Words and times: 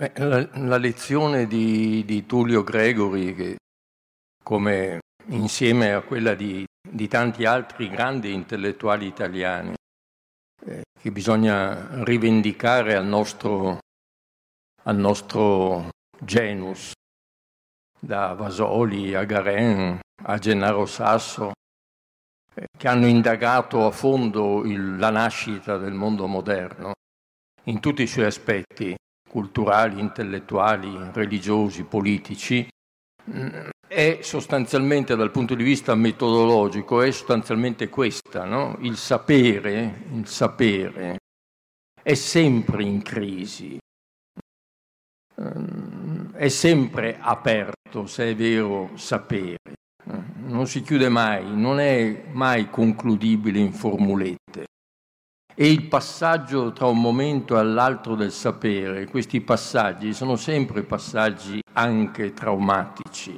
Eh, 0.00 0.12
la, 0.14 0.48
la 0.52 0.76
lezione 0.76 1.48
di, 1.48 2.04
di, 2.04 2.24
Tullio 2.24 2.62
Gregori, 2.62 3.34
che 3.34 3.56
come 4.44 5.00
insieme 5.30 5.92
a 5.92 6.02
quella 6.02 6.34
di, 6.34 6.64
di 6.88 7.08
tanti 7.08 7.44
altri 7.44 7.88
grandi 7.88 8.32
intellettuali 8.32 9.06
italiani, 9.06 9.74
eh, 10.66 10.82
che 10.96 11.10
bisogna 11.10 12.04
rivendicare 12.04 12.94
al 12.94 13.06
nostro, 13.06 13.80
al 14.84 14.96
nostro 14.96 15.88
genus, 16.16 16.92
da 17.98 18.34
Vasoli 18.34 19.16
a 19.16 19.24
Garen 19.24 19.98
a 20.22 20.38
Gennaro 20.38 20.86
Sasso, 20.86 21.50
eh, 22.54 22.66
che 22.78 22.86
hanno 22.86 23.06
indagato 23.06 23.84
a 23.84 23.90
fondo 23.90 24.64
il, 24.64 24.96
la 24.96 25.10
nascita 25.10 25.76
del 25.76 25.92
mondo 25.92 26.28
moderno 26.28 26.92
in 27.64 27.80
tutti 27.80 28.02
i 28.02 28.06
suoi 28.06 28.26
aspetti, 28.26 28.94
culturali, 29.28 30.00
intellettuali, 30.00 30.90
religiosi, 31.12 31.84
politici, 31.84 32.68
è 33.86 34.18
sostanzialmente 34.22 35.16
dal 35.16 35.30
punto 35.30 35.54
di 35.54 35.62
vista 35.62 35.94
metodologico, 35.94 37.02
è 37.02 37.10
sostanzialmente 37.10 37.88
questa, 37.88 38.44
no? 38.44 38.76
il 38.80 38.96
sapere, 38.96 40.04
il 40.12 40.26
sapere 40.26 41.18
è 42.02 42.14
sempre 42.14 42.82
in 42.84 43.02
crisi, 43.02 43.78
è 46.32 46.48
sempre 46.48 47.18
aperto, 47.20 48.06
se 48.06 48.30
è 48.30 48.34
vero 48.34 48.90
sapere, 48.94 49.58
non 50.46 50.66
si 50.66 50.80
chiude 50.82 51.08
mai, 51.08 51.54
non 51.54 51.80
è 51.80 52.24
mai 52.32 52.70
concludibile 52.70 53.58
in 53.58 53.72
formulette 53.72 54.66
e 55.60 55.68
il 55.68 55.88
passaggio 55.88 56.70
tra 56.70 56.86
un 56.86 57.00
momento 57.00 57.58
e 57.58 57.64
l'altro 57.64 58.14
del 58.14 58.30
sapere, 58.30 59.06
questi 59.06 59.40
passaggi 59.40 60.12
sono 60.12 60.36
sempre 60.36 60.84
passaggi 60.84 61.60
anche 61.72 62.32
traumatici. 62.32 63.34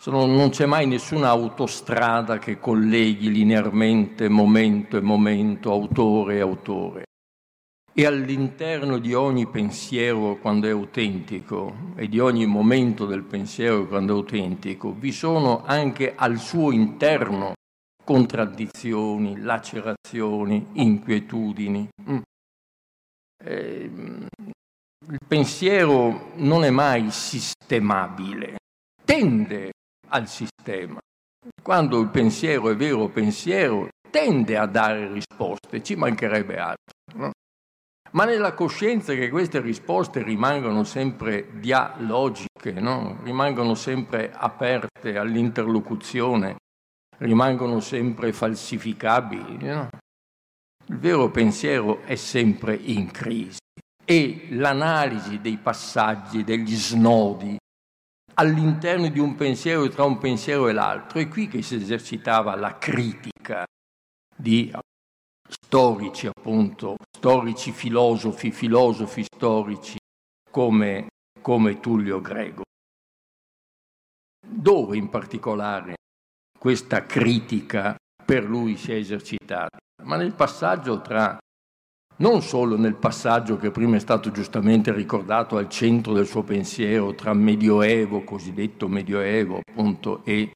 Sono, 0.00 0.24
non 0.24 0.48
c'è 0.48 0.64
mai 0.64 0.86
nessuna 0.86 1.28
autostrada 1.28 2.38
che 2.38 2.58
colleghi 2.58 3.30
linearmente 3.30 4.30
momento 4.30 4.96
e 4.96 5.02
momento, 5.02 5.70
autore 5.70 6.36
e 6.36 6.40
autore. 6.40 7.02
E 7.92 8.06
all'interno 8.06 8.96
di 8.96 9.12
ogni 9.12 9.46
pensiero 9.46 10.38
quando 10.40 10.68
è 10.68 10.70
autentico 10.70 11.92
e 11.96 12.08
di 12.08 12.18
ogni 12.18 12.46
momento 12.46 13.04
del 13.04 13.24
pensiero 13.24 13.86
quando 13.86 14.14
è 14.14 14.16
autentico, 14.16 14.94
vi 14.98 15.12
sono 15.12 15.64
anche 15.66 16.14
al 16.16 16.38
suo 16.38 16.72
interno 16.72 17.52
contraddizioni, 18.10 19.40
lacerazioni, 19.40 20.66
inquietudini. 20.72 21.88
Mm. 22.10 22.18
Eh, 23.44 23.90
il 25.08 25.18
pensiero 25.28 26.32
non 26.34 26.64
è 26.64 26.70
mai 26.70 27.12
sistemabile, 27.12 28.56
tende 29.04 29.70
al 30.08 30.26
sistema. 30.26 30.98
Quando 31.62 32.00
il 32.00 32.08
pensiero 32.08 32.68
è 32.70 32.74
vero 32.74 33.06
pensiero, 33.10 33.86
tende 34.10 34.56
a 34.56 34.66
dare 34.66 35.12
risposte, 35.12 35.80
ci 35.80 35.94
mancherebbe 35.94 36.58
altro. 36.58 36.94
No? 37.14 37.30
Ma 38.10 38.24
nella 38.24 38.54
coscienza 38.54 39.14
che 39.14 39.30
queste 39.30 39.60
risposte 39.60 40.20
rimangono 40.24 40.82
sempre 40.82 41.46
dialogiche, 41.60 42.72
no? 42.72 43.20
rimangono 43.22 43.76
sempre 43.76 44.32
aperte 44.34 45.16
all'interlocuzione 45.16 46.56
rimangono 47.20 47.80
sempre 47.80 48.32
falsificabili. 48.32 49.56
No? 49.66 49.88
Il 50.86 50.98
vero 50.98 51.30
pensiero 51.30 52.02
è 52.02 52.16
sempre 52.16 52.74
in 52.74 53.10
crisi 53.10 53.58
e 54.04 54.48
l'analisi 54.50 55.40
dei 55.40 55.56
passaggi, 55.56 56.42
degli 56.42 56.74
snodi 56.74 57.56
all'interno 58.34 59.08
di 59.08 59.18
un 59.18 59.34
pensiero 59.34 59.84
e 59.84 59.90
tra 59.90 60.04
un 60.04 60.18
pensiero 60.18 60.68
e 60.68 60.72
l'altro 60.72 61.20
è 61.20 61.28
qui 61.28 61.46
che 61.46 61.62
si 61.62 61.76
esercitava 61.76 62.56
la 62.56 62.78
critica 62.78 63.64
di 64.34 64.72
storici, 65.46 66.26
appunto, 66.26 66.96
storici 67.10 67.70
filosofi, 67.70 68.50
filosofi 68.50 69.24
storici 69.24 69.98
come, 70.50 71.08
come 71.40 71.78
Tullio 71.80 72.20
Grego. 72.20 72.62
Dove 74.44 74.96
in 74.96 75.08
particolare 75.08 75.98
questa 76.60 77.06
critica 77.06 77.96
per 78.22 78.44
lui 78.44 78.76
si 78.76 78.92
è 78.92 78.94
esercitata, 78.96 79.78
ma 80.04 80.16
nel 80.16 80.34
passaggio 80.34 81.00
tra, 81.00 81.38
non 82.18 82.42
solo 82.42 82.76
nel 82.76 82.96
passaggio 82.96 83.56
che 83.56 83.70
prima 83.70 83.96
è 83.96 83.98
stato 83.98 84.30
giustamente 84.30 84.92
ricordato 84.92 85.56
al 85.56 85.70
centro 85.70 86.12
del 86.12 86.26
suo 86.26 86.42
pensiero, 86.42 87.14
tra 87.14 87.32
medioevo, 87.32 88.24
cosiddetto 88.24 88.88
medioevo 88.88 89.60
appunto, 89.66 90.22
e 90.24 90.52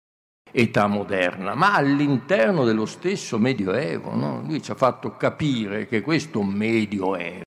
età 0.52 0.86
moderna, 0.88 1.54
ma 1.54 1.74
all'interno 1.74 2.64
dello 2.64 2.84
stesso 2.84 3.38
medioevo. 3.38 4.14
No? 4.14 4.42
Lui 4.42 4.62
ci 4.62 4.72
ha 4.72 4.76
fatto 4.76 5.16
capire 5.16 5.86
che 5.86 6.02
questo 6.02 6.42
medioevo, 6.42 7.44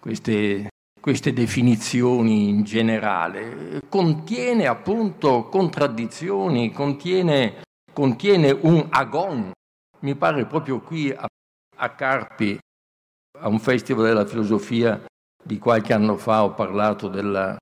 queste 0.00 0.70
queste 1.06 1.32
definizioni 1.32 2.48
in 2.48 2.64
generale, 2.64 3.80
contiene 3.88 4.66
appunto 4.66 5.44
contraddizioni, 5.44 6.72
contiene, 6.72 7.62
contiene 7.92 8.50
un 8.50 8.88
agon. 8.90 9.52
Mi 10.00 10.16
pare 10.16 10.46
proprio 10.46 10.80
qui 10.80 11.12
a, 11.12 11.24
a 11.76 11.94
Carpi, 11.94 12.58
a 13.38 13.46
un 13.46 13.60
festival 13.60 14.06
della 14.06 14.26
filosofia 14.26 15.00
di 15.40 15.60
qualche 15.60 15.92
anno 15.92 16.16
fa, 16.16 16.42
ho 16.42 16.54
parlato 16.54 17.06
della, 17.06 17.56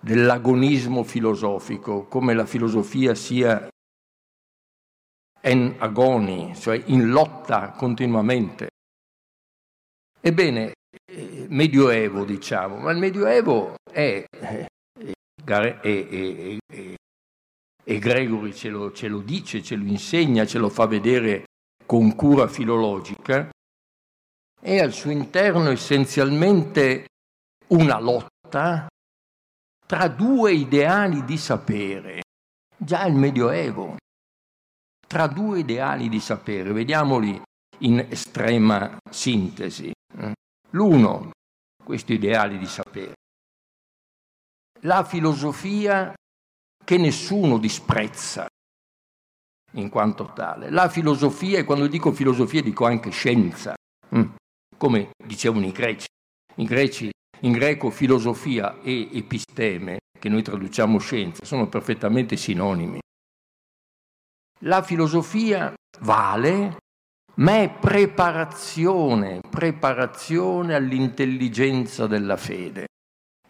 dell'agonismo 0.00 1.04
filosofico, 1.04 2.06
come 2.06 2.34
la 2.34 2.46
filosofia 2.46 3.14
sia 3.14 3.68
en 5.40 5.76
agoni, 5.78 6.52
cioè 6.56 6.82
in 6.86 7.10
lotta 7.10 7.70
continuamente. 7.70 8.70
Ebbene, 10.20 10.72
medioevo, 11.48 12.24
diciamo, 12.24 12.76
ma 12.76 12.90
il 12.92 12.98
medioevo 12.98 13.74
è, 13.90 14.24
e, 15.80 16.58
e, 17.84 17.98
Gregory 17.98 18.52
ce 18.52 18.68
lo, 18.68 18.92
ce 18.92 19.08
lo 19.08 19.20
dice, 19.20 19.62
ce 19.62 19.76
lo 19.76 19.84
insegna, 19.84 20.46
ce 20.46 20.58
lo 20.58 20.68
fa 20.68 20.86
vedere 20.86 21.44
con 21.86 22.14
cura 22.14 22.46
filologica, 22.48 23.48
è 24.60 24.78
al 24.78 24.92
suo 24.92 25.10
interno 25.10 25.70
essenzialmente 25.70 27.06
una 27.68 27.98
lotta 27.98 28.88
tra 29.86 30.08
due 30.08 30.52
ideali 30.52 31.24
di 31.24 31.38
sapere, 31.38 32.22
già 32.76 33.06
il 33.06 33.14
Medioevo, 33.14 33.96
tra 35.06 35.26
due 35.26 35.60
ideali 35.60 36.10
di 36.10 36.20
sapere, 36.20 36.72
vediamoli 36.72 37.40
in 37.78 38.06
estrema 38.10 38.98
sintesi. 39.10 39.90
L'uno, 40.70 41.30
questi 41.82 42.14
ideali 42.14 42.58
di 42.58 42.66
sapere. 42.66 43.14
La 44.82 45.04
filosofia 45.04 46.14
che 46.84 46.98
nessuno 46.98 47.58
disprezza 47.58 48.46
in 49.72 49.88
quanto 49.88 50.32
tale. 50.34 50.70
La 50.70 50.88
filosofia, 50.88 51.58
e 51.58 51.64
quando 51.64 51.86
dico 51.86 52.12
filosofia 52.12 52.62
dico 52.62 52.86
anche 52.86 53.10
scienza, 53.10 53.74
mm, 54.14 54.34
come 54.76 55.10
dicevano 55.22 55.66
i 55.66 55.72
greci. 55.72 56.06
I 56.56 56.64
greci 56.64 57.10
in 57.40 57.52
greco 57.52 57.90
filosofia 57.90 58.80
e 58.80 59.08
episteme, 59.12 59.98
che 60.18 60.28
noi 60.28 60.42
traduciamo 60.42 60.98
scienza, 60.98 61.44
sono 61.44 61.68
perfettamente 61.68 62.36
sinonimi. 62.36 62.98
La 64.62 64.82
filosofia 64.82 65.72
vale 66.00 66.78
ma 67.38 67.60
è 67.60 67.70
preparazione, 67.70 69.40
preparazione 69.48 70.74
all'intelligenza 70.74 72.06
della 72.06 72.36
fede. 72.36 72.86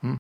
Mm? 0.07 0.15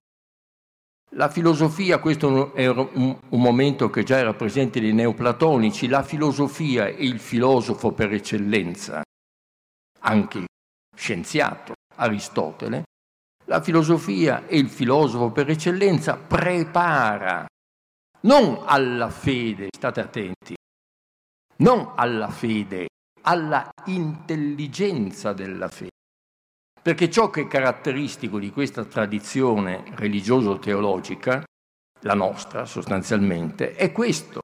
La 1.12 1.28
filosofia, 1.28 1.98
questo 1.98 2.54
è 2.54 2.66
un, 2.66 3.18
un, 3.28 3.40
momento 3.40 3.90
che 3.90 4.04
già 4.04 4.16
era 4.18 4.34
presente 4.34 4.80
nei 4.80 4.92
neoplatonici, 4.92 5.86
la 5.86 6.02
filosofia 6.02 6.86
è 6.86 6.94
il 6.98 7.18
filosofo 7.20 7.92
per 7.92 8.12
eccellenza, 8.12 9.02
anche 10.00 10.44
scienziato, 10.96 11.74
Aristotele. 11.96 12.84
La 13.44 13.62
filosofia 13.62 14.46
è 14.46 14.54
il 14.54 14.68
filosofo 14.68 15.30
per 15.30 15.48
eccellenza, 15.48 16.16
prepara 16.16 17.46
non 18.20 18.62
alla 18.64 19.10
fede, 19.10 19.68
state 19.74 20.00
attenti, 20.00 20.54
non 21.58 21.92
alla 21.96 22.28
fede 22.28 22.88
alla 23.28 23.68
intelligenza 23.84 25.34
della 25.34 25.68
fede. 25.68 25.90
Perché 26.80 27.10
ciò 27.10 27.28
che 27.28 27.42
è 27.42 27.46
caratteristico 27.46 28.38
di 28.38 28.50
questa 28.50 28.86
tradizione 28.86 29.84
religioso-teologica, 29.96 31.44
la 32.00 32.14
nostra 32.14 32.64
sostanzialmente, 32.64 33.74
è 33.74 33.92
questo, 33.92 34.40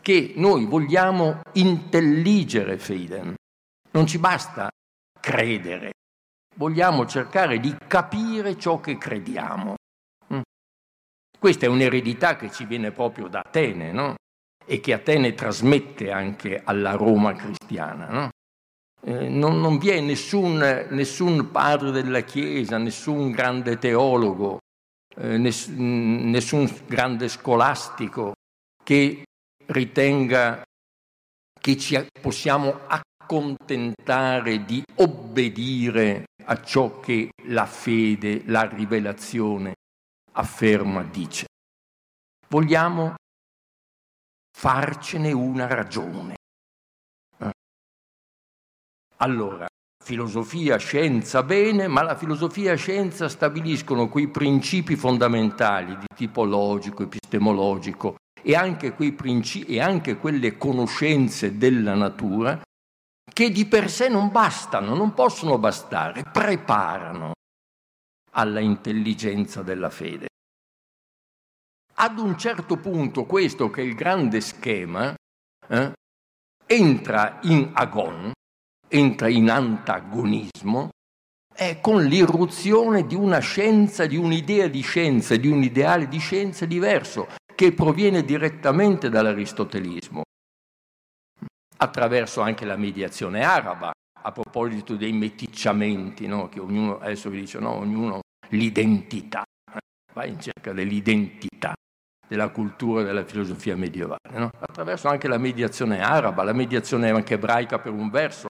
che 0.00 0.32
noi 0.36 0.64
vogliamo 0.64 1.42
intelligere 1.52 2.78
fidem. 2.78 3.34
Non 3.90 4.06
ci 4.06 4.18
basta 4.18 4.70
credere, 5.20 5.92
vogliamo 6.56 7.04
cercare 7.04 7.60
di 7.60 7.76
capire 7.86 8.56
ciò 8.56 8.80
che 8.80 8.96
crediamo. 8.96 9.74
Mm. 10.32 10.40
Questa 11.38 11.66
è 11.66 11.68
un'eredità 11.68 12.36
che 12.36 12.50
ci 12.50 12.64
viene 12.64 12.92
proprio 12.92 13.28
da 13.28 13.40
Atene, 13.40 13.92
no? 13.92 14.14
E 14.72 14.80
che 14.80 14.94
Atene 14.94 15.34
trasmette 15.34 16.10
anche 16.10 16.62
alla 16.64 16.92
Roma 16.92 17.34
cristiana, 17.34 18.08
no? 18.08 18.30
Eh, 19.04 19.28
non, 19.28 19.60
non, 19.60 19.76
vi 19.76 19.90
è 19.90 20.00
nessun, 20.00 20.86
nessun, 20.88 21.50
padre 21.50 21.90
della 21.90 22.22
Chiesa, 22.22 22.78
nessun 22.78 23.32
grande 23.32 23.76
teologo, 23.76 24.60
eh, 25.16 25.36
ness, 25.36 25.68
nessun 25.68 26.74
grande 26.86 27.28
scolastico 27.28 28.32
che 28.82 29.24
ritenga 29.66 30.62
che 31.60 31.76
ci 31.76 32.02
possiamo 32.18 32.86
accontentare 32.86 34.64
di 34.64 34.82
obbedire 34.96 36.24
a 36.46 36.62
ciò 36.62 36.98
che 36.98 37.28
la 37.48 37.66
fede, 37.66 38.40
la 38.46 38.62
rivelazione 38.62 39.74
afferma, 40.32 41.02
dice. 41.02 41.44
Vogliamo 42.48 43.16
farcene 44.62 45.32
una 45.32 45.66
ragione. 45.66 46.36
Allora, 49.16 49.66
filosofia, 50.04 50.76
scienza, 50.76 51.42
bene, 51.42 51.88
ma 51.88 52.02
la 52.02 52.14
filosofia 52.14 52.70
e 52.70 52.76
scienza 52.76 53.28
stabiliscono 53.28 54.08
quei 54.08 54.28
principi 54.28 54.94
fondamentali 54.94 55.98
di 55.98 56.06
tipo 56.14 56.44
logico, 56.44 57.02
epistemologico 57.02 58.14
e 58.40 58.54
anche, 58.54 58.92
principi, 58.92 59.74
e 59.74 59.80
anche 59.80 60.16
quelle 60.16 60.56
conoscenze 60.56 61.58
della 61.58 61.94
natura 61.94 62.62
che 63.32 63.50
di 63.50 63.66
per 63.66 63.90
sé 63.90 64.08
non 64.08 64.30
bastano, 64.30 64.94
non 64.94 65.12
possono 65.12 65.58
bastare, 65.58 66.22
preparano 66.30 67.32
alla 68.34 68.60
intelligenza 68.60 69.62
della 69.62 69.90
fede. 69.90 70.28
Ad 72.02 72.18
un 72.18 72.36
certo 72.36 72.78
punto 72.78 73.26
questo 73.26 73.70
che 73.70 73.80
è 73.80 73.84
il 73.84 73.94
grande 73.94 74.40
schema 74.40 75.14
eh, 75.68 75.92
entra 76.66 77.38
in 77.42 77.70
agon, 77.72 78.32
entra 78.88 79.28
in 79.28 79.48
antagonismo 79.48 80.88
è 81.54 81.78
con 81.80 82.02
l'irruzione 82.02 83.06
di 83.06 83.14
una 83.14 83.38
scienza, 83.38 84.06
di 84.06 84.16
un'idea 84.16 84.66
di 84.66 84.80
scienza, 84.80 85.36
di 85.36 85.46
un 85.46 85.62
ideale 85.62 86.08
di 86.08 86.18
scienza 86.18 86.66
diverso, 86.66 87.28
che 87.54 87.70
proviene 87.70 88.24
direttamente 88.24 89.08
dall'aristotelismo, 89.08 90.22
attraverso 91.76 92.40
anche 92.40 92.64
la 92.64 92.76
mediazione 92.76 93.44
araba, 93.44 93.92
a 94.22 94.32
proposito 94.32 94.96
dei 94.96 95.12
meticciamenti, 95.12 96.26
no? 96.26 96.48
che 96.48 96.58
ognuno, 96.58 96.98
adesso 96.98 97.30
vi 97.30 97.38
dice, 97.38 97.60
no, 97.60 97.76
ognuno 97.76 98.22
l'identità, 98.48 99.44
va 100.14 100.24
in 100.24 100.40
cerca 100.40 100.72
dell'identità 100.72 101.74
della 102.32 102.48
cultura 102.48 103.02
e 103.02 103.04
della 103.04 103.26
filosofia 103.26 103.76
medievale, 103.76 104.30
no? 104.30 104.50
attraverso 104.58 105.06
anche 105.06 105.28
la 105.28 105.36
mediazione 105.36 106.00
araba, 106.00 106.42
la 106.42 106.54
mediazione 106.54 107.10
anche 107.10 107.34
ebraica 107.34 107.78
per 107.78 107.92
un 107.92 108.08
verso, 108.08 108.46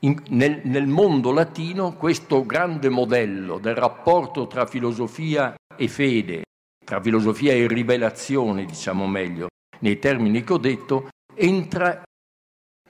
in, 0.00 0.22
nel, 0.28 0.60
nel 0.64 0.86
mondo 0.86 1.32
latino 1.32 1.94
questo 1.94 2.44
grande 2.44 2.90
modello 2.90 3.56
del 3.56 3.74
rapporto 3.74 4.48
tra 4.48 4.66
filosofia 4.66 5.54
e 5.74 5.88
fede, 5.88 6.42
tra 6.84 7.00
filosofia 7.00 7.54
e 7.54 7.66
rivelazione, 7.66 8.66
diciamo 8.66 9.06
meglio, 9.06 9.46
nei 9.78 9.98
termini 9.98 10.44
che 10.44 10.52
ho 10.52 10.58
detto, 10.58 11.08
entra 11.34 12.02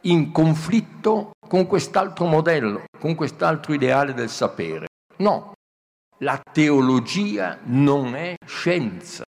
in 0.00 0.32
conflitto 0.32 1.30
con 1.46 1.68
quest'altro 1.68 2.26
modello, 2.26 2.86
con 2.98 3.14
quest'altro 3.14 3.74
ideale 3.74 4.12
del 4.12 4.28
sapere. 4.28 4.88
No, 5.18 5.52
la 6.18 6.42
teologia 6.52 7.60
non 7.62 8.16
è 8.16 8.34
scienza. 8.44 9.22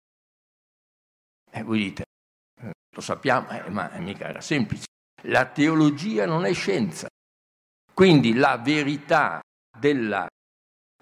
E 1.57 1.63
voi 1.63 1.79
dite, 1.79 2.03
eh, 2.63 2.73
lo 2.93 3.01
sappiamo, 3.01 3.49
eh, 3.51 3.71
ma 3.71 3.89
mica 3.99 4.29
era 4.29 4.41
semplice. 4.41 4.87
La 5.29 5.47
teologia 5.47 6.27
non 6.27 6.45
è 6.45 6.53
scienza. 6.53 7.07
Quindi 7.93 8.35
la 8.35 8.59
verità 8.59 9.41
della 9.79 10.27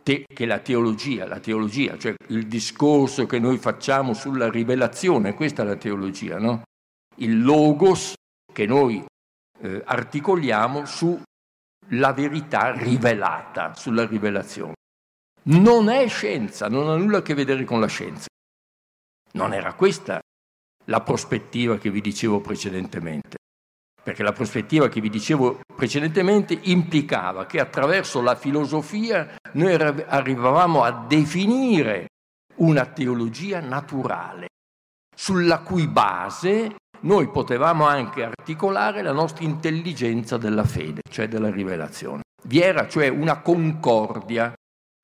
te- 0.02 0.26
che 0.26 0.44
la 0.44 0.58
teologia, 0.58 1.26
la 1.26 1.40
teologia, 1.40 1.96
cioè 1.96 2.14
il 2.28 2.46
discorso 2.48 3.24
che 3.24 3.38
noi 3.38 3.56
facciamo 3.56 4.12
sulla 4.12 4.50
rivelazione, 4.50 5.32
questa 5.32 5.62
è 5.62 5.64
la 5.64 5.76
teologia, 5.76 6.38
no? 6.38 6.64
Il 7.16 7.42
logos 7.42 8.12
che 8.52 8.66
noi 8.66 9.02
eh, 9.60 9.82
articoliamo 9.82 10.84
sulla 10.84 12.12
verità 12.14 12.72
rivelata, 12.72 13.74
sulla 13.74 14.04
rivelazione. 14.04 14.74
Non 15.44 15.88
è 15.88 16.06
scienza, 16.08 16.68
non 16.68 16.90
ha 16.90 16.96
nulla 16.96 17.18
a 17.18 17.22
che 17.22 17.32
vedere 17.32 17.64
con 17.64 17.80
la 17.80 17.86
scienza. 17.86 18.26
Non 19.32 19.54
era 19.54 19.72
questa 19.72 20.20
la 20.86 21.00
prospettiva 21.00 21.78
che 21.78 21.90
vi 21.90 22.00
dicevo 22.00 22.40
precedentemente 22.40 23.36
perché 24.02 24.22
la 24.22 24.32
prospettiva 24.32 24.88
che 24.88 25.00
vi 25.00 25.08
dicevo 25.08 25.60
precedentemente 25.76 26.58
implicava 26.62 27.46
che 27.46 27.60
attraverso 27.60 28.20
la 28.20 28.34
filosofia 28.34 29.36
noi 29.52 29.74
arrivavamo 29.74 30.82
a 30.82 31.04
definire 31.06 32.08
una 32.56 32.84
teologia 32.86 33.60
naturale, 33.60 34.48
sulla 35.14 35.60
cui 35.60 35.86
base 35.86 36.76
noi 37.02 37.28
potevamo 37.28 37.86
anche 37.86 38.24
articolare 38.24 39.02
la 39.02 39.12
nostra 39.12 39.44
intelligenza 39.44 40.36
della 40.36 40.64
fede, 40.64 41.02
cioè 41.08 41.28
della 41.28 41.50
rivelazione. 41.50 42.22
Vi 42.44 42.60
era 42.60 42.88
cioè 42.88 43.08
una 43.08 43.40
concordia, 43.40 44.52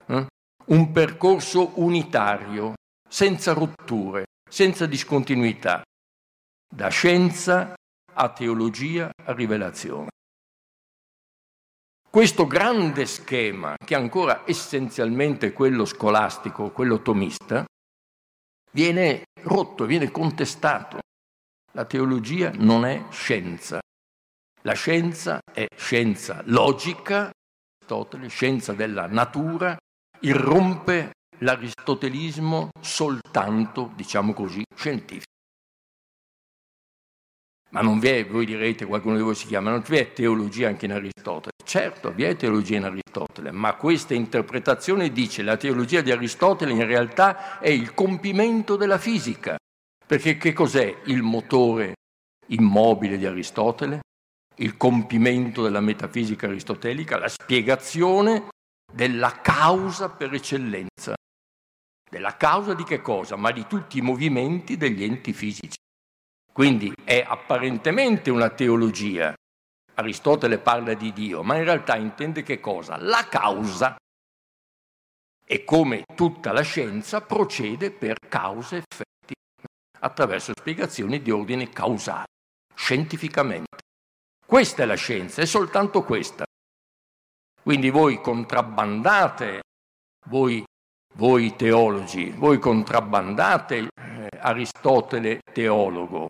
eh? 0.07 0.27
un 0.67 0.93
percorso 0.93 1.73
unitario, 1.81 2.75
senza 3.09 3.53
rotture, 3.53 4.25
senza 4.49 4.87
discontinuità, 4.87 5.83
da 6.69 6.89
scienza 6.89 7.75
a 8.12 8.33
teologia, 8.33 9.11
a 9.25 9.33
rivelazione. 9.33 10.09
Questo 12.11 12.47
grande 12.47 13.06
schema, 13.06 13.77
che 13.77 13.95
è 13.95 13.99
ancora 13.99 14.43
essenzialmente 14.47 15.53
quello 15.53 15.85
scolastico, 15.85 16.71
quello 16.71 17.03
tomista, 17.03 17.65
viene 18.73 19.25
rotto, 19.43 19.85
viene 19.85 20.11
contestato. 20.11 20.99
La 21.73 21.85
teologia 21.85 22.51
non 22.55 22.85
è 22.85 23.05
scienza. 23.11 23.79
La 24.62 24.73
scienza 24.73 25.39
è 25.53 25.67
scienza 25.77 26.43
logica, 26.47 27.31
Aristotele, 27.89 28.29
scienza 28.29 28.75
della 28.75 29.06
natura, 29.06 29.77
irrompe 30.21 31.12
l'aristotelismo 31.38 32.70
soltanto, 32.81 33.93
diciamo 33.94 34.32
così, 34.32 34.63
scientifico. 34.74 35.27
Ma 37.70 37.82
non 37.82 37.98
vi 37.98 38.08
è, 38.08 38.27
voi 38.27 38.46
direte, 38.46 38.86
qualcuno 38.86 39.17
di 39.17 39.22
voi 39.22 39.34
si 39.34 39.46
chiama, 39.46 39.70
non 39.70 39.84
vi 39.86 39.98
è 39.98 40.13
teologia 40.13 40.69
anche 40.69 40.86
in 40.86 40.93
Aristotele. 40.93 41.53
Certo, 41.63 42.13
vi 42.13 42.22
è 42.22 42.34
teologia 42.34 42.77
in 42.77 42.84
Aristotele, 42.84 43.51
ma 43.51 43.74
questa 43.74 44.15
interpretazione 44.15 45.13
dice 45.13 45.36
che 45.36 45.43
la 45.43 45.58
teologia 45.58 46.01
di 46.01 46.10
Aristotele 46.10 46.72
in 46.72 46.86
realtà 46.86 47.58
è 47.58 47.69
il 47.69 47.93
compimento 47.93 48.77
della 48.77 48.96
fisica. 48.96 49.56
Perché 50.06 50.39
che 50.39 50.55
cos'è 50.55 51.03
il 51.05 51.20
motore 51.20 51.96
immobile 52.46 53.19
di 53.19 53.27
Aristotele? 53.27 54.01
Il 54.56 54.79
compimento 54.79 55.63
della 55.63 55.81
metafisica 55.81 56.46
aristotelica, 56.46 57.19
la 57.19 57.29
spiegazione 57.29 58.48
della 58.91 59.41
causa 59.43 60.08
per 60.08 60.32
eccellenza. 60.32 61.15
Della 62.08 62.36
causa 62.36 62.74
di 62.74 62.84
che 62.84 63.00
cosa? 63.00 63.36
Ma 63.36 63.50
di 63.50 63.67
tutti 63.67 63.98
i 63.98 64.03
movimenti 64.03 64.77
degli 64.77 65.05
enti 65.05 65.32
fisici. 65.32 65.77
Quindi 66.53 66.93
è 67.05 67.24
apparentemente 67.27 68.31
una 68.31 68.50
teologia. 68.50 69.34
Aristotele 69.94 70.58
parla 70.58 70.94
di 70.94 71.12
Dio, 71.12 71.43
ma 71.43 71.56
in 71.56 71.65
realtà 71.65 71.96
intende 71.96 72.43
che 72.43 72.60
cosa? 72.60 72.96
La 72.96 73.27
causa. 73.29 73.96
E 75.44 75.65
come 75.65 76.05
tutta 76.15 76.53
la 76.53 76.62
scienza 76.62 77.20
procede 77.20 77.91
per 77.91 78.19
cause 78.29 78.77
e 78.77 78.82
effetti, 78.88 79.34
attraverso 80.00 80.53
spiegazioni 80.56 81.22
di 81.22 81.31
ordine 81.31 81.69
causale, 81.69 82.27
scientificamente. 82.74 83.79
Questa 84.44 84.82
è 84.82 84.86
la 84.86 84.94
scienza, 84.94 85.43
è 85.43 85.46
soltanto 85.46 86.03
questa. 86.03 86.44
Quindi 87.62 87.91
voi 87.91 88.20
contrabbandate, 88.20 89.62
voi, 90.27 90.65
voi 91.19 91.56
teologi, 91.56 92.31
voi 92.31 92.58
contrabbandate 92.58 93.89
eh, 93.93 94.29
Aristotele 94.39 95.41
teologo, 95.53 96.29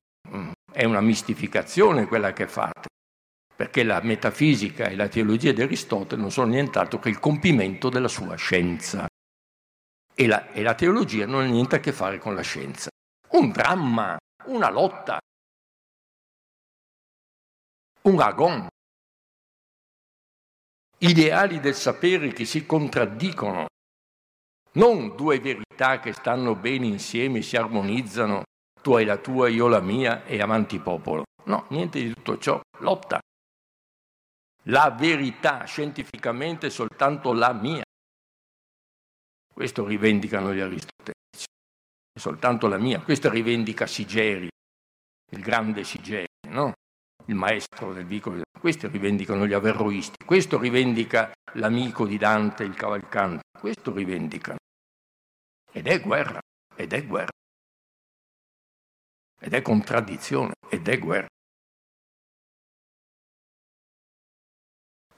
è 0.72 0.84
una 0.84 1.02
mistificazione 1.02 2.06
quella 2.06 2.32
che 2.32 2.46
fate, 2.46 2.88
perché 3.54 3.82
la 3.82 4.00
metafisica 4.02 4.86
e 4.86 4.96
la 4.96 5.08
teologia 5.08 5.52
di 5.52 5.60
Aristotele 5.60 6.20
non 6.20 6.30
sono 6.30 6.52
nient'altro 6.52 6.98
che 6.98 7.10
il 7.10 7.18
compimento 7.18 7.90
della 7.90 8.08
sua 8.08 8.34
scienza. 8.36 9.06
E 10.14 10.26
la, 10.26 10.50
e 10.52 10.62
la 10.62 10.74
teologia 10.74 11.26
non 11.26 11.42
ha 11.42 11.46
niente 11.46 11.76
a 11.76 11.80
che 11.80 11.92
fare 11.92 12.18
con 12.18 12.34
la 12.34 12.40
scienza. 12.40 12.88
Un 13.30 13.50
dramma, 13.50 14.16
una 14.46 14.70
lotta, 14.70 15.18
un 18.02 18.20
agon. 18.20 18.66
ideali 21.00 21.60
del 21.60 21.74
sapere 21.74 22.32
che 22.32 22.44
si 22.44 22.66
contraddicono, 22.66 23.66
non 24.78 25.16
due 25.16 25.40
verità 25.40 25.98
che 25.98 26.12
stanno 26.12 26.54
bene 26.54 26.86
insieme, 26.86 27.42
si 27.42 27.56
armonizzano, 27.56 28.44
tu 28.80 28.94
hai 28.94 29.04
la 29.04 29.16
tua, 29.16 29.48
io 29.48 29.66
la 29.66 29.80
mia 29.80 30.24
e 30.24 30.40
avanti 30.40 30.78
popolo. 30.78 31.24
No, 31.46 31.66
niente 31.70 32.00
di 32.00 32.14
tutto 32.14 32.38
ciò, 32.38 32.60
lotta. 32.78 33.18
La 34.64 34.90
verità 34.90 35.64
scientificamente 35.64 36.68
è 36.68 36.70
soltanto 36.70 37.32
la 37.32 37.52
mia. 37.52 37.82
Questo 39.52 39.84
rivendicano 39.84 40.54
gli 40.54 40.60
aristotelici, 40.60 41.46
è 42.12 42.18
soltanto 42.18 42.68
la 42.68 42.78
mia. 42.78 43.00
Questo 43.00 43.28
rivendica 43.30 43.86
Sigeri, 43.86 44.48
il 45.32 45.40
grande 45.40 45.82
Sigeri, 45.82 46.26
no? 46.50 46.72
il 47.24 47.34
maestro 47.34 47.92
del 47.92 48.06
vicolo. 48.06 48.42
Questo 48.58 48.88
rivendicano 48.88 49.46
gli 49.46 49.54
averroisti, 49.54 50.24
questo 50.24 50.58
rivendica 50.58 51.32
l'amico 51.54 52.06
di 52.06 52.16
Dante, 52.16 52.62
il 52.64 52.74
cavalcante, 52.74 53.42
questo 53.58 53.92
rivendicano. 53.92 54.57
Ed 55.78 55.86
è 55.86 56.00
guerra, 56.00 56.40
ed 56.74 56.92
è 56.92 57.06
guerra, 57.06 57.30
ed 59.38 59.54
è 59.54 59.62
contraddizione, 59.62 60.54
ed 60.68 60.88
è 60.88 60.98
guerra. 60.98 61.28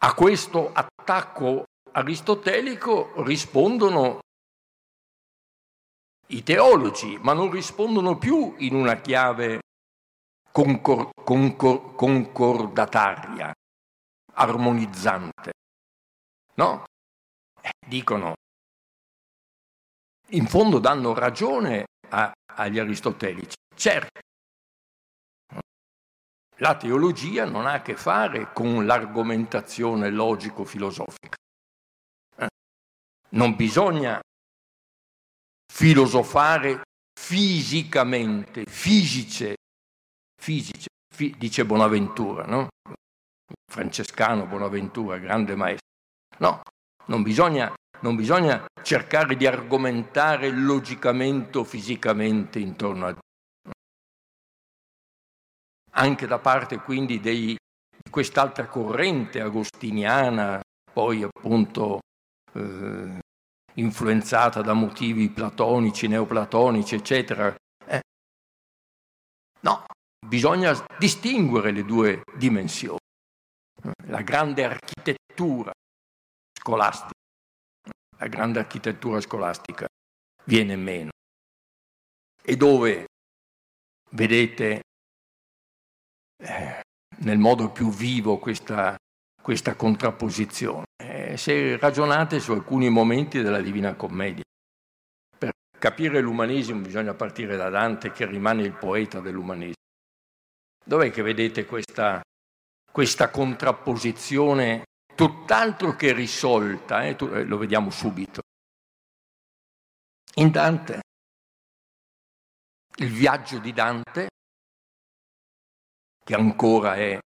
A 0.02 0.14
questo 0.14 0.70
attacco 0.74 1.64
aristotelico 1.92 3.22
rispondono 3.22 4.18
i 6.26 6.42
teologi, 6.42 7.16
ma 7.16 7.32
non 7.32 7.50
rispondono 7.50 8.18
più 8.18 8.54
in 8.58 8.74
una 8.74 9.00
chiave 9.00 9.60
concor- 10.52 11.08
concor- 11.24 11.94
concordataria, 11.94 13.50
armonizzante. 14.34 15.52
No? 16.56 16.84
Eh, 17.62 17.72
dicono, 17.86 18.34
in 20.30 20.46
fondo 20.46 20.78
danno 20.78 21.14
ragione 21.14 21.86
a, 22.08 22.32
agli 22.56 22.78
aristotelici. 22.78 23.56
Certo, 23.74 24.20
la 26.60 26.76
teologia 26.76 27.46
non 27.46 27.66
ha 27.66 27.74
a 27.74 27.82
che 27.82 27.96
fare 27.96 28.52
con 28.52 28.84
l'argomentazione 28.84 30.10
logico-filosofica. 30.10 31.36
Eh? 32.36 32.48
Non 33.30 33.56
bisogna 33.56 34.20
filosofare 35.72 36.82
fisicamente, 37.18 38.64
fisice, 38.66 39.56
fisice, 40.40 40.88
fi, 41.14 41.34
dice 41.38 41.64
Bonaventura, 41.64 42.44
no? 42.44 42.68
Francescano 43.70 44.46
Bonaventura, 44.46 45.16
grande 45.18 45.54
maestro. 45.54 45.88
No, 46.38 46.60
non 47.06 47.22
bisogna, 47.22 47.72
non 48.00 48.16
bisogna 48.16 48.66
cercare 48.82 49.36
di 49.36 49.46
argomentare 49.46 50.50
logicamente 50.50 51.58
o 51.58 51.64
fisicamente 51.64 52.58
intorno 52.58 53.06
a 53.06 53.12
Dio. 53.12 53.72
Anche 55.92 56.26
da 56.26 56.38
parte 56.38 56.78
quindi 56.78 57.20
dei, 57.20 57.56
di 57.56 58.10
quest'altra 58.10 58.66
corrente 58.66 59.40
agostiniana, 59.40 60.60
poi 60.92 61.22
appunto 61.22 62.00
eh, 62.52 63.18
influenzata 63.74 64.62
da 64.62 64.72
motivi 64.72 65.28
platonici, 65.28 66.06
neoplatonici, 66.06 66.94
eccetera. 66.94 67.54
Eh. 67.86 68.00
No, 69.60 69.84
bisogna 70.26 70.72
distinguere 70.98 71.70
le 71.70 71.84
due 71.84 72.22
dimensioni. 72.36 72.98
La 74.06 74.22
grande 74.22 74.64
architettura 74.64 75.72
scolastica, 76.52 77.12
la 78.20 78.28
grande 78.28 78.58
architettura 78.58 79.20
scolastica 79.20 79.86
viene 80.44 80.76
meno. 80.76 81.10
E 82.42 82.56
dove, 82.56 83.06
vedete, 84.10 84.82
eh, 86.42 86.80
nel 87.18 87.38
modo 87.38 87.70
più 87.70 87.90
vivo 87.90 88.38
questa, 88.38 88.96
questa 89.40 89.74
contrapposizione. 89.74 90.84
Eh, 91.02 91.36
se 91.36 91.78
ragionate 91.78 92.40
su 92.40 92.52
alcuni 92.52 92.90
momenti 92.90 93.42
della 93.42 93.60
Divina 93.60 93.94
Commedia, 93.94 94.44
per 95.38 95.52
capire 95.78 96.20
l'umanesimo 96.20 96.80
bisogna 96.80 97.14
partire 97.14 97.56
da 97.56 97.70
Dante 97.70 98.12
che 98.12 98.26
rimane 98.26 98.62
il 98.62 98.74
poeta 98.74 99.20
dell'umanesimo. 99.20 99.74
Dov'è 100.84 101.10
che 101.10 101.22
vedete 101.22 101.64
questa, 101.64 102.20
questa 102.90 103.30
contrapposizione 103.30 104.84
tutt'altro 105.20 105.96
che 105.96 106.14
risolta? 106.14 107.04
Eh? 107.04 107.10
eh 107.10 107.44
lo 107.44 107.58
vediamo 107.58 107.90
subito. 107.90 108.40
In 110.36 110.50
Dante, 110.50 111.02
il 112.96 113.12
viaggio 113.12 113.58
di 113.58 113.74
Dante, 113.74 114.28
che 116.24 116.34
ancora 116.34 116.94
è 116.94 117.18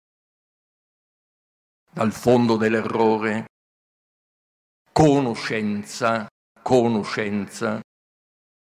dal 1.90 2.12
fondo 2.12 2.56
dell'errore, 2.56 3.44
conoscenza, 4.90 6.26
conoscenza 6.62 7.78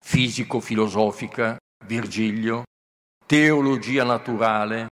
fisico-filosofica, 0.02 1.58
Virgilio, 1.84 2.62
teologia 3.26 4.04
naturale, 4.04 4.86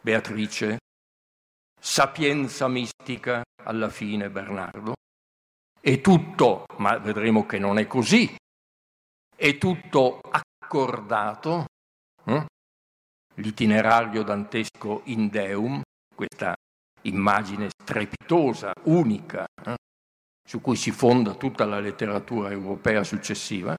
Beatrice, 0.00 0.78
sapienza 1.78 2.68
mistica, 2.68 3.42
alla 3.64 3.88
fine 3.88 4.30
Bernardo, 4.30 4.94
e 5.80 6.00
tutto, 6.00 6.64
ma 6.78 6.98
vedremo 6.98 7.46
che 7.46 7.58
non 7.58 7.78
è 7.78 7.86
così, 7.86 8.34
è 9.34 9.56
tutto 9.58 10.20
accordato, 10.20 11.66
eh? 12.24 12.46
l'itinerario 13.34 14.22
dantesco 14.22 15.02
in 15.04 15.28
Deum, 15.28 15.80
questa 16.14 16.54
immagine 17.02 17.68
strepitosa, 17.70 18.72
unica, 18.84 19.46
eh? 19.64 19.76
su 20.46 20.60
cui 20.60 20.76
si 20.76 20.90
fonda 20.90 21.34
tutta 21.34 21.64
la 21.64 21.78
letteratura 21.78 22.50
europea 22.50 23.04
successiva, 23.04 23.76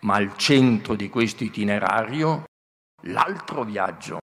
ma 0.00 0.14
al 0.14 0.36
centro 0.36 0.94
di 0.94 1.08
questo 1.08 1.44
itinerario 1.44 2.44
l'altro 3.02 3.64
viaggio, 3.64 4.18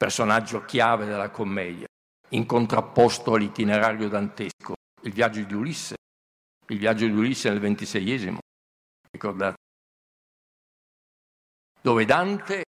personaggio 0.00 0.64
chiave 0.64 1.04
della 1.04 1.28
commedia, 1.28 1.86
in 2.30 2.46
contrapposto 2.46 3.34
all'itinerario 3.34 4.08
dantesco, 4.08 4.72
il 5.02 5.12
viaggio 5.12 5.42
di 5.42 5.52
Ulisse, 5.52 5.96
il 6.68 6.78
viaggio 6.78 7.04
di 7.04 7.12
Ulisse 7.12 7.50
nel 7.50 7.60
ventiseiesimo, 7.60 8.38
ricordate? 9.10 9.56
Dove 11.82 12.06
Dante 12.06 12.64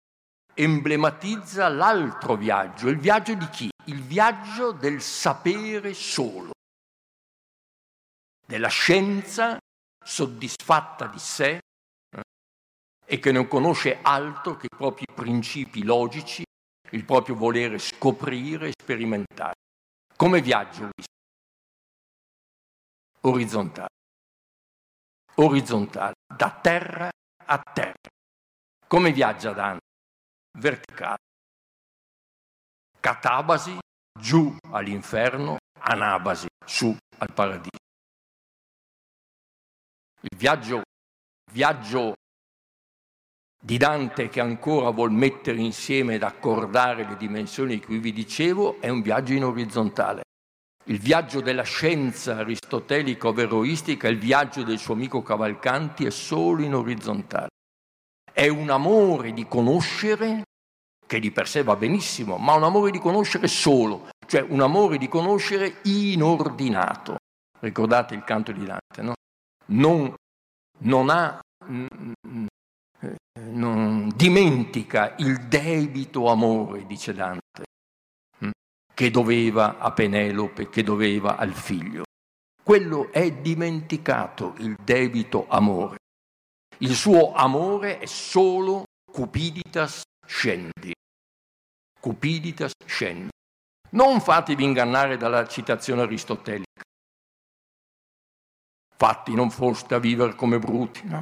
emblematizza 0.55 1.69
l'altro 1.69 2.35
viaggio, 2.35 2.89
il 2.89 2.99
viaggio 2.99 3.35
di 3.35 3.49
chi? 3.49 3.71
Il 3.85 4.03
viaggio 4.03 4.73
del 4.73 5.01
sapere 5.01 5.95
solo, 5.95 6.51
della 8.45 8.69
scienza 8.69 9.57
soddisfatta 10.05 11.07
di 11.07 11.19
sé 11.21 11.61
eh, 12.11 12.21
e 13.07 13.19
che 13.21 13.31
non 13.31 13.47
conosce 13.47 14.01
altro 14.03 14.57
che 14.57 14.67
i 14.67 14.77
propri 14.77 15.05
principi 15.15 15.85
logici, 15.85 16.43
il 16.91 17.05
proprio 17.05 17.35
volere 17.35 17.79
scoprire 17.79 18.69
e 18.69 18.73
sperimentare. 18.81 19.55
Come 20.17 20.41
viaggio 20.41 20.91
orizzontale, 23.23 23.89
orizzontale, 25.35 26.15
da 26.35 26.59
terra 26.61 27.11
a 27.47 27.59
terra. 27.59 28.09
Come 28.87 29.13
viaggia 29.13 29.53
Dante? 29.53 29.87
Verticale. 30.59 31.19
Catabasi 32.99 33.79
giù 34.19 34.55
all'inferno, 34.71 35.59
anabasi 35.79 36.49
su 36.67 36.95
al 37.19 37.33
paradiso. 37.33 37.79
Il 40.23 40.37
viaggio, 40.37 40.83
viaggio 41.53 42.15
di 43.63 43.77
Dante 43.77 44.31
che 44.31 44.41
ancora 44.41 44.89
vuol 44.91 45.13
mettere 45.13 45.61
insieme 45.61 46.15
ed 46.15 46.23
accordare 46.23 47.07
le 47.07 47.17
dimensioni 47.19 47.75
di 47.75 47.85
cui 47.85 47.99
vi 47.99 48.13
dicevo 48.13 48.81
è 48.81 48.89
un 48.89 49.03
viaggio 49.03 49.35
in 49.35 49.45
orizzontale. 49.45 50.23
Il 50.85 50.99
viaggio 50.99 51.41
della 51.41 51.63
scienza 51.63 52.39
aristotelico-veroistica, 52.39 54.09
il 54.09 54.19
viaggio 54.19 54.63
del 54.63 54.79
suo 54.79 54.95
amico 54.95 55.23
Cavalcanti 55.23 56.07
è 56.07 56.11
solo 56.11 56.63
in 56.63 56.75
orizzontale. 56.75 57.49
È 58.33 58.49
un 58.49 58.71
amore 58.71 59.33
di 59.33 59.47
conoscere 59.47 60.45
che 61.07 61.21
di 61.21 61.31
per 61.31 61.47
sé 61.47 61.63
va 61.63 61.77
benissimo, 61.77 62.39
ma 62.39 62.55
un 62.55 62.63
amore 62.63 62.91
di 62.91 62.99
conoscere 62.99 63.47
solo, 63.47 64.09
cioè 64.27 64.41
un 64.49 64.63
amore 64.63 64.97
di 64.97 65.09
conoscere 65.09 65.79
inordinato. 65.83 67.17
Ricordate 67.59 68.15
il 68.15 68.25
canto 68.25 68.53
di 68.53 68.65
Dante, 68.65 69.03
no? 69.03 69.15
non, 69.67 70.15
non 70.79 71.11
ha, 71.11 71.41
non 73.39 74.11
dimentica 74.15 75.15
il 75.19 75.47
debito 75.47 76.29
amore, 76.29 76.87
dice 76.87 77.13
Dante, 77.13 77.65
che 78.93 79.11
doveva 79.11 79.79
a 79.79 79.93
Penelope, 79.93 80.69
che 80.69 80.83
doveva 80.83 81.37
al 81.37 81.53
figlio. 81.53 82.05
Quello 82.63 83.11
è 83.13 83.33
dimenticato 83.33 84.55
il 84.59 84.77
debito 84.83 85.47
amore. 85.49 85.99
Il 86.79 86.95
suo 86.95 87.33
amore 87.33 87.99
è 87.99 88.07
solo 88.07 88.85
cupiditas 89.11 90.03
scendi. 90.27 90.93
Cupiditas 91.99 92.73
scendi. 92.85 93.31
Non 93.91 94.21
fatevi 94.21 94.65
ingannare 94.65 95.17
dalla 95.17 95.47
citazione 95.47 96.03
aristotelica. 96.03 96.83
Fatti 98.97 99.35
non 99.35 99.51
foste 99.51 99.95
a 99.95 99.99
vivere 99.99 100.35
come 100.35 100.59
bruti, 100.59 101.07
no? 101.07 101.21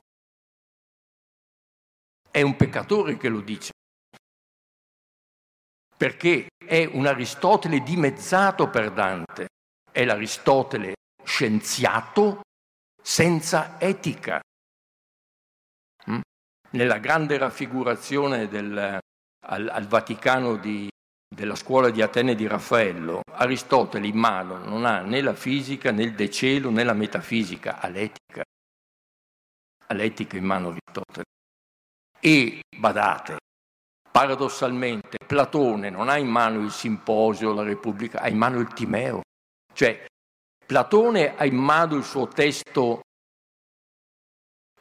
È 2.38 2.42
un 2.42 2.54
peccatore 2.54 3.16
che 3.16 3.28
lo 3.28 3.40
dice, 3.40 3.72
perché 5.96 6.46
è 6.64 6.84
un 6.84 7.06
Aristotele 7.06 7.80
dimezzato 7.80 8.70
per 8.70 8.92
Dante, 8.92 9.48
è 9.90 10.04
l'Aristotele 10.04 10.94
scienziato 11.24 12.42
senza 13.02 13.80
etica. 13.80 14.40
Mm? 16.08 16.20
Nella 16.70 16.98
grande 16.98 17.38
raffigurazione 17.38 18.46
del, 18.46 19.00
al, 19.44 19.68
al, 19.68 19.86
Vaticano 19.88 20.58
di, 20.58 20.88
della 21.28 21.56
scuola 21.56 21.90
di 21.90 22.02
Atene 22.02 22.36
di 22.36 22.46
Raffaello, 22.46 23.22
Aristotele 23.32 24.06
in 24.06 24.16
mano 24.16 24.58
non 24.58 24.84
ha 24.84 25.00
né 25.00 25.20
la 25.22 25.34
fisica 25.34 25.90
né 25.90 26.04
il 26.04 26.14
decelo 26.14 26.70
né 26.70 26.84
la 26.84 26.94
metafisica, 26.94 27.80
ha 27.80 27.88
l'etica. 27.88 28.44
Ha 29.86 29.92
l'etica 29.92 30.36
in 30.36 30.44
mano 30.44 30.68
Aristotele. 30.68 31.24
E 32.20 32.60
badate, 32.76 33.36
paradossalmente 34.10 35.18
Platone 35.24 35.90
non 35.90 36.08
ha 36.08 36.16
in 36.16 36.26
mano 36.26 36.60
il 36.60 36.70
simposio, 36.70 37.52
la 37.52 37.62
Repubblica, 37.62 38.20
ha 38.20 38.28
in 38.28 38.36
mano 38.36 38.58
il 38.58 38.72
Timeo. 38.72 39.20
Cioè 39.72 40.06
Platone 40.66 41.36
ha 41.36 41.44
in 41.44 41.56
mano 41.56 41.94
il 41.94 42.04
suo 42.04 42.26
testo 42.26 43.02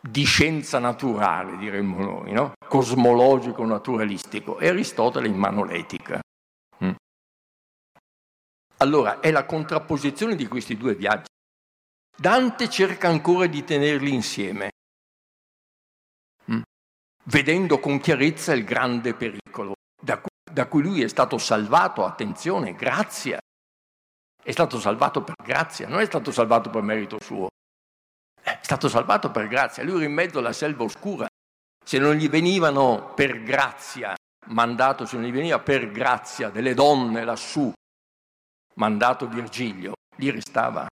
di 0.01 0.23
scienza 0.23 0.79
naturale, 0.79 1.57
diremmo 1.57 1.99
noi, 1.99 2.31
no? 2.31 2.53
cosmologico, 2.67 3.65
naturalistico, 3.65 4.57
e 4.59 4.69
Aristotele 4.69 5.27
in 5.27 5.35
mano 5.35 5.63
l'etica. 5.63 6.19
Mm. 6.83 6.91
Allora, 8.77 9.19
è 9.19 9.31
la 9.31 9.45
contrapposizione 9.45 10.35
di 10.35 10.47
questi 10.47 10.77
due 10.77 10.95
viaggi. 10.95 11.27
Dante 12.15 12.69
cerca 12.69 13.07
ancora 13.07 13.47
di 13.47 13.63
tenerli 13.63 14.13
insieme. 14.13 14.71
Vedendo 17.29 17.79
con 17.79 17.99
chiarezza 17.99 18.53
il 18.53 18.63
grande 18.63 19.13
pericolo 19.13 19.73
da 20.01 20.17
cui, 20.17 20.29
da 20.51 20.67
cui 20.67 20.81
lui 20.81 21.01
è 21.01 21.07
stato 21.07 21.37
salvato, 21.37 22.05
attenzione, 22.05 22.73
grazie 22.73 23.39
è 24.47 24.51
stato 24.51 24.79
salvato 24.79 25.23
per 25.23 25.35
grazia, 25.43 25.89
non 25.89 25.99
è 25.99 26.05
stato 26.05 26.31
salvato 26.31 26.69
per 26.69 26.81
merito 26.81 27.17
suo, 27.21 27.49
è 28.41 28.59
stato 28.61 28.87
salvato 28.87 29.29
per 29.29 29.47
grazia. 29.47 29.83
Lui 29.83 29.97
era 29.97 30.05
in 30.05 30.13
mezzo 30.13 30.39
alla 30.39 30.53
selva 30.53 30.85
oscura. 30.85 31.27
Se 31.83 31.97
non 31.99 32.15
gli 32.15 32.29
venivano 32.29 33.13
per 33.13 33.43
grazia 33.43 34.15
mandato, 34.45 35.05
se 35.05 35.17
non 35.17 35.25
gli 35.25 35.33
veniva 35.33 35.59
per 35.59 35.91
grazia 35.91 36.49
delle 36.49 36.73
donne 36.73 37.25
lassù, 37.25 37.69
mandato 38.75 39.27
Virgilio, 39.27 39.95
gli 40.15 40.31
restava. 40.31 40.87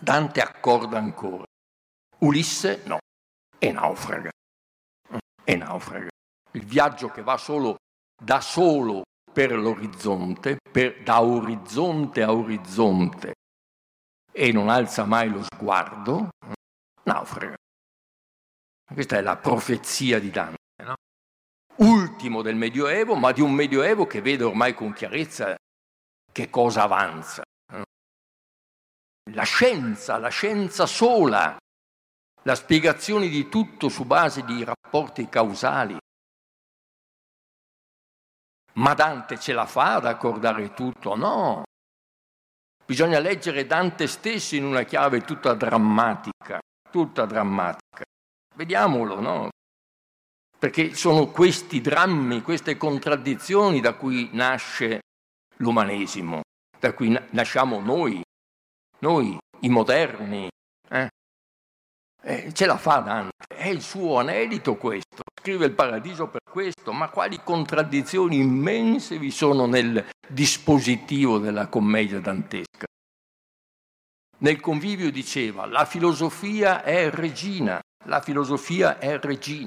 Dante 0.00 0.40
accorda 0.40 0.98
ancora. 0.98 1.44
Ulisse 2.18 2.82
no, 2.84 2.98
è 3.64 3.72
naufraga. 3.72 4.30
È 5.42 5.56
naufraga. 5.56 6.08
Il 6.52 6.64
viaggio 6.64 7.08
che 7.08 7.22
va 7.22 7.36
solo 7.36 7.76
da 8.22 8.40
solo 8.40 9.02
per 9.32 9.52
l'orizzonte, 9.52 10.58
per, 10.70 11.02
da 11.02 11.22
orizzonte 11.22 12.22
a 12.22 12.32
orizzonte, 12.32 13.34
e 14.30 14.52
non 14.52 14.68
alza 14.68 15.04
mai 15.04 15.28
lo 15.30 15.42
sguardo, 15.42 16.28
naufraga. 17.04 17.56
Questa 18.92 19.16
è 19.16 19.22
la 19.22 19.36
profezia 19.36 20.20
di 20.20 20.30
Dante, 20.30 20.58
no? 20.84 20.94
ultimo 21.76 22.42
del 22.42 22.56
Medioevo, 22.56 23.14
ma 23.14 23.32
di 23.32 23.40
un 23.40 23.52
Medioevo 23.52 24.06
che 24.06 24.20
vede 24.20 24.44
ormai 24.44 24.74
con 24.74 24.92
chiarezza 24.92 25.56
che 26.30 26.50
cosa 26.50 26.82
avanza. 26.82 27.42
La 29.30 29.44
scienza, 29.44 30.18
la 30.18 30.28
scienza 30.28 30.84
sola, 30.84 31.56
la 32.44 32.54
spiegazione 32.54 33.28
di 33.28 33.48
tutto 33.48 33.88
su 33.88 34.04
base 34.04 34.44
di 34.44 34.64
rapporti 34.64 35.28
causali, 35.28 35.96
ma 38.74 38.94
Dante 38.94 39.38
ce 39.38 39.52
la 39.52 39.66
fa 39.66 39.96
ad 39.96 40.06
accordare 40.06 40.72
tutto? 40.72 41.14
No. 41.14 41.62
Bisogna 42.84 43.18
leggere 43.18 43.66
Dante 43.66 44.06
stesso 44.06 44.56
in 44.56 44.64
una 44.64 44.82
chiave 44.82 45.20
tutta 45.22 45.54
drammatica, 45.54 46.60
tutta 46.90 47.24
drammatica. 47.24 48.04
Vediamolo, 48.54 49.20
no? 49.20 49.48
Perché 50.58 50.94
sono 50.94 51.28
questi 51.28 51.80
drammi, 51.80 52.42
queste 52.42 52.76
contraddizioni 52.76 53.80
da 53.80 53.94
cui 53.94 54.28
nasce 54.32 55.00
l'umanesimo, 55.56 56.42
da 56.78 56.92
cui 56.92 57.16
nasciamo 57.30 57.80
noi, 57.80 58.22
noi 58.98 59.38
i 59.60 59.68
moderni. 59.68 60.48
Eh? 60.88 61.08
Eh, 62.26 62.54
ce 62.54 62.64
la 62.64 62.78
fa 62.78 63.00
Dante, 63.00 63.32
è 63.54 63.68
il 63.68 63.82
suo 63.82 64.18
anelito 64.18 64.76
questo, 64.76 65.24
scrive 65.38 65.66
il 65.66 65.72
paradiso 65.72 66.28
per 66.28 66.40
questo, 66.50 66.90
ma 66.90 67.10
quali 67.10 67.42
contraddizioni 67.44 68.38
immense 68.38 69.18
vi 69.18 69.30
sono 69.30 69.66
nel 69.66 70.02
dispositivo 70.26 71.36
della 71.36 71.66
commedia 71.66 72.20
dantesca. 72.20 72.86
Nel 74.38 74.58
convivio 74.58 75.10
diceva, 75.10 75.66
la 75.66 75.84
filosofia 75.84 76.82
è 76.82 77.10
regina, 77.10 77.78
la 78.06 78.22
filosofia 78.22 78.98
è 78.98 79.18
regina. 79.18 79.66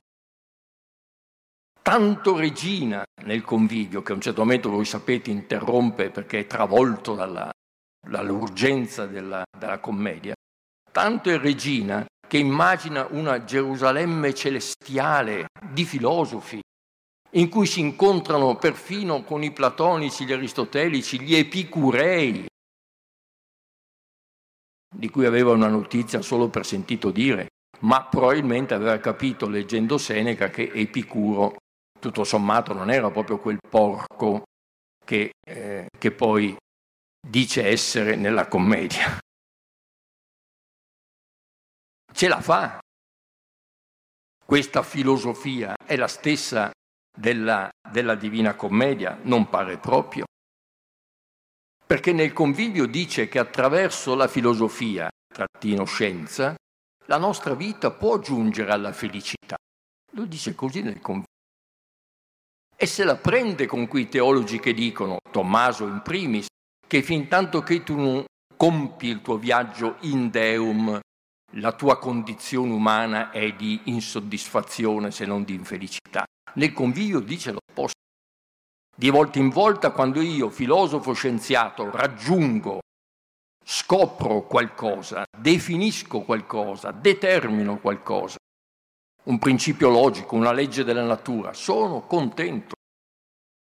Tanto 1.80 2.38
regina 2.38 3.04
nel 3.22 3.44
convivio 3.44 4.02
che 4.02 4.14
a 4.14 4.16
un 4.16 4.22
certo 4.22 4.42
momento, 4.42 4.72
voi 4.72 4.86
sapete, 4.86 5.30
interrompe 5.30 6.10
perché 6.10 6.40
è 6.40 6.48
travolto 6.48 7.14
dalla, 7.14 7.52
dall'urgenza 8.04 9.06
della, 9.06 9.44
della 9.56 9.78
commedia. 9.78 10.34
Tanto 10.92 11.30
è 11.30 11.38
regina 11.38 12.04
che 12.28 12.38
immagina 12.38 13.08
una 13.10 13.44
Gerusalemme 13.44 14.34
celestiale 14.34 15.48
di 15.72 15.86
filosofi, 15.86 16.60
in 17.32 17.50
cui 17.50 17.66
si 17.66 17.80
incontrano 17.80 18.56
perfino 18.56 19.24
con 19.24 19.44
i 19.44 19.52
platonici, 19.52 20.26
gli 20.26 20.34
aristotelici, 20.34 21.22
gli 21.22 21.36
epicurei, 21.36 22.46
di 24.96 25.10
cui 25.10 25.26
aveva 25.26 25.52
una 25.52 25.68
notizia 25.68 26.22
solo 26.22 26.50
per 26.50 26.66
sentito 26.66 27.12
dire, 27.12 27.48
ma 27.80 28.06
probabilmente 28.06 28.74
aveva 28.74 28.98
capito 28.98 29.48
leggendo 29.48 29.98
Seneca 29.98 30.50
che 30.50 30.72
Epicuro, 30.74 31.56
tutto 32.00 32.24
sommato, 32.24 32.74
non 32.74 32.92
era 32.92 33.10
proprio 33.10 33.40
quel 33.40 33.60
porco 33.70 34.44
che, 35.04 35.32
eh, 35.48 35.88
che 35.98 36.12
poi 36.12 36.56
dice 37.26 37.68
essere 37.68 38.16
nella 38.16 38.48
commedia 38.48 39.18
ce 42.14 42.28
la 42.28 42.42
fa. 42.42 42.80
Questa 44.46 44.82
filosofia 44.82 45.76
è 45.86 45.96
la 45.96 46.08
stessa 46.08 46.72
della, 47.18 47.70
della 47.92 48.16
Divina 48.16 48.56
Commedia? 48.56 49.20
Non 49.24 49.50
pare 49.50 49.78
proprio. 49.78 50.26
Perché 51.86 52.12
nel 52.12 52.34
convivio 52.34 52.86
dice 52.86 53.28
che 53.28 53.40
attraverso 53.40 54.16
la 54.16 54.28
filosofia, 54.28 55.10
trattino 55.28 55.86
scienza, 55.86 56.56
la 57.06 57.18
nostra 57.18 57.54
vita 57.56 57.92
può 57.92 58.20
giungere 58.20 58.72
alla 58.72 58.92
felicità. 58.92 59.56
Lo 60.12 60.26
dice 60.26 60.56
così 60.56 60.82
nel 60.82 61.00
convivio. 61.00 61.26
E 62.76 62.86
se 62.86 63.04
la 63.04 63.16
prende 63.16 63.66
con 63.66 63.88
quei 63.88 64.08
teologi 64.08 64.60
che 64.60 64.74
dicono, 64.74 65.18
Tommaso 65.32 65.88
in 65.88 66.02
primis, 66.04 66.48
che 66.86 67.02
fin 67.02 67.28
tanto 67.28 67.62
che 67.62 67.84
tu 67.84 67.96
non 67.96 68.26
compi 68.56 69.08
il 69.08 69.22
tuo 69.22 69.38
viaggio 69.38 69.98
in 70.02 70.30
Deum 70.30 71.00
la 71.60 71.72
tua 71.72 71.98
condizione 71.98 72.72
umana 72.72 73.32
è 73.32 73.54
di 73.54 73.82
insoddisfazione 73.86 75.12
se 75.12 75.26
non 75.26 75.44
di 75.44 75.54
infelicità. 75.54 76.26
Nel 76.56 76.74
convivio 76.74 77.20
dice 77.20 77.52
l'opposto. 77.52 77.96
Di 78.96 79.10
volta 79.10 79.40
in 79.40 79.50
volta, 79.50 79.92
quando 79.92 80.22
io, 80.22 80.50
filosofo 80.50 81.14
scienziato, 81.14 81.90
raggiungo, 81.92 82.80
scopro 83.64 84.42
qualcosa, 84.44 85.24
definisco 85.38 86.22
qualcosa, 86.22 86.92
determino 86.92 87.78
qualcosa, 87.78 88.38
un 89.26 89.38
principio 89.40 89.90
logico, 89.90 90.36
una 90.36 90.52
legge 90.52 90.84
della 90.84 91.04
natura, 91.04 91.54
sono 91.54 92.02
contento. 92.02 92.76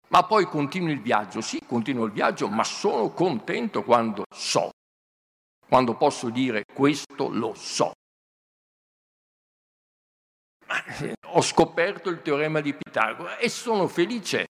Ma 0.09 0.23
poi 0.23 0.45
continuo 0.45 0.91
il 0.91 1.01
viaggio, 1.01 1.41
sì, 1.41 1.61
continuo 1.65 2.05
il 2.05 2.13
viaggio, 2.13 2.47
ma 2.47 2.63
sono 2.63 3.09
contento 3.09 3.83
quando 3.83 4.23
so 4.33 4.71
quando 5.67 5.95
posso 5.95 6.29
dire 6.29 6.63
questo 6.73 7.29
lo 7.29 7.53
so. 7.53 7.91
Eh, 10.99 11.15
ho 11.25 11.41
scoperto 11.41 12.09
il 12.09 12.21
teorema 12.21 12.61
di 12.61 12.73
Pitagora 12.73 13.37
e 13.37 13.49
sono 13.49 13.87
felice. 13.87 14.47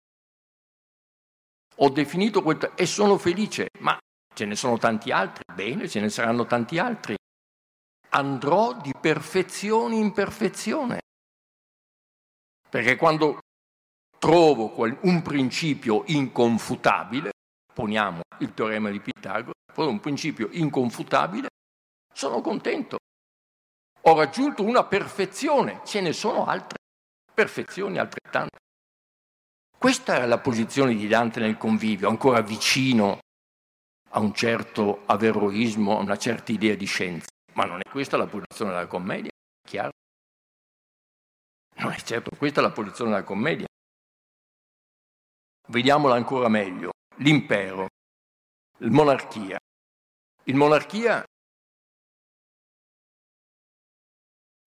Ho 1.77 1.89
definito 1.89 2.41
quel... 2.41 2.71
e 2.75 2.85
sono 2.85 3.17
felice, 3.17 3.67
ma 3.79 3.97
ce 4.33 4.45
ne 4.45 4.55
sono 4.55 4.77
tanti 4.77 5.11
altri, 5.11 5.43
bene, 5.53 5.89
ce 5.89 5.99
ne 5.99 6.09
saranno 6.09 6.45
tanti 6.45 6.77
altri. 6.79 7.15
Andrò 8.09 8.73
di 8.73 8.93
perfezione 8.99 9.95
in 9.95 10.13
perfezione. 10.13 11.01
Perché 12.69 12.95
quando 12.95 13.39
trovo 14.17 14.73
un 15.01 15.21
principio 15.21 16.03
inconfutabile, 16.07 17.31
poniamo 17.75 18.21
il 18.39 18.53
teorema 18.53 18.89
di 18.89 19.01
Pitagora, 19.01 19.53
un 19.75 19.99
principio 19.99 20.47
inconfutabile, 20.51 21.49
sono 22.13 22.39
contento. 22.39 22.97
Ho 24.03 24.17
raggiunto 24.17 24.63
una 24.63 24.85
perfezione, 24.85 25.81
ce 25.83 25.99
ne 25.99 26.13
sono 26.13 26.45
altre 26.45 26.77
perfezioni 27.33 27.97
altrettante. 27.97 28.59
Questa 29.77 30.15
era 30.15 30.25
la 30.25 30.39
posizione 30.39 30.95
di 30.95 31.07
Dante 31.07 31.41
nel 31.41 31.57
convivio, 31.57 32.07
ancora 32.07 32.41
vicino 32.41 33.19
a 34.11 34.19
un 34.19 34.33
certo 34.33 35.03
averroismo, 35.05 35.97
a 35.97 36.01
una 36.01 36.17
certa 36.17 36.53
idea 36.53 36.75
di 36.75 36.85
scienza. 36.85 37.27
Ma 37.53 37.65
non 37.65 37.81
è 37.83 37.89
questa 37.89 38.15
la 38.15 38.27
posizione 38.27 38.71
della 38.71 38.87
commedia, 38.87 39.29
è 39.29 39.67
chiaro? 39.67 39.91
Non 41.77 41.91
è 41.91 41.97
certo 41.97 42.31
questa 42.37 42.61
la 42.61 42.71
posizione 42.71 43.11
della 43.11 43.23
commedia. 43.23 43.65
Vediamola 45.67 46.15
ancora 46.15 46.47
meglio. 46.47 46.94
L'impero, 47.17 47.87
la 48.79 48.89
monarchia. 48.91 49.57
Il 50.43 50.55
monarchia 50.55 51.23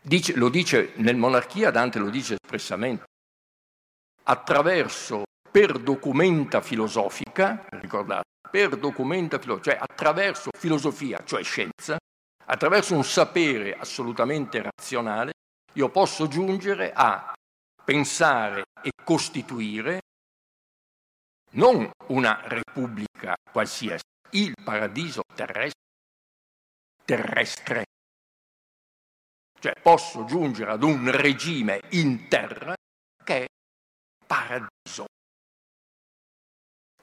dice, 0.03 0.35
lo 0.35 0.49
dice 0.49 0.93
nel 0.97 1.17
monarchia, 1.17 1.71
Dante 1.71 1.99
lo 1.99 2.11
dice 2.11 2.37
espressamente, 2.41 3.05
attraverso, 4.25 5.25
per 5.51 5.79
documenta 5.79 6.61
filosofica, 6.61 7.67
ricordate, 7.71 8.25
per 8.51 8.77
documenta 8.77 9.39
filosofica, 9.39 9.77
cioè 9.77 9.87
attraverso 9.87 10.51
filosofia, 10.57 11.23
cioè 11.25 11.43
scienza, 11.43 11.99
attraverso 12.47 12.95
un 12.95 13.05
sapere 13.05 13.75
assolutamente 13.75 14.63
razionale, 14.63 15.33
io 15.75 15.91
posso 15.91 16.29
giungere 16.29 16.93
a 16.93 17.35
pensare 17.85 18.65
e 18.83 18.91
costituire 19.05 20.01
non 21.59 21.91
una 22.07 22.41
repubblica 22.47 23.35
qualsiasi, 23.51 24.03
il 24.31 24.55
paradiso 24.63 25.23
terrestre, 25.35 25.83
terrestre. 27.05 27.85
Cioè 29.61 29.73
posso 29.83 30.25
giungere 30.25 30.71
ad 30.71 30.85
un 30.85 31.11
regime 31.11 31.81
in 31.91 32.29
terra 32.29 32.75
che 33.25 33.45
è 33.45 33.47
paradiso 34.25 35.07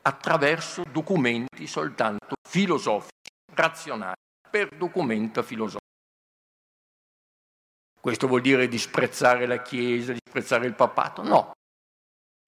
attraverso 0.03 0.83
documenti 0.89 1.67
soltanto 1.67 2.35
filosofici, 2.47 3.27
razionali, 3.53 4.15
per 4.49 4.69
documento 4.77 5.43
filosofico. 5.43 5.83
Questo 7.99 8.27
vuol 8.27 8.41
dire 8.41 8.69
disprezzare 8.69 9.47
la 9.47 9.61
Chiesa, 9.61 10.13
disprezzare 10.13 10.67
il 10.67 10.75
papato? 10.75 11.23
No. 11.23 11.51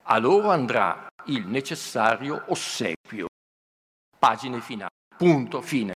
A 0.10 0.20
loro 0.20 0.52
andrà 0.52 1.06
il 1.26 1.46
necessario 1.48 2.46
ossequio. 2.48 3.28
Pagine 4.17 4.62
finali. 4.62 4.89
Punto, 5.17 5.62
fine. 5.62 5.93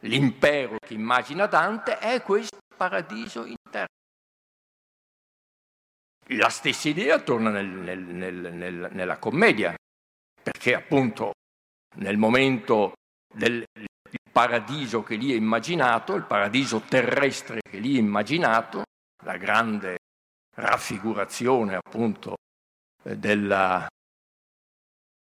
L'impero 0.00 0.78
che 0.78 0.94
immagina 0.94 1.46
Dante 1.46 1.98
è 1.98 2.22
questo 2.22 2.58
paradiso 2.74 3.44
interno. 3.44 3.86
La 6.28 6.48
stessa 6.48 6.88
idea 6.88 7.20
torna 7.20 7.50
nel, 7.50 7.66
nel, 7.66 7.98
nel, 8.54 8.88
nella 8.92 9.18
commedia, 9.18 9.74
perché 10.42 10.74
appunto 10.74 11.32
nel 11.96 12.16
momento 12.16 12.94
del 13.34 13.64
paradiso 14.30 15.02
che 15.02 15.16
lì 15.16 15.32
è 15.32 15.36
immaginato, 15.36 16.14
il 16.14 16.24
paradiso 16.24 16.80
terrestre 16.80 17.60
che 17.60 17.78
lì 17.78 17.96
è 17.96 18.00
immaginato, 18.00 18.84
la 19.24 19.36
grande 19.36 19.98
raffigurazione 20.54 21.74
appunto 21.76 22.36
eh, 23.04 23.16
della, 23.16 23.86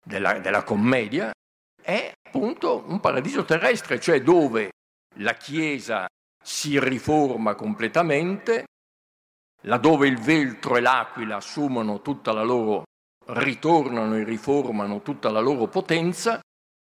della, 0.03 0.39
della 0.39 0.63
commedia, 0.63 1.31
è 1.81 2.11
appunto 2.25 2.83
un 2.87 2.99
paradiso 2.99 3.45
terrestre, 3.45 3.99
cioè 3.99 4.21
dove 4.21 4.71
la 5.17 5.33
Chiesa 5.33 6.07
si 6.41 6.79
riforma 6.79 7.55
completamente, 7.55 8.65
laddove 9.61 10.07
il 10.07 10.19
veltro 10.19 10.77
e 10.77 10.81
l'aquila 10.81 11.37
assumono 11.37 12.01
tutta 12.01 12.31
la 12.31 12.43
loro, 12.43 12.83
ritornano 13.27 14.15
e 14.15 14.23
riformano 14.23 15.01
tutta 15.01 15.29
la 15.29 15.39
loro 15.39 15.67
potenza, 15.67 16.41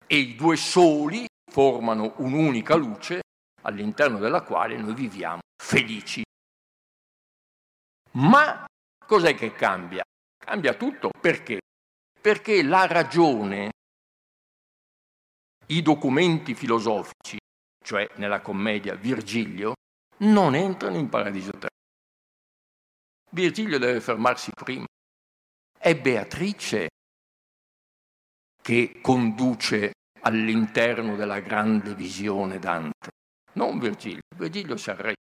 e 0.06 0.16
i 0.16 0.36
due 0.36 0.56
soli 0.56 1.26
formano 1.52 2.14
un'unica 2.18 2.76
luce 2.76 3.22
all'interno 3.64 4.20
della 4.20 4.42
quale 4.42 4.78
noi 4.78 4.94
viviamo 4.94 5.40
felici. 5.62 6.24
Ma 8.12 8.66
cos'è 9.06 9.36
che 9.36 9.54
cambia? 9.54 10.04
Cambia 10.38 10.74
tutto 10.74 11.10
perché? 11.20 11.60
Perché 12.20 12.64
la 12.64 12.88
ragione, 12.88 13.72
i 15.68 15.82
documenti 15.82 16.56
filosofici, 16.56 17.38
cioè 17.84 18.08
nella 18.16 18.42
commedia 18.42 18.96
Virgilio, 18.96 19.74
non 20.20 20.56
entrano 20.56 20.98
in 20.98 21.10
paradiso 21.10 21.52
terrestre. 21.52 21.76
Virgilio 23.32 23.78
deve 23.78 24.00
fermarsi 24.02 24.52
prima. 24.54 24.86
È 25.78 25.96
Beatrice 25.96 26.88
che 28.62 29.00
conduce 29.02 29.92
all'interno 30.22 31.16
della 31.16 31.40
grande 31.40 31.94
visione 31.94 32.60
Dante, 32.60 33.10
non 33.54 33.80
Virgilio. 33.80 34.22
Virgilio 34.36 34.76
si 34.76 34.90
arresta. 34.90 35.27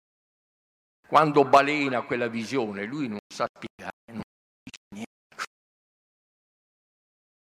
Quando 1.12 1.44
balena 1.44 2.04
quella 2.04 2.30
visione, 2.30 2.86
lui 2.86 3.10
non 3.10 3.20
sa 3.28 3.46
spiegare, 3.54 4.14
non 4.14 4.22
dice 4.64 4.80
niente. 4.96 5.44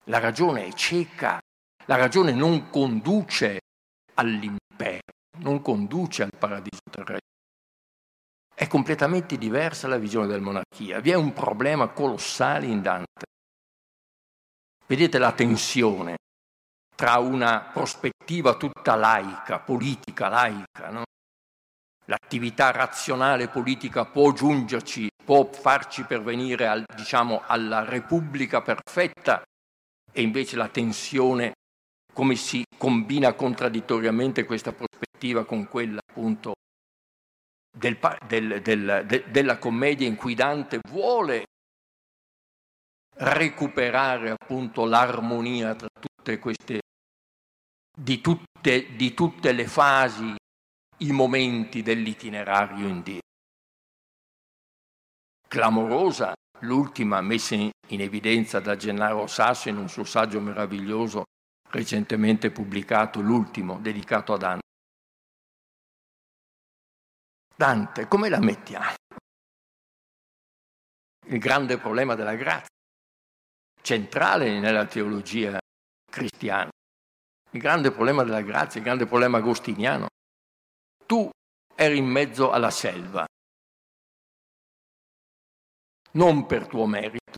La 0.06 0.18
ragione 0.18 0.66
è 0.66 0.72
cieca, 0.72 1.38
la 1.85 1.94
ragione 1.94 2.33
non 2.33 2.68
conduce 2.68 3.61
all'impero, 4.14 5.12
non 5.38 5.62
conduce 5.62 6.24
al 6.24 6.33
paradiso 6.37 6.80
terrestre. 6.90 7.28
È 8.52 8.66
completamente 8.66 9.38
diversa 9.38 9.87
la 9.87 9.98
visione 9.98 10.26
della 10.26 10.42
monarchia. 10.42 10.98
Vi 10.98 11.12
è 11.12 11.14
un 11.14 11.33
problema 11.33 11.90
colossale 11.90 12.66
in 12.66 12.83
Dante. 12.83 13.26
Vedete 14.85 15.18
la 15.18 15.30
tensione 15.30 16.16
tra 16.96 17.18
una 17.18 17.70
prospettiva 17.72 18.56
tutta 18.56 18.96
laica, 18.96 19.61
politica 19.61 20.26
laica, 20.26 20.90
no? 20.90 21.04
L'attività 22.11 22.73
razionale 22.73 23.46
politica 23.46 24.05
può 24.05 24.33
giungerci, 24.33 25.09
può 25.25 25.49
farci 25.53 26.03
pervenire 26.03 26.66
al, 26.66 26.85
diciamo, 26.92 27.42
alla 27.46 27.85
Repubblica 27.85 28.62
perfetta 28.62 29.44
e 30.12 30.20
invece 30.20 30.57
la 30.57 30.66
tensione, 30.66 31.53
come 32.12 32.35
si 32.35 32.64
combina 32.77 33.33
contraddittoriamente 33.35 34.44
questa 34.44 34.73
prospettiva 34.73 35.44
con 35.44 35.68
quella 35.68 36.01
appunto 36.05 36.55
del, 37.70 37.96
del, 38.27 38.61
del, 38.61 39.05
de, 39.07 39.25
della 39.31 39.59
commedia 39.59 40.09
in 40.09 40.16
cui 40.16 40.35
Dante 40.35 40.81
vuole 40.88 41.44
recuperare 43.18 44.31
appunto 44.31 44.85
l'armonia 44.85 45.77
tra 45.77 45.87
tutte 46.01 46.40
queste, 46.40 46.81
di 47.96 48.20
tutte, 48.20 48.96
di 48.96 49.14
tutte 49.14 49.53
le 49.53 49.68
fasi, 49.68 50.35
i 51.00 51.12
momenti 51.12 51.82
dell'itinerario 51.82 52.86
in 52.86 53.02
Dio. 53.02 53.20
Clamorosa 55.48 56.34
l'ultima 56.60 57.20
messa 57.20 57.54
in 57.54 57.70
evidenza 57.88 58.60
da 58.60 58.76
Gennaro 58.76 59.26
Sasso 59.26 59.68
in 59.68 59.76
un 59.76 59.88
suo 59.88 60.04
saggio 60.04 60.40
meraviglioso 60.40 61.24
recentemente 61.70 62.50
pubblicato, 62.50 63.20
l'ultimo, 63.20 63.78
dedicato 63.78 64.32
a 64.32 64.36
Dante. 64.36 64.68
Dante, 67.56 68.08
come 68.08 68.28
la 68.28 68.40
mettiamo? 68.40 68.94
Il 71.26 71.38
grande 71.38 71.78
problema 71.78 72.14
della 72.14 72.34
grazia 72.34 72.68
centrale 73.82 74.58
nella 74.58 74.86
teologia 74.86 75.58
cristiana. 76.10 76.70
Il 77.52 77.60
grande 77.60 77.90
problema 77.90 78.22
della 78.22 78.42
grazia, 78.42 78.80
il 78.80 78.86
grande 78.86 79.06
problema 79.06 79.38
agostiniano. 79.38 80.08
Tu 81.11 81.29
eri 81.75 81.99
in 81.99 82.07
mezzo 82.07 82.53
alla 82.53 82.70
selva, 82.70 83.25
non 86.12 86.46
per 86.46 86.68
tuo 86.68 86.87
merito, 86.87 87.35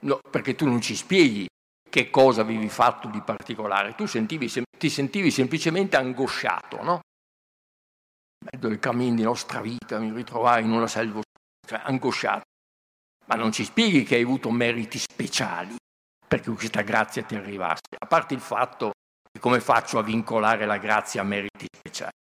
no, 0.00 0.18
perché 0.30 0.54
tu 0.54 0.64
non 0.64 0.80
ci 0.80 0.96
spieghi 0.96 1.46
che 1.90 2.08
cosa 2.08 2.40
avevi 2.40 2.70
fatto 2.70 3.08
di 3.08 3.20
particolare, 3.20 3.94
tu 3.94 4.06
sentivi, 4.06 4.50
ti 4.78 4.88
sentivi 4.88 5.30
semplicemente 5.30 5.96
angosciato, 5.96 6.82
no? 6.82 7.00
In 8.40 8.48
mezzo 8.50 8.68
ai 8.68 8.78
cammini 8.78 9.16
di 9.16 9.24
nostra 9.24 9.60
vita 9.60 9.98
mi 9.98 10.10
ritrovai 10.10 10.64
in 10.64 10.70
una 10.72 10.86
selva, 10.86 11.20
cioè 11.68 11.82
angosciato. 11.84 12.44
Ma 13.26 13.34
non 13.34 13.52
ci 13.52 13.64
spieghi 13.64 14.04
che 14.04 14.14
hai 14.14 14.22
avuto 14.22 14.50
meriti 14.50 14.98
speciali 14.98 15.76
perché 16.26 16.50
questa 16.50 16.80
grazia 16.80 17.22
ti 17.24 17.34
arrivasse, 17.34 17.94
a 17.98 18.06
parte 18.06 18.32
il 18.32 18.40
fatto 18.40 18.92
che 19.30 19.38
come 19.38 19.60
faccio 19.60 19.98
a 19.98 20.02
vincolare 20.02 20.64
la 20.64 20.78
grazia 20.78 21.20
a 21.20 21.24
meriti 21.24 21.66
speciali? 21.76 22.24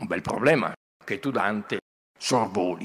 Un 0.00 0.06
bel 0.06 0.22
problema 0.22 0.72
che 1.04 1.18
tu 1.18 1.30
Dante 1.30 1.78
sorvoli. 2.18 2.84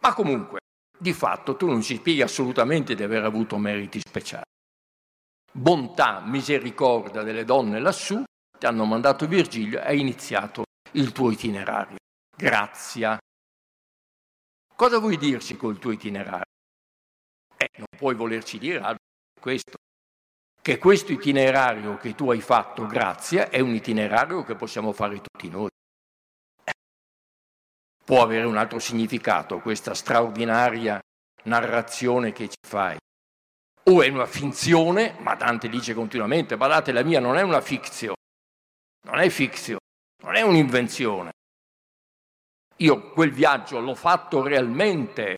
Ma 0.00 0.14
comunque, 0.14 0.60
di 0.98 1.12
fatto 1.12 1.56
tu 1.56 1.66
non 1.66 1.82
ci 1.82 1.96
spieghi 1.96 2.22
assolutamente 2.22 2.94
di 2.94 3.02
aver 3.02 3.24
avuto 3.24 3.58
meriti 3.58 4.00
speciali. 4.00 4.44
Bontà, 5.52 6.20
misericordia 6.20 7.22
delle 7.22 7.44
donne 7.44 7.80
lassù, 7.80 8.22
ti 8.58 8.66
hanno 8.66 8.84
mandato 8.84 9.26
Virgilio 9.26 9.80
e 9.80 9.86
hai 9.86 10.00
iniziato 10.00 10.64
il 10.92 11.12
tuo 11.12 11.30
itinerario. 11.30 11.96
Grazia, 12.36 13.18
Cosa 14.76 14.98
vuoi 14.98 15.16
dirci 15.16 15.56
col 15.56 15.78
tuo 15.78 15.90
itinerario? 15.90 16.44
Eh, 17.56 17.70
non 17.78 17.86
puoi 17.96 18.14
volerci 18.14 18.58
dire 18.58 18.78
altro 18.78 19.04
questo. 19.40 19.78
Che 20.66 20.78
questo 20.78 21.12
itinerario 21.12 21.96
che 21.96 22.16
tu 22.16 22.28
hai 22.28 22.40
fatto, 22.40 22.86
grazie, 22.86 23.50
è 23.50 23.60
un 23.60 23.72
itinerario 23.72 24.42
che 24.42 24.56
possiamo 24.56 24.90
fare 24.90 25.20
tutti 25.20 25.48
noi. 25.48 25.68
Può 28.04 28.20
avere 28.20 28.46
un 28.46 28.56
altro 28.56 28.80
significato 28.80 29.60
questa 29.60 29.94
straordinaria 29.94 30.98
narrazione 31.44 32.32
che 32.32 32.48
ci 32.48 32.56
fai. 32.66 32.96
O 33.84 34.02
è 34.02 34.08
una 34.08 34.26
finzione, 34.26 35.14
ma 35.20 35.36
Dante 35.36 35.68
dice 35.68 35.94
continuamente, 35.94 36.56
badate, 36.56 36.90
la 36.90 37.04
mia 37.04 37.20
non 37.20 37.36
è 37.36 37.42
una 37.42 37.60
fizione, 37.60 38.16
non 39.04 39.20
è 39.20 39.28
fizione, 39.28 39.78
non 40.24 40.34
è 40.34 40.42
un'invenzione, 40.42 41.30
io 42.78 43.12
quel 43.12 43.30
viaggio 43.30 43.78
l'ho 43.78 43.94
fatto 43.94 44.42
realmente. 44.42 45.36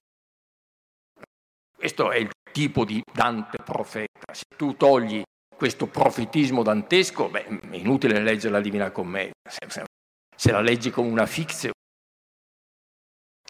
Questo 1.77 2.11
è 2.12 2.17
il 2.17 2.31
tipo 2.53 2.85
di 2.85 3.03
Dante 3.13 3.59
profeta. 3.63 4.33
Se 4.33 4.45
tu 4.57 4.77
togli 4.77 5.23
questo 5.55 5.87
profetismo 5.87 6.63
dantesco, 6.63 7.29
beh, 7.29 7.45
è 7.71 7.77
inutile 7.77 8.21
leggere 8.21 8.53
la 8.53 8.61
Divina 8.61 8.91
Commedia. 8.91 9.33
Se, 9.49 9.85
se 10.35 10.53
la 10.53 10.61
leggi 10.61 10.91
come 10.91 11.09
una 11.09 11.27
fizione, 11.27 11.75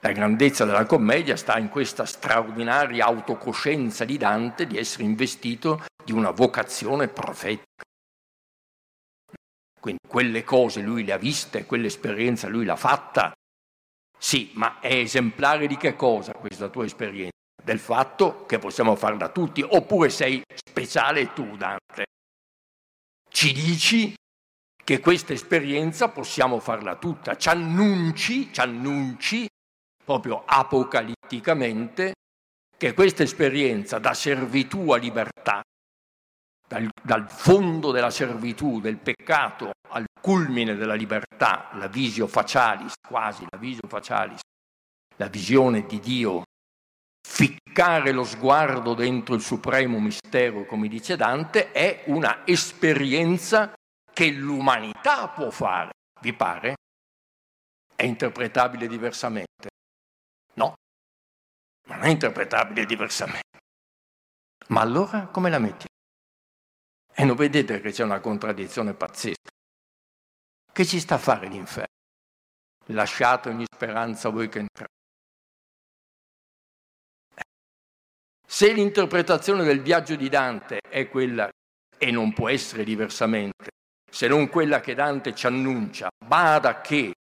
la 0.01 0.13
grandezza 0.13 0.65
della 0.65 0.87
commedia 0.87 1.37
sta 1.37 1.59
in 1.59 1.69
questa 1.69 2.07
straordinaria 2.07 3.05
autocoscienza 3.05 4.05
di 4.05 4.17
Dante 4.17 4.67
di 4.67 4.79
essere 4.79 5.03
investito 5.03 5.85
di 6.05 6.13
una 6.13 6.31
vocazione 6.31 7.09
profetica. 7.09 7.83
Quindi 9.81 10.01
quelle 10.07 10.45
cose 10.45 10.81
lui 10.81 11.05
le 11.05 11.13
ha 11.13 11.19
viste, 11.19 11.67
quell'esperienza 11.67 12.49
lui 12.49 12.65
l'ha 12.65 12.77
fatta, 12.77 13.33
sì, 14.19 14.51
ma 14.55 14.81
è 14.81 14.95
esemplare 14.95 15.67
di 15.69 15.77
che 15.77 15.95
cosa 15.95 16.33
questa 16.33 16.69
tua 16.69 16.85
esperienza? 16.85 17.38
Del 17.63 17.79
fatto 17.79 18.47
che 18.47 18.59
possiamo 18.59 18.97
farla 18.97 19.29
tutti, 19.29 19.63
oppure 19.63 20.09
sei 20.11 20.43
speciale 20.55 21.33
tu, 21.33 21.57
Dante. 21.57 22.07
Ci 23.29 23.53
dici 23.53 24.15
che 24.83 25.01
questa 25.01 25.33
esperienza 25.33 26.09
possiamo 26.09 26.61
farla 26.61 26.97
tutta, 26.97 27.37
ci 27.37 27.49
annunci, 27.49 28.53
ci 28.53 28.61
annunci 28.61 29.47
proprio 30.03 30.45
apocalitticamente 30.47 32.15
che 32.77 32.95
questa 32.95 33.23
esperienza 33.23 33.99
da 33.99 34.15
servitù 34.15 34.91
a 34.93 34.97
libertà 34.97 35.63
dal, 36.69 36.89
dal, 37.03 37.29
fondo 37.29 37.91
della 37.91 38.11
servitù, 38.11 38.81
del 38.81 38.99
peccato, 38.99 39.73
al 39.89 40.05
culmine 40.21 40.77
della 40.77 40.95
libertà, 40.95 41.71
la 41.73 41.89
visio 41.89 42.27
facialis, 42.27 42.93
quasi 43.07 43.47
la 43.49 43.59
visio 43.59 43.89
facialis, 43.89 44.41
la 45.17 45.29
visione 45.29 45.87
di 45.87 45.99
Dio, 45.99 46.45
ficcare 47.29 48.11
lo 48.11 48.25
sguardo 48.25 48.95
dentro 48.95 49.35
il 49.35 49.43
supremo 49.43 50.01
mistero, 50.01 50.65
come 50.65 50.89
dice 50.89 51.15
Dante, 51.15 51.71
è 51.73 52.05
una 52.07 52.45
esperienza 52.47 53.73
che 54.13 54.31
l'umanità 54.31 55.29
può 55.29 55.51
fare. 55.51 55.91
Vi 56.21 56.33
pare? 56.33 56.77
È 57.95 58.05
interpretabile 58.05 58.89
diversamente? 58.89 59.69
No, 60.55 60.75
non 61.87 62.03
è 62.03 62.09
interpretabile 62.09 62.87
diversamente. 62.87 63.59
Ma 64.69 64.81
allora 64.81 65.27
come 65.27 65.51
la 65.51 65.59
metti? 65.59 65.87
E 67.15 67.25
non 67.25 67.37
vedete 67.37 67.81
che 67.81 67.93
c'è 67.93 68.05
una 68.05 68.21
contraddizione 68.21 68.95
pazzesca. 68.95 69.51
Che 70.73 70.87
ci 70.87 70.99
sta 70.99 71.17
a 71.17 71.19
fare 71.19 71.47
l'inferno? 71.47 71.87
Lasciate 72.87 73.51
ogni 73.51 73.67
speranza 73.71 74.31
voi 74.31 74.49
che 74.49 74.61
entrate. 74.61 74.98
Se 78.51 78.73
l'interpretazione 78.73 79.63
del 79.63 79.83
viaggio 79.83 80.17
di 80.17 80.31
Dante 80.31 80.81
è 80.89 81.07
quella, 81.11 81.51
e 81.99 82.11
non 82.11 82.33
può 82.33 82.49
essere 82.49 82.83
diversamente, 82.83 83.69
se 84.11 84.27
non 84.27 84.49
quella 84.49 84.81
che 84.81 84.95
Dante 84.95 85.35
ci 85.35 85.47
annuncia, 85.47 86.09
bada 86.25 86.81
che 86.81 87.13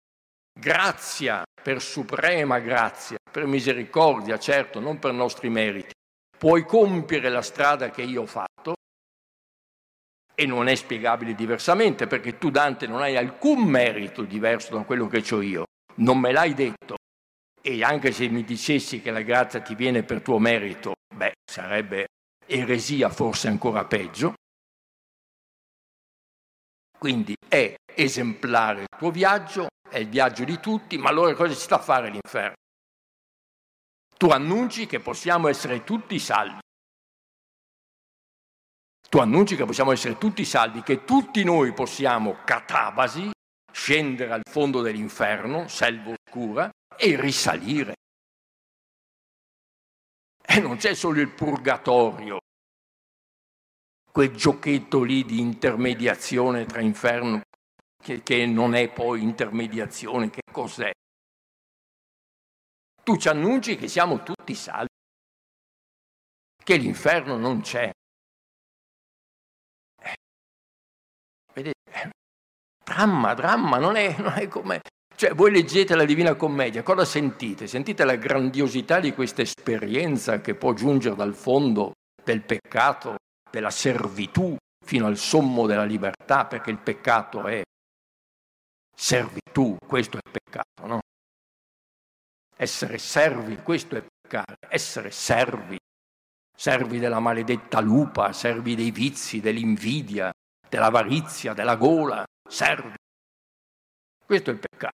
grazia 0.58 1.42
per 1.62 1.82
suprema 1.82 2.60
grazia, 2.60 3.18
per 3.30 3.44
misericordia, 3.44 4.38
certo, 4.38 4.80
non 4.80 4.98
per 4.98 5.12
nostri 5.12 5.50
meriti, 5.50 5.92
puoi 6.38 6.64
compiere 6.64 7.28
la 7.28 7.42
strada 7.42 7.90
che 7.90 8.00
io 8.00 8.22
ho 8.22 8.26
fatto, 8.26 8.76
e 10.34 10.46
non 10.46 10.66
è 10.66 10.74
spiegabile 10.76 11.34
diversamente 11.34 12.06
perché 12.06 12.38
tu 12.38 12.48
Dante 12.48 12.86
non 12.86 13.02
hai 13.02 13.18
alcun 13.18 13.64
merito 13.64 14.22
diverso 14.22 14.74
da 14.74 14.82
quello 14.82 15.06
che 15.08 15.22
ho 15.30 15.42
io, 15.42 15.64
non 15.96 16.18
me 16.18 16.32
l'hai 16.32 16.54
detto. 16.54 16.96
E 17.60 17.82
anche 17.84 18.12
se 18.12 18.28
mi 18.28 18.44
dicessi 18.44 19.02
che 19.02 19.10
la 19.10 19.20
grazia 19.20 19.60
ti 19.60 19.74
viene 19.74 20.04
per 20.04 20.22
tuo 20.22 20.38
merito, 20.38 20.94
beh, 21.14 21.34
sarebbe 21.44 22.06
eresia 22.46 23.08
forse 23.10 23.48
ancora 23.48 23.84
peggio. 23.84 24.34
Quindi 26.98 27.34
è 27.48 27.74
esemplare 27.94 28.82
il 28.82 28.88
tuo 28.96 29.10
viaggio, 29.10 29.68
è 29.88 29.98
il 29.98 30.08
viaggio 30.08 30.44
di 30.44 30.58
tutti, 30.58 30.98
ma 30.98 31.10
allora 31.10 31.34
cosa 31.34 31.54
ci 31.54 31.60
sta 31.60 31.76
a 31.76 31.82
fare 31.82 32.10
l'inferno? 32.10 32.54
Tu 34.16 34.28
annunci 34.28 34.86
che 34.86 34.98
possiamo 34.98 35.46
essere 35.46 35.84
tutti 35.84 36.18
salvi. 36.18 36.58
Tu 39.08 39.18
annunci 39.18 39.56
che 39.56 39.64
possiamo 39.64 39.92
essere 39.92 40.18
tutti 40.18 40.44
salvi, 40.44 40.82
che 40.82 41.04
tutti 41.04 41.44
noi 41.44 41.72
possiamo 41.72 42.38
catabasi, 42.44 43.30
scendere 43.72 44.32
al 44.32 44.42
fondo 44.50 44.82
dell'inferno, 44.82 45.68
selva 45.68 46.12
oscura, 46.12 46.68
e 46.96 47.18
risalire. 47.18 47.94
E 50.50 50.60
non 50.60 50.78
c'è 50.78 50.94
solo 50.94 51.20
il 51.20 51.30
purgatorio, 51.30 52.38
quel 54.10 54.34
giochetto 54.34 55.02
lì 55.02 55.24
di 55.24 55.40
intermediazione 55.40 56.64
tra 56.64 56.80
inferno, 56.80 57.42
che, 58.02 58.22
che 58.22 58.46
non 58.46 58.74
è 58.74 58.90
poi 58.90 59.22
intermediazione, 59.22 60.30
che 60.30 60.40
cos'è? 60.50 60.90
Tu 63.04 63.16
ci 63.16 63.28
annunci 63.28 63.76
che 63.76 63.88
siamo 63.88 64.22
tutti 64.22 64.54
salvi, 64.54 64.88
che 66.64 66.76
l'inferno 66.76 67.36
non 67.36 67.60
c'è. 67.60 67.90
Vedete? 71.52 72.10
Dramma, 72.84 73.34
dramma, 73.34 73.78
non 73.78 73.96
è, 73.96 74.16
non 74.18 74.32
è 74.32 74.48
come... 74.48 74.80
Cioè, 75.18 75.34
voi 75.34 75.50
leggete 75.50 75.96
la 75.96 76.04
Divina 76.04 76.36
Commedia, 76.36 76.84
cosa 76.84 77.04
sentite? 77.04 77.66
Sentite 77.66 78.04
la 78.04 78.14
grandiosità 78.14 79.00
di 79.00 79.12
questa 79.12 79.42
esperienza 79.42 80.40
che 80.40 80.54
può 80.54 80.74
giungere 80.74 81.16
dal 81.16 81.34
fondo 81.34 81.94
del 82.22 82.44
peccato, 82.44 83.16
della 83.50 83.70
servitù, 83.70 84.56
fino 84.86 85.06
al 85.06 85.16
sommo 85.16 85.66
della 85.66 85.82
libertà, 85.82 86.46
perché 86.46 86.70
il 86.70 86.78
peccato 86.78 87.48
è 87.48 87.64
servitù, 88.94 89.76
questo 89.84 90.18
è 90.18 90.30
peccato, 90.30 90.86
no? 90.86 91.00
Essere 92.54 92.98
servi, 92.98 93.56
questo 93.56 93.96
è 93.96 94.04
peccare, 94.04 94.54
essere 94.68 95.10
servi, 95.10 95.76
servi 96.56 97.00
della 97.00 97.18
maledetta 97.18 97.80
lupa, 97.80 98.32
servi 98.32 98.76
dei 98.76 98.92
vizi, 98.92 99.40
dell'invidia, 99.40 100.30
dell'avarizia, 100.68 101.54
della 101.54 101.74
gola, 101.74 102.24
servi. 102.48 102.94
Questo 104.24 104.50
è 104.50 104.52
il 104.52 104.60
peccato. 104.60 104.97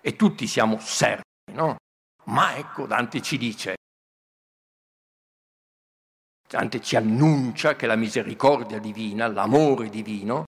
E 0.00 0.16
tutti 0.16 0.46
siamo 0.46 0.78
servi, 0.78 1.22
no? 1.52 1.76
Ma 2.24 2.56
ecco, 2.56 2.86
Dante 2.86 3.20
ci 3.20 3.36
dice, 3.36 3.76
Dante 6.48 6.80
ci 6.80 6.96
annuncia 6.96 7.76
che 7.76 7.86
la 7.86 7.96
misericordia 7.96 8.80
divina, 8.80 9.28
l'amore 9.28 9.88
divino, 9.88 10.44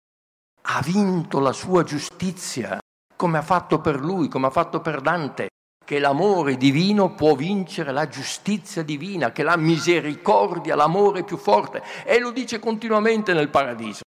ha 0.62 0.80
vinto 0.82 1.40
la 1.40 1.52
sua 1.52 1.82
giustizia, 1.82 2.78
come 3.16 3.38
ha 3.38 3.42
fatto 3.42 3.80
per 3.80 4.00
lui, 4.00 4.28
come 4.28 4.46
ha 4.46 4.50
fatto 4.50 4.80
per 4.80 5.00
Dante, 5.00 5.48
che 5.84 5.98
l'amore 5.98 6.56
divino 6.56 7.14
può 7.14 7.34
vincere 7.34 7.92
la 7.92 8.08
giustizia 8.08 8.82
divina, 8.82 9.32
che 9.32 9.42
la 9.42 9.56
misericordia, 9.56 10.76
l'amore 10.76 11.20
è 11.20 11.24
più 11.24 11.36
forte. 11.36 11.82
E 12.04 12.18
lo 12.18 12.30
dice 12.30 12.58
continuamente 12.58 13.32
nel 13.32 13.50
paradiso. 13.50 14.02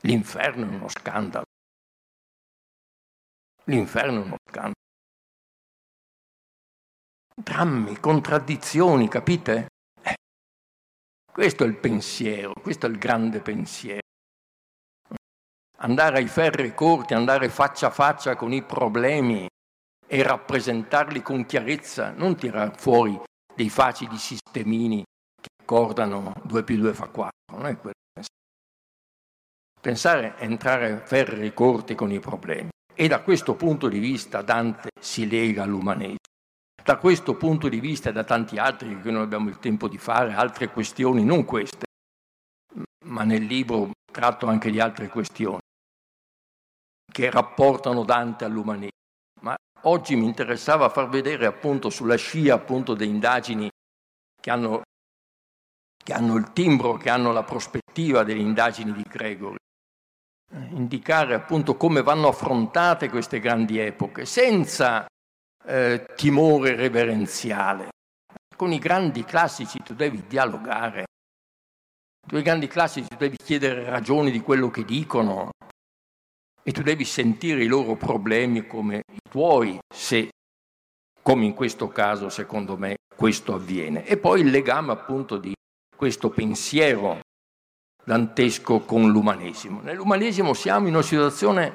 L'inferno 0.00 0.68
è 0.68 0.74
uno 0.74 0.88
scandalo. 0.88 1.44
L'inferno 3.66 4.20
è 4.20 4.24
uno 4.24 4.36
scandalo. 4.46 4.72
drammi, 7.34 7.98
contraddizioni, 7.98 9.08
capite? 9.08 9.66
Eh, 10.02 10.14
questo 11.30 11.64
è 11.64 11.66
il 11.66 11.76
pensiero, 11.76 12.52
questo 12.52 12.86
è 12.86 12.88
il 12.90 12.98
grande 12.98 13.40
pensiero. 13.40 14.00
Andare 15.78 16.18
ai 16.18 16.28
ferri 16.28 16.74
corti, 16.74 17.14
andare 17.14 17.48
faccia 17.48 17.88
a 17.88 17.90
faccia 17.90 18.36
con 18.36 18.52
i 18.52 18.62
problemi 18.62 19.46
e 20.06 20.22
rappresentarli 20.22 21.22
con 21.22 21.44
chiarezza, 21.44 22.10
non 22.10 22.36
tirar 22.36 22.78
fuori 22.78 23.18
dei 23.54 23.68
facili 23.68 24.16
sistemini 24.16 25.02
che 25.40 25.48
accordano 25.62 26.32
2 26.44 26.64
più 26.64 26.76
2 26.76 26.94
fa 26.94 27.08
4, 27.08 27.30
non 27.52 27.66
è 27.66 27.76
quello. 27.76 27.92
Pensare 29.80 30.36
è 30.36 30.44
entrare 30.44 30.92
a 30.92 31.04
ferri 31.04 31.52
corti 31.52 31.94
con 31.94 32.10
i 32.10 32.20
problemi. 32.20 32.70
E 32.96 33.08
da 33.08 33.22
questo 33.22 33.54
punto 33.54 33.88
di 33.88 33.98
vista 33.98 34.40
Dante 34.42 34.90
si 35.00 35.28
lega 35.28 35.64
all'umanesimo. 35.64 36.18
Da 36.84 36.96
questo 36.96 37.34
punto 37.34 37.68
di 37.68 37.80
vista 37.80 38.10
e 38.10 38.12
da 38.12 38.22
tanti 38.22 38.56
altri 38.56 39.00
che 39.00 39.10
non 39.10 39.22
abbiamo 39.22 39.48
il 39.48 39.58
tempo 39.58 39.88
di 39.88 39.98
fare, 39.98 40.32
altre 40.34 40.68
questioni, 40.68 41.24
non 41.24 41.44
queste, 41.44 41.86
ma 43.06 43.24
nel 43.24 43.44
libro 43.44 43.90
tratto 44.12 44.46
anche 44.46 44.70
di 44.70 44.78
altre 44.78 45.08
questioni 45.08 45.58
che 47.10 47.30
rapportano 47.30 48.04
Dante 48.04 48.44
all'umanesimo. 48.44 48.90
Ma 49.40 49.56
oggi 49.82 50.14
mi 50.14 50.26
interessava 50.26 50.88
far 50.88 51.08
vedere 51.08 51.46
appunto 51.46 51.90
sulla 51.90 52.16
scia 52.16 52.54
appunto 52.54 52.94
delle 52.94 53.10
indagini 53.10 53.68
che 54.40 54.50
hanno, 54.50 54.82
che 55.96 56.12
hanno 56.12 56.36
il 56.36 56.52
timbro, 56.52 56.96
che 56.96 57.10
hanno 57.10 57.32
la 57.32 57.42
prospettiva 57.42 58.24
delle 58.24 58.40
indagini 58.40 58.92
di 58.92 59.04
Gregory, 59.08 59.56
indicare 60.70 61.34
appunto 61.34 61.76
come 61.76 62.02
vanno 62.02 62.28
affrontate 62.28 63.08
queste 63.08 63.40
grandi 63.40 63.78
epoche, 63.78 64.24
senza 64.24 65.06
eh, 65.66 66.06
timore 66.14 66.76
reverenziale. 66.76 67.88
Con 68.56 68.72
i 68.72 68.78
grandi 68.78 69.24
classici 69.24 69.82
tu 69.82 69.94
devi 69.94 70.24
dialogare, 70.28 71.06
con 72.26 72.38
i 72.38 72.42
grandi 72.42 72.68
classici 72.68 73.08
tu 73.08 73.16
devi 73.16 73.36
chiedere 73.36 73.84
ragioni 73.84 74.30
di 74.30 74.40
quello 74.40 74.70
che 74.70 74.84
dicono 74.84 75.50
e 76.62 76.72
tu 76.72 76.82
devi 76.82 77.04
sentire 77.04 77.62
i 77.62 77.66
loro 77.66 77.96
problemi 77.96 78.66
come 78.66 79.02
i 79.12 79.18
tuoi, 79.28 79.78
se, 79.92 80.30
come 81.20 81.44
in 81.44 81.54
questo 81.54 81.88
caso, 81.88 82.30
secondo 82.30 82.76
me, 82.78 82.96
questo 83.14 83.54
avviene. 83.54 84.06
E 84.06 84.16
poi 84.16 84.40
il 84.40 84.50
legame 84.50 84.92
appunto 84.92 85.36
di 85.36 85.52
questo 85.94 86.30
pensiero 86.30 87.20
dantesco 88.04 88.80
con 88.80 89.10
l'umanesimo. 89.10 89.80
Nell'umanesimo 89.80 90.54
siamo 90.54 90.86
in 90.86 90.94
una 90.94 91.02
situazione 91.02 91.74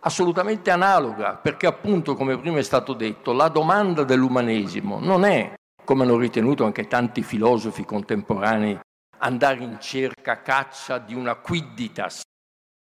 assolutamente 0.00 0.70
analoga, 0.70 1.36
perché 1.36 1.66
appunto, 1.66 2.14
come 2.14 2.38
prima 2.38 2.58
è 2.58 2.62
stato 2.62 2.92
detto, 2.92 3.32
la 3.32 3.48
domanda 3.48 4.04
dell'umanesimo 4.04 4.98
non 4.98 5.24
è, 5.24 5.54
come 5.84 6.02
hanno 6.04 6.18
ritenuto 6.18 6.64
anche 6.64 6.86
tanti 6.86 7.22
filosofi 7.22 7.84
contemporanei, 7.84 8.78
andare 9.18 9.62
in 9.62 9.78
cerca, 9.80 10.42
caccia 10.42 10.98
di 10.98 11.14
una 11.14 11.36
quidditas. 11.36 12.22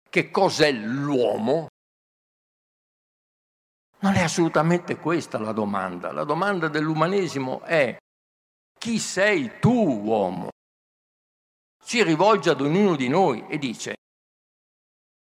Che 0.09 0.31
cos'è 0.31 0.71
l'uomo? 0.71 1.67
Non 3.99 4.15
è 4.15 4.21
assolutamente 4.23 4.97
questa 4.97 5.37
la 5.37 5.51
domanda. 5.51 6.11
La 6.11 6.23
domanda 6.23 6.67
dell'umanesimo 6.67 7.61
è 7.61 7.97
chi 8.79 8.97
sei 8.97 9.59
tu, 9.59 10.01
uomo? 10.03 10.49
Si 11.85 12.01
rivolge 12.01 12.49
ad 12.49 12.61
ognuno 12.61 12.95
di 12.95 13.07
noi 13.07 13.45
e 13.47 13.59
dice 13.59 13.93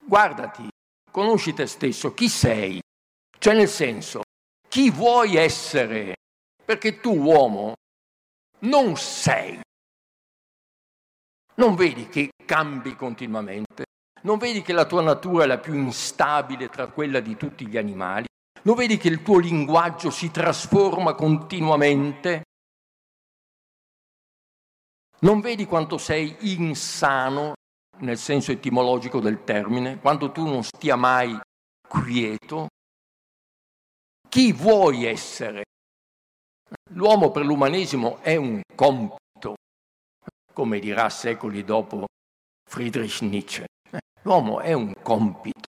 guardati 0.04 0.68
conosci 1.10 1.52
te 1.52 1.66
stesso, 1.66 2.14
chi 2.14 2.28
sei, 2.28 2.80
cioè 3.38 3.54
nel 3.54 3.68
senso, 3.68 4.22
chi 4.68 4.88
vuoi 4.90 5.34
essere, 5.34 6.14
perché 6.64 7.00
tu 7.00 7.12
uomo 7.20 7.74
non 8.60 8.96
sei. 8.96 9.58
Non 11.56 11.74
vedi 11.74 12.08
che 12.08 12.30
cambi 12.44 12.94
continuamente, 12.94 13.84
non 14.22 14.38
vedi 14.38 14.62
che 14.62 14.72
la 14.72 14.86
tua 14.86 15.02
natura 15.02 15.44
è 15.44 15.46
la 15.46 15.58
più 15.58 15.74
instabile 15.74 16.68
tra 16.68 16.86
quella 16.86 17.18
di 17.18 17.36
tutti 17.36 17.66
gli 17.66 17.76
animali, 17.76 18.26
non 18.62 18.76
vedi 18.76 18.96
che 18.96 19.08
il 19.08 19.22
tuo 19.22 19.38
linguaggio 19.38 20.10
si 20.10 20.30
trasforma 20.30 21.14
continuamente, 21.14 22.42
non 25.20 25.40
vedi 25.40 25.66
quanto 25.66 25.98
sei 25.98 26.36
insano 26.40 27.54
nel 27.98 28.18
senso 28.18 28.52
etimologico 28.52 29.20
del 29.20 29.44
termine, 29.44 29.98
quando 30.00 30.32
tu 30.32 30.46
non 30.46 30.62
stia 30.62 30.96
mai 30.96 31.38
quieto, 31.86 32.68
chi 34.28 34.52
vuoi 34.52 35.04
essere? 35.04 35.64
L'uomo 36.90 37.30
per 37.30 37.44
l'umanesimo 37.44 38.18
è 38.20 38.36
un 38.36 38.60
compito, 38.74 39.54
come 40.52 40.80
dirà 40.80 41.08
secoli 41.08 41.64
dopo 41.64 42.06
Friedrich 42.68 43.20
Nietzsche. 43.22 43.66
L'uomo 44.22 44.60
è 44.60 44.72
un 44.72 44.92
compito. 45.02 45.68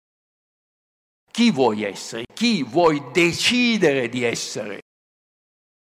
Chi 1.29 1.51
vuoi 1.51 1.83
essere? 1.83 2.25
Chi 2.33 2.63
vuoi 2.63 3.11
decidere 3.11 4.07
di 4.07 4.23
essere? 4.23 4.81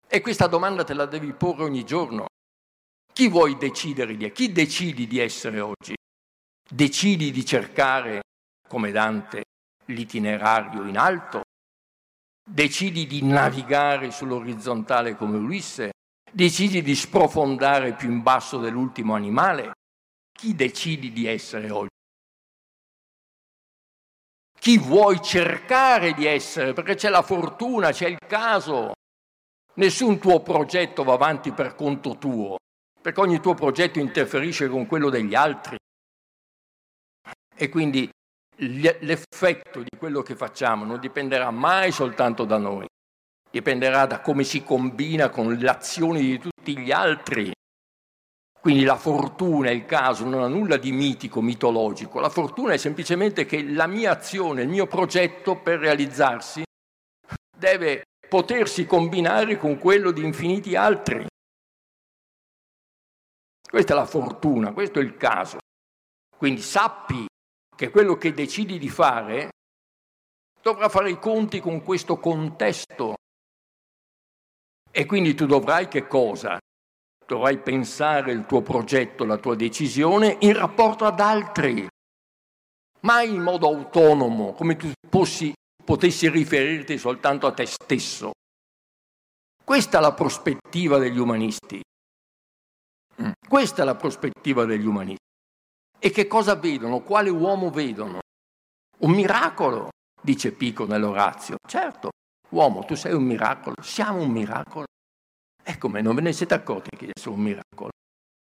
E 0.07 0.21
questa 0.21 0.47
domanda 0.47 0.83
te 0.83 0.93
la 0.93 1.05
devi 1.05 1.33
porre 1.33 1.63
ogni 1.63 1.83
giorno. 1.83 2.26
Chi 3.17 3.29
vuoi 3.29 3.57
decidere 3.57 4.15
di 4.15 4.25
essere? 4.25 4.31
Chi 4.31 4.51
decidi 4.51 5.07
di 5.07 5.17
essere 5.17 5.59
oggi? 5.59 5.95
decidi 6.69 7.31
di 7.31 7.43
cercare, 7.43 8.21
come 8.69 8.91
Dante, 8.91 9.45
l'itinerario 9.85 10.85
in 10.85 10.99
alto, 10.99 11.41
decidi 12.47 13.07
di 13.07 13.23
navigare 13.23 14.11
sull'orizzontale 14.11 15.15
come 15.15 15.37
Ulisse, 15.39 15.93
decidi 16.31 16.83
di 16.83 16.93
sprofondare 16.93 17.95
più 17.95 18.11
in 18.11 18.21
basso 18.21 18.59
dell'ultimo 18.59 19.15
animale, 19.15 19.71
chi 20.31 20.53
decidi 20.53 21.11
di 21.11 21.25
essere 21.25 21.71
oggi? 21.71 21.89
Chi 24.59 24.77
vuoi 24.77 25.19
cercare 25.23 26.13
di 26.13 26.27
essere? 26.27 26.73
Perché 26.73 26.93
c'è 26.93 27.09
la 27.09 27.23
fortuna, 27.23 27.91
c'è 27.91 28.09
il 28.09 28.19
caso. 28.27 28.91
Nessun 29.77 30.19
tuo 30.19 30.39
progetto 30.41 31.03
va 31.03 31.13
avanti 31.13 31.51
per 31.51 31.73
conto 31.73 32.19
tuo, 32.19 32.57
perché 33.07 33.21
ogni 33.21 33.39
tuo 33.39 33.53
progetto 33.53 33.99
interferisce 33.99 34.67
con 34.67 34.85
quello 34.85 35.09
degli 35.09 35.33
altri. 35.33 35.77
E 37.55 37.69
quindi 37.69 38.09
l'effetto 38.57 39.79
di 39.79 39.97
quello 39.97 40.21
che 40.21 40.35
facciamo 40.35 40.83
non 40.83 40.99
dipenderà 40.99 41.49
mai 41.49 41.93
soltanto 41.93 42.43
da 42.43 42.57
noi, 42.57 42.85
dipenderà 43.49 44.07
da 44.07 44.19
come 44.19 44.43
si 44.43 44.61
combina 44.61 45.29
con 45.29 45.53
le 45.53 45.69
azioni 45.69 46.19
di 46.19 46.37
tutti 46.37 46.77
gli 46.77 46.91
altri. 46.91 47.49
Quindi 48.59 48.83
la 48.83 48.97
fortuna, 48.97 49.71
il 49.71 49.85
caso, 49.85 50.25
non 50.25 50.43
ha 50.43 50.49
nulla 50.49 50.75
di 50.75 50.91
mitico, 50.91 51.41
mitologico. 51.41 52.19
La 52.19 52.27
fortuna 52.27 52.73
è 52.73 52.77
semplicemente 52.77 53.45
che 53.45 53.63
la 53.63 53.87
mia 53.87 54.11
azione, 54.11 54.63
il 54.63 54.67
mio 54.67 54.85
progetto 54.85 55.55
per 55.55 55.79
realizzarsi 55.79 56.61
deve 57.57 58.03
potersi 58.27 58.85
combinare 58.85 59.57
con 59.57 59.77
quello 59.77 60.11
di 60.11 60.25
infiniti 60.25 60.75
altri. 60.75 61.25
Questa 63.69 63.93
è 63.93 63.95
la 63.95 64.05
fortuna, 64.05 64.71
questo 64.71 64.99
è 64.99 65.03
il 65.03 65.17
caso. 65.17 65.57
Quindi 66.37 66.61
sappi 66.61 67.25
che 67.75 67.89
quello 67.89 68.15
che 68.15 68.33
decidi 68.33 68.77
di 68.79 68.89
fare 68.89 69.49
dovrà 70.61 70.89
fare 70.89 71.11
i 71.11 71.19
conti 71.19 71.59
con 71.59 71.83
questo 71.83 72.17
contesto. 72.17 73.15
E 74.91 75.05
quindi 75.05 75.35
tu 75.35 75.45
dovrai 75.45 75.87
che 75.87 76.07
cosa? 76.07 76.57
Dovrai 77.25 77.59
pensare 77.59 78.31
il 78.31 78.45
tuo 78.45 78.61
progetto, 78.61 79.25
la 79.25 79.37
tua 79.37 79.55
decisione 79.55 80.37
in 80.41 80.53
rapporto 80.53 81.05
ad 81.05 81.19
altri, 81.19 81.87
mai 83.01 83.33
in 83.33 83.41
modo 83.41 83.67
autonomo, 83.67 84.53
come 84.53 84.75
tu 84.75 84.91
possi, 85.09 85.53
potessi 85.83 86.29
riferirti 86.29 86.97
soltanto 86.97 87.47
a 87.47 87.53
te 87.53 87.65
stesso. 87.65 88.31
Questa 89.63 89.97
è 89.97 90.01
la 90.01 90.13
prospettiva 90.13 90.97
degli 90.97 91.19
umanisti. 91.19 91.81
Mm. 93.21 93.31
Questa 93.47 93.81
è 93.81 93.85
la 93.85 93.95
prospettiva 93.95 94.65
degli 94.65 94.85
umanisti. 94.85 95.25
E 95.99 96.11
che 96.11 96.27
cosa 96.27 96.55
vedono? 96.55 96.99
Quale 96.99 97.29
uomo 97.29 97.69
vedono? 97.69 98.19
Un 98.99 99.11
miracolo, 99.11 99.89
dice 100.21 100.51
Pico 100.51 100.85
nell'Orazio. 100.85 101.57
Certo, 101.67 102.09
uomo, 102.49 102.85
tu 102.85 102.95
sei 102.95 103.13
un 103.13 103.23
miracolo, 103.23 103.75
siamo 103.81 104.21
un 104.21 104.29
miracolo. 104.29 104.85
E 105.63 105.77
non 106.01 106.15
ve 106.15 106.21
ne 106.21 106.33
siete 106.33 106.53
accorti 106.53 106.95
che 106.95 107.05
io 107.05 107.11
sono 107.19 107.35
un 107.35 107.41
miracolo? 107.41 107.89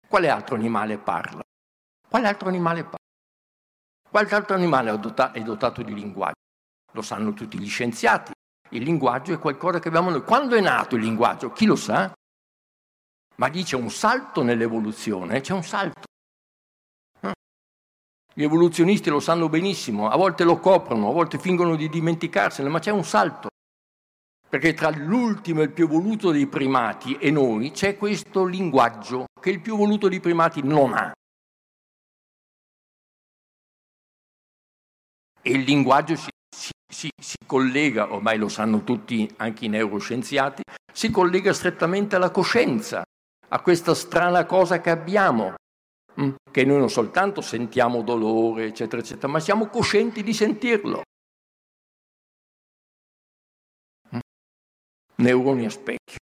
Quale 0.08 0.28
altro 0.28 0.54
animale 0.54 0.98
parla? 0.98 1.42
Quale 2.08 2.26
altro 2.26 2.48
animale 2.48 2.82
parla? 2.82 2.96
Quale 4.08 4.28
altro 4.30 4.54
animale 4.54 4.90
è 5.32 5.42
dotato 5.42 5.82
di 5.82 5.94
linguaggio? 5.94 6.40
Lo 6.92 7.02
sanno 7.02 7.32
tutti 7.32 7.58
gli 7.58 7.68
scienziati. 7.68 8.32
Il 8.70 8.82
linguaggio 8.82 9.34
è 9.34 9.38
qualcosa 9.38 9.78
che 9.78 9.88
abbiamo 9.88 10.10
noi. 10.10 10.22
Quando 10.22 10.54
è 10.54 10.60
nato 10.60 10.96
il 10.96 11.02
linguaggio? 11.02 11.50
Chi 11.52 11.66
lo 11.66 11.76
sa? 11.76 12.12
Ma 13.36 13.48
dice 13.48 13.76
un 13.76 13.90
salto 13.90 14.42
nell'evoluzione, 14.42 15.40
c'è 15.40 15.52
un 15.52 15.64
salto. 15.64 16.02
Gli 18.34 18.42
evoluzionisti 18.44 19.10
lo 19.10 19.20
sanno 19.20 19.48
benissimo, 19.48 20.08
a 20.08 20.16
volte 20.16 20.44
lo 20.44 20.58
coprono, 20.58 21.08
a 21.08 21.12
volte 21.12 21.38
fingono 21.38 21.76
di 21.76 21.88
dimenticarsene, 21.88 22.68
ma 22.68 22.78
c'è 22.78 22.90
un 22.90 23.04
salto. 23.04 23.48
perché 24.52 24.74
tra 24.74 24.90
l'ultimo 24.90 25.60
e 25.62 25.64
il 25.64 25.72
più 25.72 25.88
voluto 25.88 26.30
dei 26.30 26.46
primati 26.46 27.16
e 27.16 27.30
noi 27.30 27.70
c'è 27.70 27.96
questo 27.96 28.44
linguaggio 28.44 29.24
che 29.40 29.48
il 29.48 29.62
più 29.62 29.78
voluto 29.78 30.08
dei 30.08 30.20
primati 30.20 30.62
non 30.62 30.92
ha. 30.92 31.10
E 35.40 35.50
il 35.50 35.62
linguaggio 35.62 36.16
si, 36.16 36.28
si, 36.86 37.08
si, 37.18 37.36
collega, 37.46 38.12
ormai 38.12 38.36
lo 38.36 38.48
sanno 38.48 38.84
tutti 38.84 39.26
anche 39.38 39.64
i 39.64 39.68
neuroscienziati, 39.68 40.62
si 40.92 41.10
collega 41.10 41.54
strettamente 41.54 42.16
alla 42.16 42.30
coscienza, 42.30 43.02
a 43.52 43.60
questa 43.60 43.94
strana 43.94 44.46
cosa 44.46 44.80
che 44.80 44.88
abbiamo, 44.88 45.54
mm, 46.20 46.34
che 46.50 46.64
noi 46.64 46.78
non 46.78 46.88
soltanto 46.88 47.42
sentiamo 47.42 48.02
dolore, 48.02 48.66
eccetera, 48.66 49.02
eccetera, 49.02 49.28
ma 49.28 49.40
siamo 49.40 49.66
coscienti 49.66 50.22
di 50.22 50.32
sentirlo. 50.32 51.02
Mm. 54.14 54.20
Neuroni 55.16 55.66
a 55.66 55.70
specchio. 55.70 56.16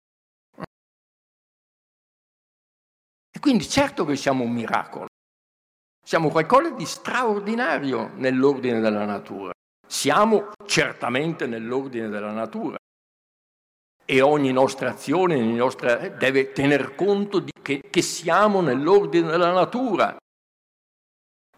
E 3.32 3.38
quindi 3.38 3.68
certo 3.68 4.04
che 4.04 4.16
siamo 4.16 4.42
un 4.42 4.50
miracolo. 4.52 5.06
Siamo 6.04 6.30
qualcosa 6.30 6.70
di 6.70 6.84
straordinario 6.84 8.08
nell'ordine 8.16 8.80
della 8.80 9.04
natura. 9.04 9.52
Siamo 9.86 10.50
certamente 10.66 11.46
nell'ordine 11.46 12.08
della 12.08 12.32
natura 12.32 12.76
e 14.10 14.22
ogni 14.22 14.50
nostra 14.50 14.90
azione 14.90 15.36
ogni 15.36 15.54
nostra, 15.54 16.08
deve 16.08 16.50
tener 16.50 16.96
conto 16.96 17.44
che, 17.62 17.80
che 17.88 18.02
siamo 18.02 18.60
nell'ordine 18.60 19.30
della 19.30 19.52
natura, 19.52 20.16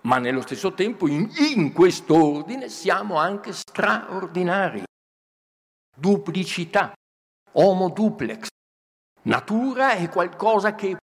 ma 0.02 0.18
nello 0.18 0.42
stesso 0.42 0.74
tempo 0.74 1.08
in, 1.08 1.30
in 1.54 1.72
questo 1.72 2.14
ordine 2.14 2.68
siamo 2.68 3.16
anche 3.16 3.54
straordinari. 3.54 4.82
Duplicità, 5.96 6.92
homo 7.52 7.88
duplex. 7.88 8.48
Natura 9.22 9.92
è 9.92 10.10
qualcosa 10.10 10.74
che 10.74 10.98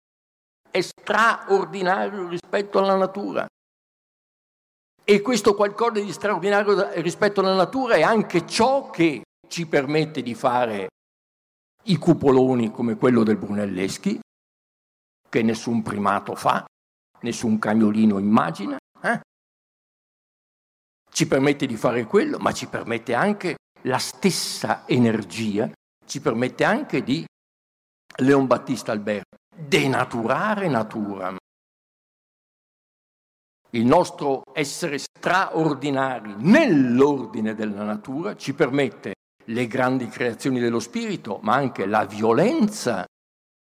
è 0.70 0.80
straordinario 0.80 2.26
rispetto 2.26 2.78
alla 2.78 2.97
natura. 2.97 3.47
E 5.05 5.20
questo 5.20 5.55
qualcosa 5.55 6.01
di 6.01 6.11
straordinario 6.11 6.90
rispetto 7.03 7.40
alla 7.40 7.55
natura 7.55 7.97
è 7.97 8.03
anche 8.03 8.47
ciò 8.47 8.88
che 8.88 9.24
ci 9.47 9.66
permette 9.66 10.22
di 10.22 10.34
fare 10.34 10.88
i 11.85 11.97
cupoloni 11.97 12.70
come 12.70 12.97
quello 12.97 13.22
del 13.22 13.37
Brunelleschi, 13.37 14.18
che 15.28 15.43
nessun 15.43 15.82
primato 15.82 16.35
fa, 16.35 16.64
nessun 17.20 17.59
cagnolino 17.59 18.18
immagina, 18.18 18.76
eh? 19.03 19.20
ci 21.11 21.26
permette 21.26 21.66
di 21.66 21.76
fare 21.76 22.05
quello, 22.05 22.39
ma 22.39 22.53
ci 22.53 22.66
permette 22.66 23.14
anche 23.14 23.57
la 23.82 23.99
stessa 23.99 24.87
energia, 24.87 25.70
ci 26.07 26.20
permette 26.20 26.64
anche 26.64 27.03
di, 27.03 27.24
Leon 28.16 28.47
Battista 28.47 28.93
Alberto, 28.93 29.37
denaturare 29.55 30.68
natura. 30.68 31.37
Il 33.70 33.85
nostro 33.85 34.43
essere 34.53 34.99
straordinari 34.99 36.35
nell'ordine 36.39 37.55
della 37.55 37.82
natura 37.82 38.37
ci 38.37 38.55
permette 38.55 39.14
le 39.47 39.66
grandi 39.66 40.09
creazioni 40.09 40.61
dello 40.61 40.80
spirito, 40.80 41.38
ma 41.42 41.55
anche 41.55 41.86
la 41.86 42.05
violenza 42.05 43.05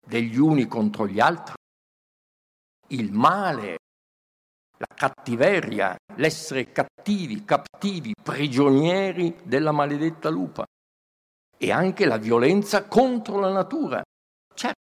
degli 0.06 0.38
uni 0.38 0.68
contro 0.68 1.08
gli 1.08 1.20
altri, 1.20 1.54
il 2.90 3.12
male, 3.12 3.78
la 4.78 4.96
cattiveria, 4.96 5.96
l'essere 6.16 6.72
cattivi, 6.72 7.44
cattivi, 7.46 8.14
prigionieri 8.22 9.36
della 9.44 9.72
maledetta 9.72 10.30
lupa 10.30 10.66
e 11.58 11.72
anche 11.72 12.06
la 12.06 12.18
violenza 12.18 12.86
contro 12.86 13.40
la 13.40 13.52
natura. 13.52 14.02
Certo, 14.54 14.82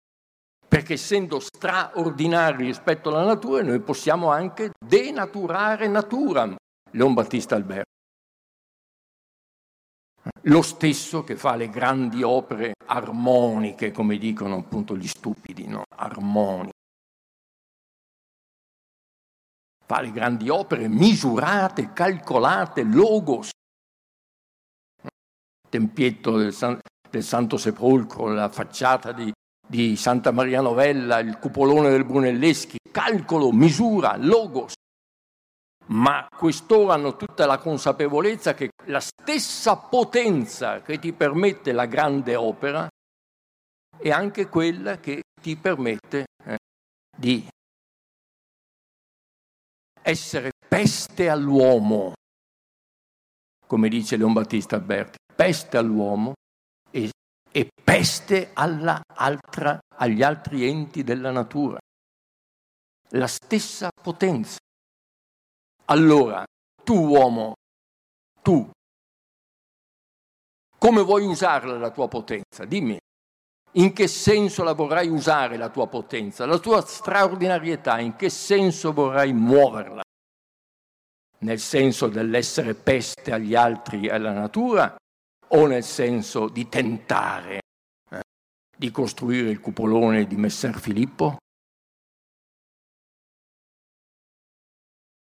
perché 0.68 0.94
essendo 0.94 1.40
straordinari 1.40 2.66
rispetto 2.66 3.10
alla 3.10 3.24
natura, 3.24 3.64
noi 3.64 3.80
possiamo 3.80 4.30
anche 4.32 4.72
denaturare 4.80 5.88
natura. 5.88 6.56
Leon 6.92 7.14
Battista 7.14 7.56
Alberto. 7.56 7.97
Lo 10.44 10.62
stesso 10.62 11.24
che 11.24 11.36
fa 11.36 11.56
le 11.56 11.70
grandi 11.70 12.24
opere 12.24 12.74
armoniche, 12.86 13.92
come 13.92 14.18
dicono 14.18 14.56
appunto 14.56 14.96
gli 14.96 15.08
stupidi, 15.08 15.68
no? 15.68 15.84
armoniche. 15.96 16.76
Fa 19.86 20.02
le 20.02 20.12
grandi 20.12 20.50
opere 20.50 20.88
misurate, 20.88 21.94
calcolate, 21.94 22.84
logos. 22.84 23.50
Tempietto 25.70 26.38
del, 26.38 26.54
San, 26.54 26.80
del 27.10 27.24
Santo 27.24 27.58
Sepolcro, 27.58 28.28
la 28.28 28.50
facciata 28.50 29.12
di, 29.12 29.32
di 29.66 29.96
Santa 29.96 30.32
Maria 30.32 30.62
Novella, 30.62 31.20
il 31.20 31.38
cupolone 31.40 31.90
del 31.90 32.06
Brunelleschi, 32.06 32.78
calcolo, 32.92 33.52
misura, 33.52 34.16
logos 34.18 34.74
ma 35.88 36.28
quest'ora 36.36 36.94
hanno 36.94 37.16
tutta 37.16 37.46
la 37.46 37.58
consapevolezza 37.58 38.54
che 38.54 38.70
la 38.86 39.00
stessa 39.00 39.78
potenza 39.78 40.82
che 40.82 41.00
ti 41.00 41.14
permette 41.14 41.72
la 41.72 41.86
grande 41.86 42.36
opera 42.36 42.88
è 43.98 44.10
anche 44.10 44.48
quella 44.48 45.00
che 45.00 45.22
ti 45.42 45.56
permette 45.56 46.26
eh, 46.44 46.58
di 47.16 47.48
essere 50.02 50.52
peste 50.68 51.30
all'uomo, 51.30 52.14
come 53.66 53.90
dice 53.90 54.18
Leon 54.18 54.34
Battista 54.34 54.76
Alberti, 54.76 55.18
peste 55.36 55.78
all'uomo 55.78 56.34
e, 56.92 57.10
e 57.52 57.70
peste 57.84 58.52
altra, 58.54 59.80
agli 59.96 60.22
altri 60.22 60.68
enti 60.68 61.04
della 61.04 61.32
natura. 61.32 61.78
La 63.12 63.28
stessa 63.28 63.90
potenza. 63.90 64.58
Allora, 65.90 66.44
tu 66.84 66.96
uomo, 66.96 67.54
tu, 68.42 68.70
come 70.78 71.02
vuoi 71.02 71.26
usarla 71.26 71.78
la 71.78 71.92
tua 71.92 72.10
potenza? 72.10 72.66
Dimmi, 72.66 72.98
in 73.74 73.94
che 73.94 74.08
senso 74.08 74.64
la 74.64 74.74
vorrai 74.74 75.08
usare 75.08 75.56
la 75.56 75.70
tua 75.70 75.88
potenza, 75.88 76.46
la 76.46 76.60
tua 76.60 76.82
straordinarietà, 76.82 78.00
in 78.00 78.18
che 78.18 78.30
senso 78.30 78.92
vorrai 78.92 79.32
muoverla? 79.32 80.02
Nel 81.40 81.60
senso 81.60 82.08
dell'essere 82.08 82.74
peste 82.74 83.32
agli 83.32 83.56
altri 83.56 84.08
e 84.08 84.12
alla 84.12 84.34
natura 84.34 84.94
o 85.50 85.66
nel 85.68 85.84
senso 85.84 86.50
di 86.50 86.68
tentare 86.68 87.62
eh, 88.10 88.22
di 88.76 88.92
costruire 88.92 89.50
il 89.50 89.62
cupolone 89.62 90.26
di 90.26 90.36
Messer 90.36 90.78
Filippo? 90.78 91.38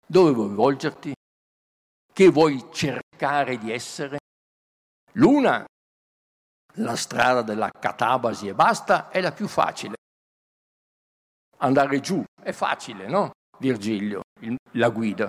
Dove 0.09 0.31
vuoi 0.31 0.53
volgerti? 0.55 1.13
Che 2.13 2.29
vuoi 2.29 2.65
cercare 2.71 3.57
di 3.57 3.71
essere? 3.71 4.19
L'una, 5.13 5.65
la 6.75 6.95
strada 6.95 7.41
della 7.41 7.69
catabasi 7.69 8.47
e 8.47 8.53
basta, 8.53 9.09
è 9.09 9.19
la 9.19 9.33
più 9.33 9.49
facile. 9.49 9.95
Andare 11.57 11.99
giù 11.99 12.23
è 12.41 12.53
facile, 12.53 13.07
no? 13.07 13.31
Virgilio, 13.59 14.21
il, 14.41 14.55
la 14.73 14.89
guida. 14.89 15.27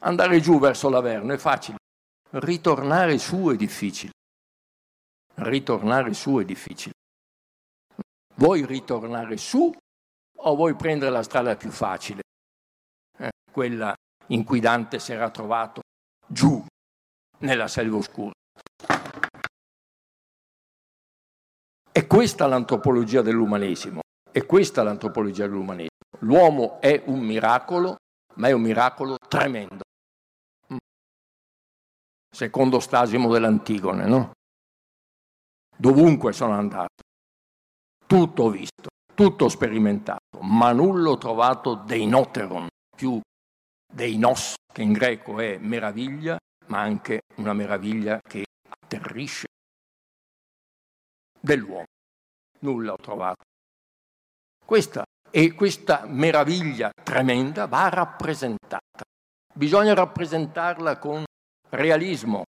Andare 0.00 0.40
giù 0.40 0.58
verso 0.58 0.88
l'Averno 0.88 1.32
è 1.32 1.36
facile. 1.36 1.76
Ritornare 2.30 3.18
su 3.18 3.50
è 3.52 3.56
difficile. 3.56 4.12
Ritornare 5.34 6.14
su 6.14 6.38
è 6.38 6.44
difficile. 6.44 6.94
Vuoi 8.34 8.66
ritornare 8.66 9.36
su 9.36 9.72
o 10.42 10.56
vuoi 10.56 10.74
prendere 10.74 11.12
la 11.12 11.22
strada 11.22 11.54
più 11.56 11.70
facile? 11.70 12.22
Quella 13.50 13.94
in 14.28 14.44
cui 14.44 14.60
Dante 14.60 14.98
si 14.98 15.12
era 15.12 15.30
trovato 15.30 15.80
giù 16.26 16.64
nella 17.38 17.68
selva 17.68 17.96
oscura. 17.96 18.32
È 21.92 22.06
questa 22.06 22.46
l'antropologia 22.46 23.20
dell'umanesimo, 23.20 24.00
è 24.30 24.46
questa 24.46 24.82
l'antropologia 24.82 25.46
dell'umanesimo. 25.46 25.88
L'uomo 26.20 26.80
è 26.80 27.02
un 27.06 27.20
miracolo, 27.20 27.96
ma 28.36 28.48
è 28.48 28.52
un 28.52 28.62
miracolo 28.62 29.16
tremendo. 29.28 29.82
Mm. 30.72 30.76
Secondo 32.32 32.78
Stasimo 32.78 33.32
dell'Antigone, 33.32 34.06
no? 34.06 34.30
Dovunque 35.76 36.32
sono 36.32 36.52
andato, 36.52 37.02
tutto 38.06 38.50
visto, 38.50 38.88
tutto 39.14 39.48
sperimentato, 39.48 40.40
ma 40.42 40.72
nulla 40.72 41.10
ho 41.10 41.18
trovato 41.18 41.74
dei 41.74 42.06
noteron 42.06 42.68
più 43.00 43.18
dei 43.90 44.18
nos, 44.18 44.56
che 44.70 44.82
in 44.82 44.92
greco 44.92 45.40
è 45.40 45.56
meraviglia, 45.56 46.36
ma 46.66 46.80
anche 46.80 47.22
una 47.36 47.54
meraviglia 47.54 48.20
che 48.20 48.44
atterrisce 48.68 49.46
dell'uomo. 51.40 51.86
Nulla 52.58 52.92
ho 52.92 52.96
trovato. 52.96 53.44
Questa 54.62 55.02
e 55.30 55.54
questa 55.54 56.04
meraviglia 56.04 56.90
tremenda 57.02 57.66
va 57.66 57.88
rappresentata. 57.88 59.02
Bisogna 59.54 59.94
rappresentarla 59.94 60.98
con 60.98 61.24
realismo. 61.70 62.42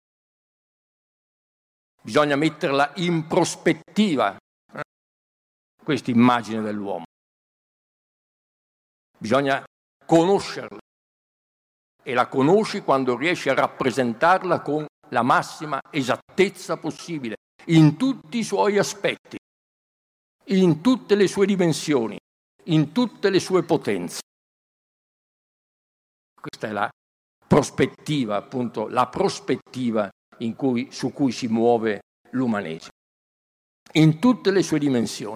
Bisogna 2.02 2.36
metterla 2.36 2.92
in 2.96 3.26
prospettiva, 3.26 4.36
eh? 4.36 4.82
questa 5.82 6.12
immagine 6.12 6.62
dell'uomo. 6.62 7.06
Bisogna 9.18 9.64
conoscerla 10.12 10.80
e 12.04 12.14
la 12.14 12.28
conosci 12.28 12.82
quando 12.82 13.16
riesci 13.16 13.48
a 13.48 13.54
rappresentarla 13.54 14.60
con 14.60 14.86
la 15.08 15.22
massima 15.22 15.80
esattezza 15.90 16.76
possibile, 16.76 17.36
in 17.68 17.96
tutti 17.96 18.40
i 18.40 18.44
suoi 18.44 18.78
aspetti, 18.78 19.38
in 20.48 20.82
tutte 20.82 21.16
le 21.16 21.28
sue 21.28 21.46
dimensioni, 21.46 22.18
in 22.66 22.92
tutte 22.92 23.30
le 23.30 23.40
sue 23.40 23.64
potenze. 23.64 24.20
Questa 26.42 26.68
è 26.68 26.72
la 26.72 26.90
prospettiva, 27.48 28.36
appunto, 28.36 28.90
la 28.90 29.08
prospettiva 29.08 30.10
cui, 30.58 30.92
su 30.92 31.14
cui 31.14 31.32
si 31.32 31.48
muove 31.48 32.02
l'umanesimo, 32.32 32.92
in 33.94 34.20
tutte 34.20 34.52
le 34.52 34.62
sue 34.62 34.80
dimensioni. 34.80 35.36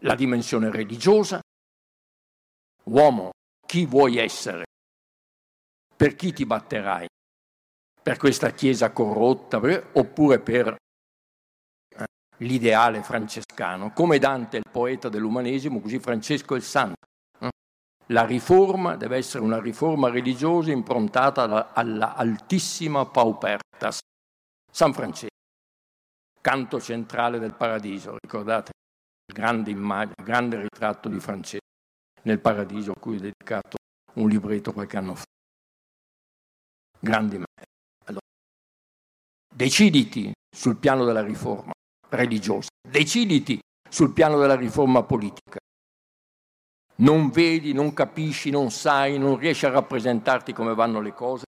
La 0.00 0.14
dimensione 0.14 0.70
religiosa, 0.70 1.40
uomo, 2.84 3.30
chi 3.74 3.86
vuoi 3.86 4.18
essere? 4.18 4.66
Per 5.96 6.14
chi 6.14 6.32
ti 6.32 6.46
batterai? 6.46 7.08
Per 8.00 8.16
questa 8.18 8.50
Chiesa 8.50 8.92
corrotta 8.92 9.60
oppure 9.94 10.38
per 10.38 10.68
eh, 10.68 12.04
l'ideale 12.36 13.02
francescano? 13.02 13.90
Come 13.90 14.20
Dante 14.20 14.58
il 14.58 14.70
poeta 14.70 15.08
dell'umanesimo, 15.08 15.80
così 15.80 15.98
Francesco 15.98 16.54
il 16.54 16.62
santo. 16.62 16.94
La 18.08 18.24
riforma 18.24 18.94
deve 18.94 19.16
essere 19.16 19.42
una 19.42 19.60
riforma 19.60 20.08
religiosa 20.08 20.70
improntata 20.70 21.72
alla, 21.72 22.14
altissima 22.14 23.04
paupertas. 23.06 23.98
San 24.70 24.92
Francesco, 24.92 25.34
canto 26.40 26.80
centrale 26.80 27.40
del 27.40 27.56
paradiso, 27.56 28.18
ricordate 28.22 28.70
grande, 29.26 29.72
immagine, 29.72 30.14
grande 30.22 30.60
ritratto 30.60 31.08
di 31.08 31.18
Francesco 31.18 31.63
nel 32.24 32.40
paradiso 32.40 32.92
a 32.92 32.98
cui 32.98 33.16
ho 33.16 33.20
dedicato 33.20 33.76
un 34.14 34.28
libretto 34.28 34.72
qualche 34.72 34.96
anno 34.96 35.14
fa. 35.14 35.24
Grandi 37.00 37.36
allora, 38.04 38.20
deciditi 39.54 40.32
sul 40.54 40.76
piano 40.76 41.04
della 41.04 41.22
riforma 41.22 41.72
religiosa, 42.10 42.68
deciditi 42.88 43.58
sul 43.88 44.12
piano 44.12 44.38
della 44.38 44.56
riforma 44.56 45.02
politica 45.02 45.58
non 46.96 47.30
vedi, 47.30 47.72
non 47.72 47.92
capisci, 47.92 48.50
non 48.50 48.70
sai, 48.70 49.18
non 49.18 49.36
riesci 49.36 49.66
a 49.66 49.70
rappresentarti 49.70 50.52
come 50.52 50.74
vanno 50.74 51.00
le 51.00 51.12
cose? 51.12 51.44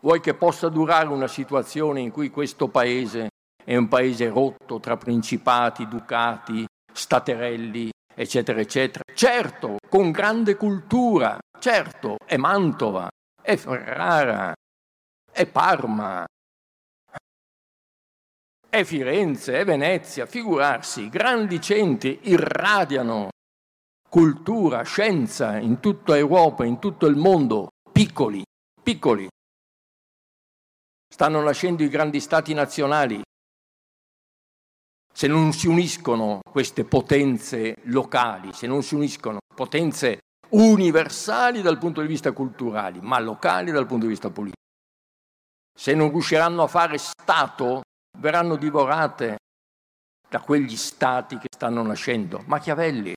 Vuoi 0.00 0.20
che 0.20 0.34
possa 0.34 0.68
durare 0.68 1.08
una 1.08 1.28
situazione 1.28 2.00
in 2.00 2.10
cui 2.10 2.30
questo 2.30 2.68
paese 2.68 3.28
è 3.62 3.76
un 3.76 3.88
paese 3.88 4.28
rotto 4.28 4.80
tra 4.80 4.96
principati, 4.96 5.86
ducati, 5.86 6.64
staterelli, 6.90 7.90
eccetera, 8.14 8.60
eccetera? 8.60 9.04
Certo, 9.14 9.76
con 9.88 10.10
grande 10.10 10.56
cultura, 10.56 11.38
certo, 11.58 12.16
è 12.24 12.36
Mantova, 12.36 13.08
è 13.40 13.56
Ferrara, 13.56 14.52
è 15.30 15.46
Parma, 15.46 16.24
è 18.68 18.84
Firenze, 18.84 19.60
è 19.60 19.64
Venezia, 19.64 20.26
figurarsi, 20.26 21.08
grandi 21.08 21.60
centri 21.60 22.20
irradiano 22.22 23.28
cultura, 24.08 24.82
scienza 24.82 25.56
in 25.56 25.80
tutta 25.80 26.16
Europa, 26.16 26.66
in 26.66 26.78
tutto 26.78 27.06
il 27.06 27.16
mondo, 27.16 27.68
piccoli, 27.90 28.42
piccoli. 28.82 29.26
Stanno 31.08 31.42
nascendo 31.42 31.82
i 31.82 31.88
grandi 31.88 32.20
stati 32.20 32.52
nazionali. 32.52 33.22
Se 35.12 35.26
non 35.26 35.52
si 35.52 35.68
uniscono 35.68 36.40
queste 36.50 36.84
potenze 36.84 37.76
locali, 37.84 38.52
se 38.52 38.66
non 38.66 38.82
si 38.82 38.94
uniscono 38.94 39.38
potenze 39.54 40.20
universali 40.50 41.62
dal 41.62 41.78
punto 41.78 42.00
di 42.00 42.06
vista 42.06 42.32
culturale, 42.32 43.00
ma 43.00 43.18
locali 43.20 43.70
dal 43.70 43.86
punto 43.86 44.06
di 44.06 44.12
vista 44.12 44.30
politico, 44.30 44.60
se 45.78 45.94
non 45.94 46.10
riusciranno 46.10 46.62
a 46.62 46.66
fare 46.66 46.98
Stato, 46.98 47.82
verranno 48.18 48.56
divorate 48.56 49.36
da 50.28 50.40
quegli 50.40 50.76
stati 50.76 51.38
che 51.38 51.48
stanno 51.54 51.82
nascendo. 51.82 52.42
Machiavelli, 52.46 53.12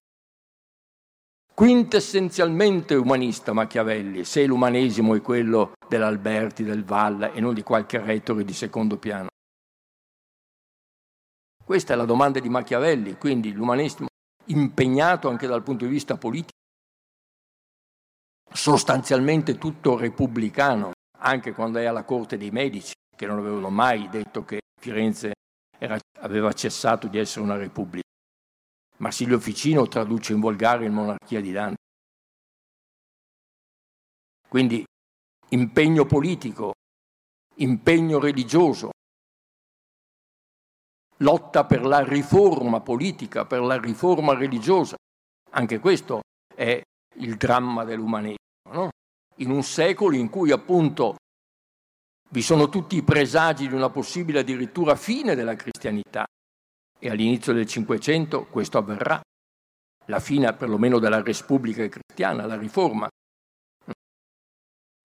quintessenzialmente 1.54 2.96
umanista 2.96 3.54
Machiavelli, 3.54 4.26
se 4.26 4.46
l'umanesimo 4.46 5.16
è 5.16 5.22
quello 5.22 5.74
dell'Alberti, 5.88 6.64
del 6.64 6.84
Valla 6.84 7.32
e 7.32 7.40
non 7.40 7.54
di 7.54 7.64
qualche 7.64 8.00
retore 8.00 8.44
di 8.44 8.54
secondo 8.54 8.98
piano. 8.98 9.28
Questa 11.66 11.94
è 11.94 11.96
la 11.96 12.06
domanda 12.06 12.40
di 12.40 12.48
Machiavelli, 12.48 13.18
quindi 13.18 13.52
l'umanesimo 13.52 14.06
impegnato 14.46 15.30
anche 15.30 15.48
dal 15.48 15.64
punto 15.64 15.86
di 15.86 15.90
vista 15.90 16.16
politico, 16.16 16.60
sostanzialmente 18.54 19.58
tutto 19.58 19.98
repubblicano, 19.98 20.92
anche 21.18 21.54
quando 21.54 21.80
è 21.80 21.86
alla 21.86 22.04
corte 22.04 22.38
dei 22.38 22.52
medici, 22.52 22.94
che 23.16 23.26
non 23.26 23.40
avevano 23.40 23.72
mai 23.72 24.08
detto 24.10 24.46
che 24.46 24.60
Firenze 24.80 25.34
era, 25.80 25.98
aveva 26.20 26.54
cessato 26.54 27.08
di 27.08 27.18
essere 27.18 27.44
una 27.44 27.58
repubblica. 27.58 28.04
Marsilio 28.98 29.40
Ficino 29.40 29.88
traduce 29.88 30.34
in 30.34 30.42
volgare 30.42 30.86
il 30.86 30.92
Monarchia 30.92 31.42
di 31.42 31.52
Dante. 31.52 31.82
Quindi 34.48 34.86
impegno 35.50 36.06
politico, 36.06 36.74
impegno 37.56 38.20
religioso, 38.20 38.92
lotta 41.18 41.66
per 41.66 41.86
la 41.86 42.04
riforma 42.04 42.82
politica, 42.82 43.46
per 43.46 43.62
la 43.62 43.80
riforma 43.80 44.34
religiosa. 44.34 44.96
Anche 45.52 45.80
questo 45.80 46.22
è 46.54 46.82
il 47.16 47.36
dramma 47.38 47.84
dell'umanesimo. 47.84 48.38
No? 48.72 48.90
In 49.38 49.50
un 49.50 49.64
secolo 49.64 50.16
in 50.16 50.30
cui 50.30 50.52
appunto 50.52 51.16
vi 52.30 52.42
sono 52.42 52.70
tutti 52.70 52.98
i 52.98 53.04
presagi 53.04 53.68
di 53.68 53.74
una 53.74 53.90
possibile 53.90 54.40
addirittura 54.40 54.96
fine 54.96 55.36
della 55.36 55.56
cristianità, 55.56 56.26
e 57.00 57.10
all'inizio 57.10 57.54
del 57.54 57.68
Cinquecento 57.68 58.46
questo 58.46 58.78
avverrà, 58.78 59.22
la 60.08 60.20
fine 60.20 60.52
perlomeno 60.54 61.00
della 61.00 61.22
Repubblica 61.22 61.88
cristiana, 61.88 62.46
la 62.46 62.58
riforma. 62.58 63.08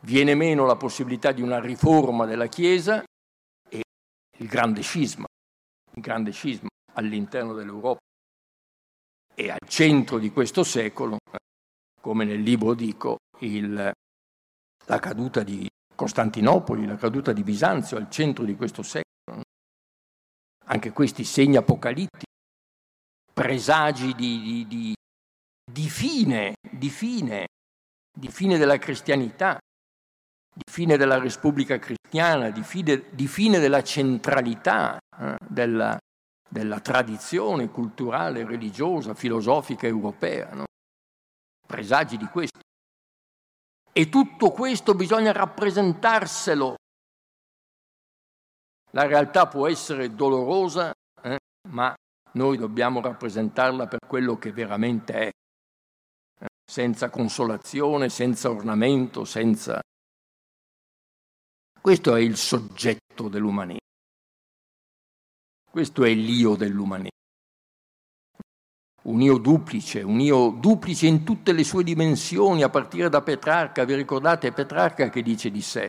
Viene 0.03 0.35
meno 0.35 0.65
la 0.67 0.77
possibilità 0.77 1.33
di 1.33 1.43
una 1.43 1.61
riforma 1.61 2.25
della 2.25 2.47
Chiesa 2.47 3.05
e 3.69 3.83
il 4.39 4.49
grande 4.49 4.81
scisma, 4.81 5.27
il 5.93 6.03
grande 6.03 6.31
scisma 6.33 6.69
all'interno 6.95 7.55
dell'Europa. 7.55 7.99
E 9.35 9.51
al 9.51 9.67
centro 9.67 10.19
di 10.19 10.31
questo 10.31 10.65
secolo, 10.65 11.19
come 12.01 12.25
nel 12.25 12.41
libro 12.41 12.75
dico, 12.75 13.19
il, 13.39 13.93
la 14.87 14.99
caduta 14.99 15.43
di 15.43 15.69
Costantinopoli, 15.95 16.87
la 16.87 16.97
caduta 16.97 17.33
di 17.33 17.43
Bisanzio, 17.43 17.97
al 17.97 18.11
centro 18.11 18.45
di 18.45 18.55
questo 18.57 18.83
secolo 18.83 19.09
anche 20.71 20.93
questi 20.93 21.25
segni 21.25 21.57
apocalittici, 21.57 22.27
presagi 23.33 24.15
di, 24.15 24.41
di, 24.41 24.67
di, 24.67 24.95
di, 25.71 25.89
fine, 25.89 26.55
di 26.71 26.89
fine, 26.89 27.49
di 28.17 28.29
fine 28.29 28.57
della 28.57 28.79
cristianità, 28.79 29.59
di 30.53 30.71
fine 30.71 30.97
della 30.97 31.19
Repubblica 31.19 31.79
cristiana, 31.79 32.51
di 32.51 32.63
fine, 32.63 33.05
di 33.11 33.27
fine 33.27 33.59
della 33.59 33.83
centralità 33.83 34.99
eh, 35.19 35.37
della, 35.47 35.99
della, 36.49 36.81
tradizione 36.81 37.69
culturale, 37.71 38.45
religiosa, 38.45 39.15
filosofica 39.15 39.87
europea. 39.87 40.53
No? 40.53 40.65
Presagi 41.67 42.17
di 42.17 42.27
questo. 42.27 42.59
E 43.93 44.09
tutto 44.09 44.51
questo 44.51 44.95
bisogna 44.95 45.33
rappresentarselo 45.33 46.77
la 48.93 49.07
realtà 49.07 49.47
può 49.47 49.69
essere 49.69 50.15
dolorosa, 50.15 50.93
eh, 51.23 51.39
ma 51.69 51.95
noi 52.33 52.57
dobbiamo 52.57 53.01
rappresentarla 53.01 53.87
per 53.87 54.01
quello 54.07 54.37
che 54.37 54.53
veramente 54.53 55.13
è, 55.13 55.31
eh, 56.41 56.47
senza 56.65 57.09
consolazione, 57.09 58.09
senza 58.09 58.51
ornamento, 58.51 59.25
senza... 59.25 59.81
Questo 61.81 62.15
è 62.15 62.21
il 62.21 62.37
soggetto 62.37 63.29
dell'umanesimo. 63.29 63.79
Questo 65.71 66.05
è 66.05 66.13
l'io 66.13 66.57
dell'umanesimo. 66.57 67.09
Un 69.03 69.23
io 69.23 69.39
duplice, 69.39 70.03
un 70.03 70.21
io 70.21 70.51
duplice 70.51 71.07
in 71.07 71.25
tutte 71.25 71.53
le 71.53 71.65
sue 71.65 71.83
dimensioni, 71.83 72.63
a 72.63 72.69
partire 72.69 73.09
da 73.09 73.23
Petrarca. 73.23 73.85
Vi 73.85 73.95
ricordate 73.95 74.53
Petrarca 74.53 75.09
che 75.09 75.23
dice 75.23 75.51
di 75.51 75.63
sé? 75.63 75.89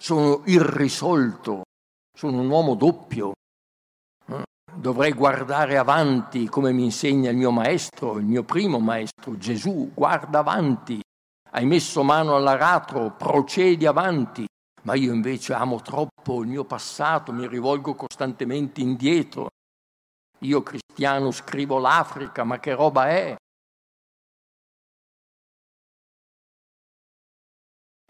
sono 0.00 0.42
irrisolto, 0.46 1.62
sono 2.16 2.40
un 2.40 2.48
uomo 2.48 2.74
doppio. 2.74 3.32
Eh? 4.26 4.42
Dovrei 4.74 5.12
guardare 5.12 5.76
avanti 5.76 6.48
come 6.48 6.72
mi 6.72 6.84
insegna 6.84 7.30
il 7.30 7.36
mio 7.36 7.50
maestro, 7.50 8.16
il 8.16 8.24
mio 8.24 8.42
primo 8.42 8.78
maestro, 8.78 9.36
Gesù, 9.36 9.92
guarda 9.94 10.38
avanti. 10.38 11.00
Hai 11.52 11.66
messo 11.66 12.04
mano 12.04 12.36
all'aratro, 12.36 13.10
procedi 13.16 13.84
avanti. 13.86 14.46
ma 14.82 14.94
io 14.94 15.12
invece 15.12 15.52
amo 15.52 15.82
troppo 15.82 16.42
il 16.42 16.48
mio 16.48 16.64
passato, 16.64 17.32
mi 17.32 17.46
rivolgo 17.46 17.94
costantemente 17.94 18.80
indietro. 18.80 19.48
Io 20.40 20.62
cristiano 20.62 21.30
scrivo 21.32 21.78
l'Africa, 21.78 22.44
ma 22.44 22.58
che 22.58 22.74
roba 22.74 23.08
è? 23.08 23.36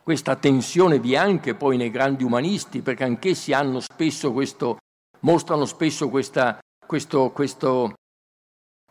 Questa 0.01 0.36
tensione 0.36 1.01
vi 1.01 1.14
è 1.14 1.16
anche 1.16 1.55
poi 1.55 1.76
nei 1.76 1.91
grandi 1.91 2.22
umanisti, 2.22 2.82
perché 2.82 3.05
anch'essi 3.05 3.53
hanno 3.53 3.80
spesso 3.80 4.32
questo, 4.32 4.78
mostrano 5.20 5.64
spesso 5.64 6.09
questa, 6.09 6.59
questo, 6.86 7.30
questo, 7.30 7.95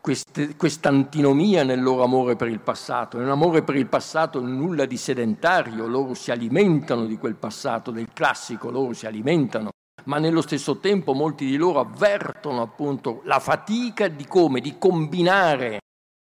questa 0.02 0.90
antinomia 0.90 1.64
nel 1.64 1.82
loro 1.82 2.04
amore 2.04 2.36
per 2.36 2.48
il 2.48 2.60
passato. 2.60 3.20
È 3.20 3.24
un 3.24 3.30
amore 3.30 3.64
per 3.64 3.76
il 3.76 3.88
passato 3.88 4.42
nulla 4.42 4.86
di 4.86 4.98
sedentario, 4.98 5.88
loro 5.88 6.14
si 6.14 6.32
alimentano 6.32 7.06
di 7.06 7.18
quel 7.18 7.36
passato, 7.36 7.92
del 7.92 8.12
classico, 8.14 8.72
loro 8.72 8.94
si 8.94 9.06
alimentano, 9.06 9.72
ma 10.06 10.18
nello 10.18 10.42
stesso 10.42 10.78
tempo 10.78 11.14
molti 11.14 11.46
di 11.46 11.58
loro 11.58 11.80
avvertono 11.80 12.62
appunto 12.62 13.22
la 13.26 13.40
fatica 13.40 14.08
di 14.08 14.26
come, 14.26 14.62
di 14.62 14.78
combinare 14.78 15.80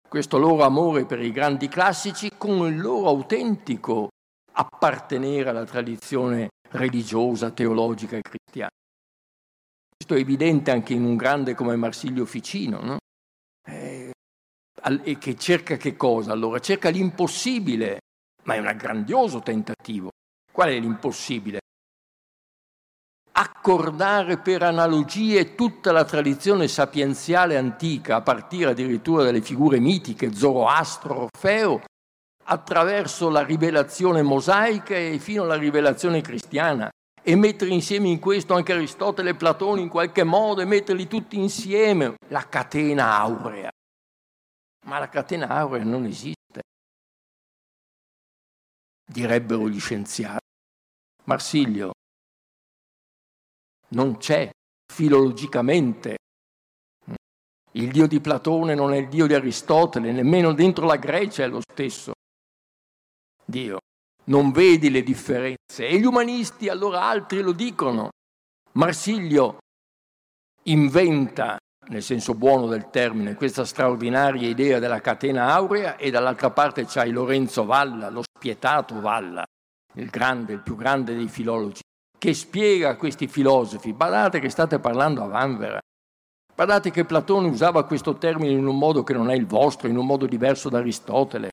questo 0.08 0.38
loro 0.38 0.64
amore 0.64 1.06
per 1.06 1.20
i 1.20 1.30
grandi 1.30 1.68
classici 1.68 2.32
con 2.36 2.66
il 2.66 2.80
loro 2.80 3.08
autentico 3.08 4.08
appartenere 4.52 5.48
alla 5.48 5.64
tradizione 5.64 6.48
religiosa, 6.70 7.50
teologica 7.52 8.16
e 8.16 8.22
cristiana. 8.22 8.70
Questo 9.96 10.14
è 10.14 10.18
evidente 10.18 10.72
anche 10.72 10.94
in 10.94 11.04
un 11.04 11.14
grande 11.14 11.54
come 11.54 11.76
Marsilio 11.76 12.24
Ficino, 12.24 12.80
no? 12.82 12.98
E 15.02 15.18
che 15.18 15.36
cerca 15.36 15.76
che 15.76 15.96
cosa? 15.96 16.32
Allora 16.32 16.58
cerca 16.58 16.88
l'impossibile, 16.88 18.00
ma 18.44 18.54
è 18.54 18.58
un 18.58 18.74
grandioso 18.76 19.40
tentativo. 19.40 20.10
Qual 20.50 20.68
è 20.68 20.78
l'impossibile? 20.78 21.60
Accordare 23.32 24.38
per 24.38 24.62
analogie 24.62 25.54
tutta 25.54 25.92
la 25.92 26.04
tradizione 26.04 26.66
sapienziale 26.68 27.56
antica, 27.56 28.16
a 28.16 28.22
partire 28.22 28.70
addirittura 28.70 29.22
dalle 29.22 29.40
figure 29.40 29.78
mitiche, 29.78 30.34
Zoroastro, 30.34 31.28
Orfeo, 31.32 31.82
attraverso 32.44 33.28
la 33.28 33.42
rivelazione 33.42 34.22
mosaica 34.22 34.96
e 34.96 35.18
fino 35.18 35.44
alla 35.44 35.56
rivelazione 35.56 36.20
cristiana 36.20 36.90
e 37.22 37.36
mettere 37.36 37.70
insieme 37.70 38.08
in 38.08 38.18
questo 38.18 38.54
anche 38.54 38.72
Aristotele 38.72 39.30
e 39.30 39.34
Platone 39.34 39.80
in 39.80 39.88
qualche 39.88 40.24
modo 40.24 40.60
e 40.60 40.64
metterli 40.64 41.06
tutti 41.06 41.38
insieme, 41.38 42.14
la 42.28 42.48
catena 42.48 43.18
aurea. 43.18 43.70
Ma 44.86 44.98
la 44.98 45.08
catena 45.08 45.48
aurea 45.48 45.84
non 45.84 46.04
esiste, 46.04 46.62
direbbero 49.04 49.68
gli 49.68 49.78
scienziati. 49.78 50.38
Marsilio, 51.24 51.92
non 53.88 54.16
c'è 54.16 54.50
filologicamente. 54.92 56.16
Il 57.72 57.92
dio 57.92 58.08
di 58.08 58.20
Platone 58.20 58.74
non 58.74 58.92
è 58.92 58.96
il 58.96 59.08
dio 59.08 59.26
di 59.26 59.34
Aristotele, 59.34 60.12
nemmeno 60.12 60.52
dentro 60.52 60.86
la 60.86 60.96
Grecia 60.96 61.44
è 61.44 61.48
lo 61.48 61.60
stesso. 61.60 62.12
Dio 63.44 63.78
non 64.24 64.50
vedi 64.50 64.90
le 64.90 65.02
differenze. 65.02 65.86
E 65.86 65.98
gli 65.98 66.04
umanisti, 66.04 66.68
allora 66.68 67.02
altri 67.02 67.40
lo 67.40 67.52
dicono. 67.52 68.10
Marsilio 68.72 69.58
inventa, 70.64 71.58
nel 71.90 72.02
senso 72.02 72.34
buono 72.34 72.66
del 72.66 72.88
termine, 72.90 73.34
questa 73.34 73.64
straordinaria 73.64 74.48
idea 74.48 74.78
della 74.78 75.00
catena 75.00 75.52
aurea 75.52 75.96
e 75.96 76.10
dall'altra 76.10 76.50
parte 76.50 76.84
c'hai 76.86 77.10
Lorenzo 77.10 77.64
Valla, 77.64 78.08
lo 78.08 78.22
spietato 78.22 79.00
Valla, 79.00 79.44
il 79.94 80.08
grande, 80.08 80.52
il 80.52 80.62
più 80.62 80.76
grande 80.76 81.14
dei 81.14 81.28
filologi, 81.28 81.82
che 82.16 82.34
spiega 82.34 82.90
a 82.90 82.96
questi 82.96 83.26
filosofi, 83.26 83.92
badate 83.92 84.38
che 84.38 84.50
state 84.50 84.78
parlando 84.78 85.22
a 85.22 85.26
Vanvera, 85.26 85.80
badate 86.54 86.90
che 86.90 87.04
Platone 87.04 87.48
usava 87.48 87.84
questo 87.84 88.16
termine 88.16 88.52
in 88.52 88.66
un 88.66 88.78
modo 88.78 89.02
che 89.02 89.12
non 89.12 89.30
è 89.30 89.34
il 89.34 89.46
vostro, 89.46 89.88
in 89.88 89.96
un 89.96 90.06
modo 90.06 90.26
diverso 90.26 90.68
da 90.68 90.78
Aristotele, 90.78 91.50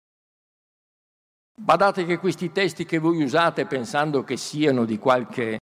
Badate 1.59 2.05
che 2.05 2.19
questi 2.19 2.51
testi 2.51 2.85
che 2.85 2.99
voi 2.99 3.23
usate 3.23 3.65
pensando 3.65 4.23
che 4.23 4.37
siano 4.37 4.85
di 4.85 4.99
qualche, 4.99 5.57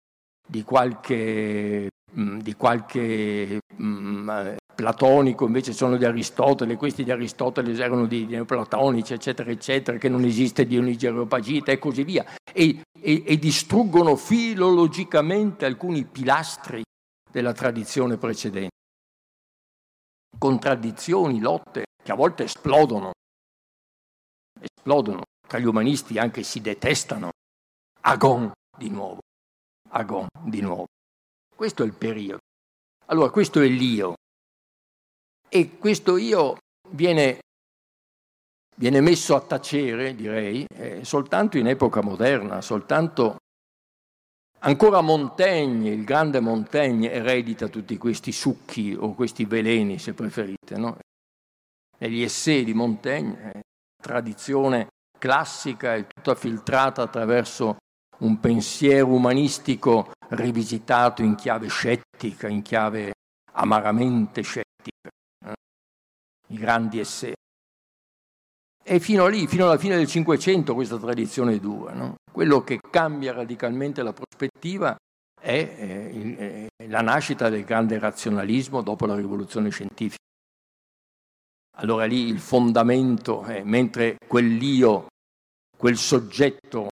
di 0.48 0.62
qualche, 0.62 1.90
mm, 2.18 2.38
di 2.38 2.54
qualche 2.54 3.58
mm, 3.80 4.30
platonico, 4.74 5.46
invece 5.46 5.72
sono 5.72 5.96
di 5.96 6.04
Aristotele, 6.04 6.76
questi 6.76 7.04
di 7.04 7.10
Aristotele 7.10 7.72
erano 7.72 8.06
di, 8.06 8.26
di 8.26 8.44
platonici, 8.44 9.12
eccetera, 9.12 9.50
eccetera, 9.50 9.98
che 9.98 10.08
non 10.08 10.24
esiste 10.24 10.66
Dionigi 10.66 11.06
Areopagita 11.06 11.72
e 11.72 11.78
così 11.78 12.04
via, 12.04 12.24
e, 12.52 12.82
e, 12.98 13.22
e 13.26 13.38
distruggono 13.38 14.16
filologicamente 14.16 15.64
alcuni 15.64 16.04
pilastri 16.04 16.82
della 17.30 17.52
tradizione 17.52 18.16
precedente. 18.16 18.70
Contraddizioni, 20.38 21.40
lotte 21.40 21.84
che 22.02 22.12
a 22.12 22.16
volte 22.16 22.44
esplodono, 22.44 23.12
esplodono 24.60 25.22
tra 25.46 25.58
gli 25.58 25.66
umanisti 25.66 26.18
anche 26.18 26.42
si 26.42 26.60
detestano. 26.60 27.30
Agon 28.00 28.50
di 28.76 28.88
nuovo, 28.88 29.20
Agon 29.90 30.26
di 30.44 30.60
nuovo. 30.60 30.86
Questo 31.54 31.82
è 31.82 31.86
il 31.86 31.92
periodo. 31.92 32.40
Allora, 33.06 33.30
questo 33.30 33.60
è 33.60 33.68
l'io. 33.68 34.14
E 35.54 35.76
questo 35.78 36.16
io 36.16 36.56
viene, 36.92 37.40
viene 38.74 39.02
messo 39.02 39.34
a 39.34 39.40
tacere, 39.42 40.14
direi, 40.14 40.64
eh, 40.74 41.04
soltanto 41.04 41.58
in 41.58 41.66
epoca 41.66 42.00
moderna, 42.00 42.62
soltanto 42.62 43.36
Ancora 44.64 45.00
Montaigne, 45.00 45.90
il 45.90 46.04
grande 46.04 46.38
Montaigne, 46.38 47.10
eredita 47.10 47.66
tutti 47.66 47.98
questi 47.98 48.30
succhi 48.30 48.96
o 48.96 49.12
questi 49.12 49.44
veleni, 49.44 49.98
se 49.98 50.14
preferite. 50.14 50.76
No? 50.76 50.98
Negli 51.98 52.22
essai 52.22 52.62
di 52.62 52.72
Montaigne, 52.72 53.52
eh, 53.54 53.60
tradizione 54.00 54.86
classica 55.18 55.96
e 55.96 56.06
tutta 56.06 56.36
filtrata 56.36 57.02
attraverso 57.02 57.76
un 58.18 58.38
pensiero 58.38 59.08
umanistico 59.08 60.12
rivisitato 60.28 61.22
in 61.22 61.34
chiave 61.34 61.66
scettica, 61.66 62.46
in 62.46 62.62
chiave 62.62 63.14
amaramente 63.54 64.42
scettica? 64.42 64.71
I 66.52 66.56
grandi 66.58 67.00
esseri. 67.00 67.32
E 68.84 69.00
fino 69.00 69.26
lì, 69.28 69.46
fino 69.46 69.64
alla 69.64 69.78
fine 69.78 69.96
del 69.96 70.06
Cinquecento, 70.06 70.74
questa 70.74 70.98
tradizione 70.98 71.58
dura. 71.58 71.92
No? 71.92 72.16
Quello 72.30 72.62
che 72.62 72.80
cambia 72.90 73.32
radicalmente 73.32 74.02
la 74.02 74.12
prospettiva 74.12 74.96
è, 75.40 75.50
eh, 75.50 76.68
è 76.76 76.86
la 76.86 77.00
nascita 77.00 77.48
del 77.48 77.64
grande 77.64 77.98
razionalismo 77.98 78.82
dopo 78.82 79.06
la 79.06 79.14
rivoluzione 79.14 79.70
scientifica. 79.70 80.20
Allora 81.78 82.04
lì 82.04 82.26
il 82.26 82.38
fondamento, 82.38 83.42
è, 83.44 83.62
mentre 83.62 84.16
quell'io 84.26 85.06
quel 85.76 85.96
soggetto, 85.96 86.90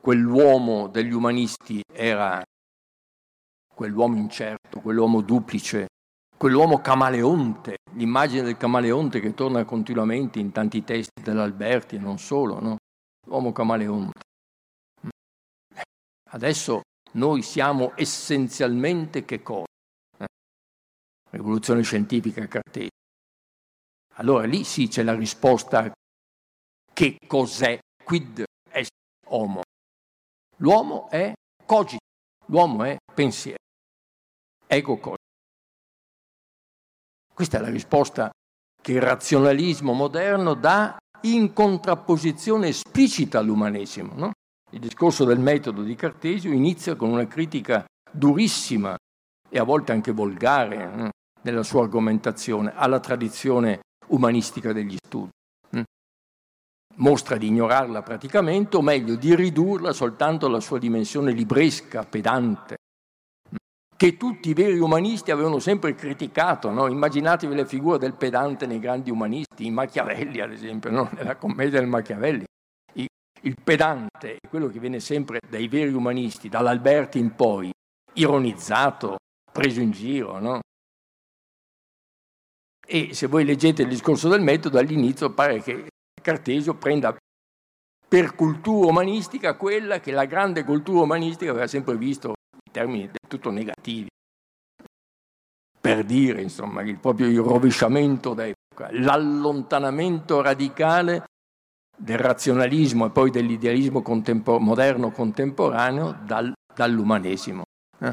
quell'uomo 0.00 0.88
degli 0.88 1.12
umanisti 1.12 1.82
era 1.92 2.42
quell'uomo 3.74 4.16
incerto, 4.16 4.80
quell'uomo 4.80 5.20
duplice, 5.20 5.88
quell'uomo 6.40 6.80
camaleonte, 6.80 7.80
l'immagine 7.96 8.40
del 8.40 8.56
camaleonte 8.56 9.20
che 9.20 9.34
torna 9.34 9.62
continuamente 9.66 10.38
in 10.38 10.52
tanti 10.52 10.82
testi 10.82 11.20
dell'Alberti 11.22 11.96
e 11.96 11.98
non 11.98 12.18
solo, 12.18 12.58
no? 12.58 12.76
L'uomo 13.26 13.52
camaleonte. 13.52 14.20
Adesso 16.30 16.80
noi 17.12 17.42
siamo 17.42 17.92
essenzialmente 17.94 19.26
che 19.26 19.42
cosa? 19.42 19.66
Eh? 20.16 20.24
Rivoluzione 21.28 21.82
scientifica 21.82 22.46
cartesiana. 22.46 22.88
Allora 24.14 24.46
lì 24.46 24.64
sì 24.64 24.88
c'è 24.88 25.02
la 25.02 25.14
risposta 25.14 25.92
che 26.94 27.18
cos'è 27.26 27.78
quid 28.02 28.44
est 28.70 28.88
homo. 29.26 29.60
L'uomo 30.56 31.10
è 31.10 31.34
cogito, 31.66 32.00
l'uomo 32.46 32.84
è 32.84 32.96
pensiero, 33.12 33.58
ego 34.66 34.96
cogito. 34.96 35.19
Questa 37.40 37.56
è 37.56 37.62
la 37.62 37.70
risposta 37.70 38.30
che 38.82 38.92
il 38.92 39.00
razionalismo 39.00 39.94
moderno 39.94 40.52
dà 40.52 40.98
in 41.22 41.54
contrapposizione 41.54 42.68
esplicita 42.68 43.38
all'umanesimo. 43.38 44.12
No? 44.14 44.32
Il 44.72 44.80
discorso 44.80 45.24
del 45.24 45.38
metodo 45.38 45.82
di 45.82 45.94
Cartesio 45.94 46.52
inizia 46.52 46.96
con 46.96 47.08
una 47.08 47.26
critica 47.26 47.82
durissima 48.12 48.94
e 49.48 49.58
a 49.58 49.62
volte 49.62 49.92
anche 49.92 50.12
volgare 50.12 50.94
no? 50.94 51.08
nella 51.40 51.62
sua 51.62 51.84
argomentazione 51.84 52.74
alla 52.74 53.00
tradizione 53.00 53.80
umanistica 54.08 54.74
degli 54.74 54.96
studi 55.02 55.30
mostra 56.96 57.38
di 57.38 57.46
ignorarla 57.46 58.02
praticamente, 58.02 58.76
o 58.76 58.82
meglio 58.82 59.14
di 59.14 59.34
ridurla 59.34 59.94
soltanto 59.94 60.44
alla 60.44 60.60
sua 60.60 60.78
dimensione 60.78 61.32
libresca, 61.32 62.04
pedante, 62.04 62.76
che 64.00 64.16
tutti 64.16 64.48
i 64.48 64.54
veri 64.54 64.78
umanisti 64.78 65.30
avevano 65.30 65.58
sempre 65.58 65.94
criticato. 65.94 66.70
No? 66.70 66.86
Immaginatevi 66.86 67.54
le 67.54 67.66
figure 67.66 67.98
del 67.98 68.14
pedante 68.14 68.64
nei 68.64 68.78
grandi 68.78 69.10
umanisti, 69.10 69.66
i 69.66 69.70
Machiavelli 69.70 70.40
ad 70.40 70.52
esempio, 70.52 70.90
no? 70.90 71.10
nella 71.12 71.36
commedia 71.36 71.80
del 71.80 71.88
Machiavelli. 71.88 72.46
Il 73.42 73.56
pedante 73.62 74.36
è 74.36 74.48
quello 74.48 74.68
che 74.68 74.78
viene 74.78 75.00
sempre 75.00 75.40
dai 75.46 75.68
veri 75.68 75.92
umanisti, 75.92 76.48
dall'Alberti 76.48 77.18
in 77.18 77.34
poi, 77.34 77.70
ironizzato, 78.14 79.18
preso 79.52 79.80
in 79.80 79.90
giro, 79.90 80.38
no? 80.38 80.60
E 82.86 83.12
se 83.12 83.26
voi 83.26 83.44
leggete 83.44 83.82
il 83.82 83.88
discorso 83.88 84.28
del 84.28 84.40
metodo, 84.40 84.78
all'inizio 84.78 85.32
pare 85.32 85.60
che 85.60 85.88
Cartesio 86.22 86.74
prenda 86.74 87.14
per 88.08 88.34
cultura 88.34 88.88
umanistica 88.88 89.56
quella 89.56 90.00
che 90.00 90.10
la 90.10 90.24
grande 90.24 90.64
cultura 90.64 91.02
umanistica 91.02 91.50
aveva 91.50 91.66
sempre 91.66 91.96
visto 91.96 92.28
in 92.28 92.34
termini 92.70 93.06
del 93.06 93.28
tutto 93.28 93.50
negativi. 93.50 94.08
Per 95.80 96.04
dire, 96.04 96.42
insomma, 96.42 96.82
il 96.82 96.98
proprio 96.98 97.26
il 97.26 97.40
rovesciamento 97.40 98.34
d'epoca, 98.34 98.90
l'allontanamento 98.92 100.42
radicale 100.42 101.24
del 101.96 102.18
razionalismo 102.18 103.06
e 103.06 103.10
poi 103.10 103.30
dell'idealismo 103.30 104.02
contempor- 104.02 104.60
moderno 104.60 105.10
contemporaneo 105.10 106.18
dal, 106.24 106.52
dall'umanesimo. 106.74 107.62
Eh? 107.98 108.12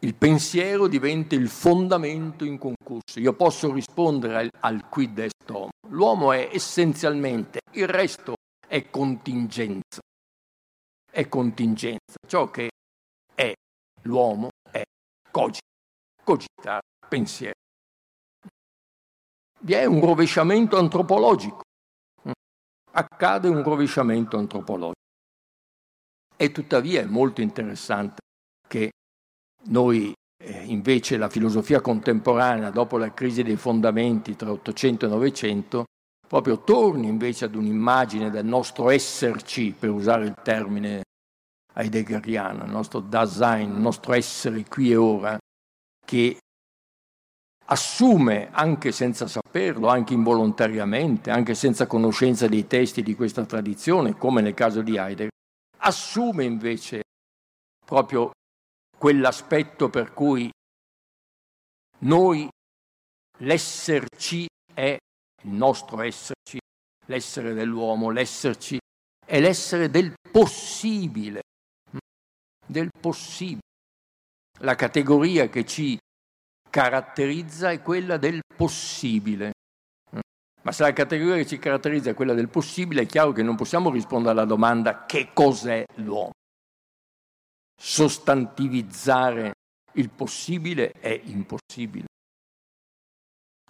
Il 0.00 0.14
pensiero 0.14 0.88
diventa 0.88 1.34
il 1.34 1.48
fondamento 1.48 2.44
in 2.44 2.58
concorso. 2.58 3.18
Io 3.18 3.32
posso 3.34 3.72
rispondere 3.72 4.36
al, 4.36 4.50
al 4.60 4.88
quid 4.88 5.18
est 5.18 5.50
homo. 5.50 5.70
L'uomo 5.88 6.32
è 6.32 6.50
essenzialmente, 6.52 7.60
il 7.72 7.88
resto 7.88 8.34
è 8.66 8.90
contingenza. 8.90 10.00
È 11.12 11.28
contingenza. 11.28 12.16
Ciò 12.26 12.50
che 12.50 12.70
è 13.34 13.52
l'uomo 14.04 14.48
è 14.70 14.82
cogito, 15.30 15.66
cogitare, 16.24 16.80
pensiero. 17.06 17.52
Vi 19.60 19.74
è 19.74 19.84
un 19.84 20.00
rovesciamento 20.00 20.78
antropologico 20.78 21.62
accade 22.92 23.48
un 23.48 23.62
rovesciamento 23.62 24.36
antropologico. 24.36 25.00
E 26.36 26.52
tuttavia 26.52 27.00
è 27.00 27.04
molto 27.04 27.40
interessante 27.40 28.20
che 28.66 28.90
noi 29.66 30.12
eh, 30.42 30.64
invece 30.64 31.16
la 31.16 31.28
filosofia 31.28 31.80
contemporanea, 31.80 32.70
dopo 32.70 32.96
la 32.96 33.12
crisi 33.12 33.42
dei 33.42 33.56
fondamenti 33.56 34.34
tra 34.34 34.50
800 34.50 35.06
e 35.06 35.08
900, 35.08 35.84
proprio 36.32 36.60
torni 36.60 37.08
invece 37.08 37.44
ad 37.44 37.54
un'immagine 37.54 38.30
del 38.30 38.46
nostro 38.46 38.88
esserci, 38.88 39.72
per 39.78 39.90
usare 39.90 40.24
il 40.24 40.34
termine 40.42 41.02
heideggeriano, 41.74 42.64
il 42.64 42.70
nostro 42.70 43.00
Dasein, 43.00 43.68
il 43.68 43.78
nostro 43.78 44.14
essere 44.14 44.64
qui 44.64 44.92
e 44.92 44.96
ora, 44.96 45.38
che 46.06 46.38
assume, 47.66 48.48
anche 48.50 48.92
senza 48.92 49.26
saperlo, 49.26 49.88
anche 49.88 50.14
involontariamente, 50.14 51.30
anche 51.30 51.52
senza 51.54 51.86
conoscenza 51.86 52.48
dei 52.48 52.66
testi 52.66 53.02
di 53.02 53.14
questa 53.14 53.44
tradizione, 53.44 54.16
come 54.16 54.40
nel 54.40 54.54
caso 54.54 54.80
di 54.80 54.96
Heidegger, 54.96 55.28
assume 55.80 56.44
invece 56.44 57.02
proprio 57.84 58.30
quell'aspetto 58.96 59.90
per 59.90 60.14
cui 60.14 60.50
noi, 61.98 62.48
l'esserci 63.40 64.46
è 64.72 64.96
il 65.42 65.50
nostro 65.50 66.00
esserci, 66.02 66.58
l'essere 67.06 67.54
dell'uomo, 67.54 68.10
l'esserci 68.10 68.78
è 69.24 69.40
l'essere 69.40 69.90
del 69.90 70.14
possibile, 70.30 71.40
del 72.66 72.90
possibile. 72.98 73.60
La 74.60 74.74
categoria 74.74 75.48
che 75.48 75.64
ci 75.64 75.98
caratterizza 76.68 77.70
è 77.70 77.82
quella 77.82 78.16
del 78.16 78.40
possibile. 78.56 79.52
Ma 80.62 80.70
se 80.70 80.84
la 80.84 80.92
categoria 80.92 81.36
che 81.36 81.46
ci 81.46 81.58
caratterizza 81.58 82.10
è 82.10 82.14
quella 82.14 82.34
del 82.34 82.48
possibile, 82.48 83.02
è 83.02 83.06
chiaro 83.06 83.32
che 83.32 83.42
non 83.42 83.56
possiamo 83.56 83.90
rispondere 83.90 84.30
alla 84.30 84.44
domanda 84.44 85.06
che 85.06 85.30
cos'è 85.32 85.84
l'uomo. 85.96 86.30
Sostantivizzare 87.74 89.54
il 89.94 90.08
possibile 90.08 90.92
è 90.92 91.20
impossibile. 91.24 92.06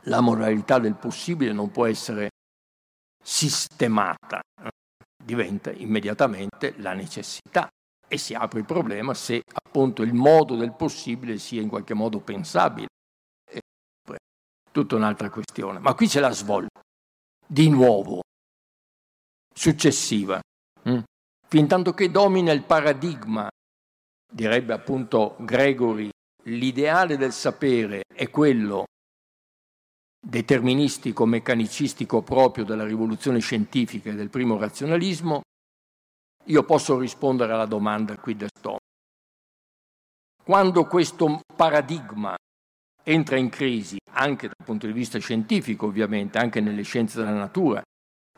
La 0.06 0.20
moralità 0.20 0.78
del 0.78 0.96
possibile 0.96 1.52
non 1.52 1.70
può 1.70 1.86
essere 1.86 2.30
sistemata, 3.22 4.40
diventa 5.22 5.70
immediatamente 5.70 6.74
la 6.78 6.92
necessità 6.92 7.68
e 8.08 8.18
si 8.18 8.34
apre 8.34 8.58
il 8.58 8.66
problema 8.66 9.14
se 9.14 9.42
appunto 9.52 10.02
il 10.02 10.12
modo 10.12 10.56
del 10.56 10.74
possibile 10.74 11.38
sia 11.38 11.62
in 11.62 11.68
qualche 11.68 11.94
modo 11.94 12.20
pensabile. 12.20 12.88
È 13.48 13.58
tutta 14.70 14.96
un'altra 14.96 15.30
questione. 15.30 15.78
Ma 15.78 15.94
qui 15.94 16.08
c'è 16.08 16.20
la 16.20 16.32
svolta, 16.32 16.80
di 17.46 17.68
nuovo, 17.68 18.20
successiva. 19.54 20.40
Mm? 20.88 21.02
Fin 21.46 21.68
tanto 21.68 21.92
che 21.94 22.10
domina 22.10 22.52
il 22.52 22.64
paradigma, 22.64 23.48
direbbe 24.30 24.72
appunto 24.72 25.36
Gregory, 25.40 26.10
l'ideale 26.44 27.16
del 27.16 27.32
sapere 27.32 28.02
è 28.12 28.28
quello 28.30 28.84
deterministico, 30.24 31.26
meccanicistico 31.26 32.22
proprio 32.22 32.64
della 32.64 32.84
rivoluzione 32.84 33.40
scientifica 33.40 34.10
e 34.10 34.14
del 34.14 34.30
primo 34.30 34.56
razionalismo, 34.56 35.40
io 36.46 36.62
posso 36.62 36.98
rispondere 36.98 37.52
alla 37.52 37.66
domanda 37.66 38.16
qui 38.16 38.36
del 38.36 38.48
Stone. 38.56 38.78
Quando 40.44 40.86
questo 40.86 41.40
paradigma 41.54 42.36
entra 43.04 43.36
in 43.36 43.48
crisi, 43.48 43.96
anche 44.12 44.46
dal 44.46 44.64
punto 44.64 44.86
di 44.86 44.92
vista 44.92 45.18
scientifico 45.18 45.86
ovviamente, 45.86 46.38
anche 46.38 46.60
nelle 46.60 46.82
scienze 46.82 47.18
della 47.18 47.34
natura, 47.34 47.82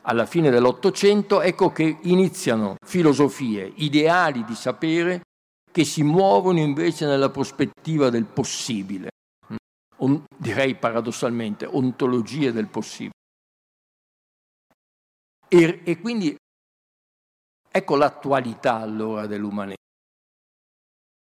alla 0.03 0.25
fine 0.25 0.49
dell'Ottocento, 0.49 1.41
ecco 1.41 1.71
che 1.71 1.97
iniziano 2.03 2.75
filosofie, 2.85 3.71
ideali 3.75 4.43
di 4.43 4.55
sapere 4.55 5.21
che 5.71 5.83
si 5.83 6.03
muovono 6.03 6.59
invece 6.59 7.05
nella 7.05 7.29
prospettiva 7.29 8.09
del 8.09 8.25
possibile, 8.25 9.09
direi 10.37 10.75
paradossalmente, 10.75 11.65
ontologie 11.65 12.51
del 12.51 12.67
possibile. 12.67 13.13
E, 15.47 15.81
e 15.83 15.99
quindi 15.99 16.35
Ecco 17.75 17.97
l'attualità 17.97 18.75
allora 18.75 19.27
dell'umanesimo, 19.27 19.83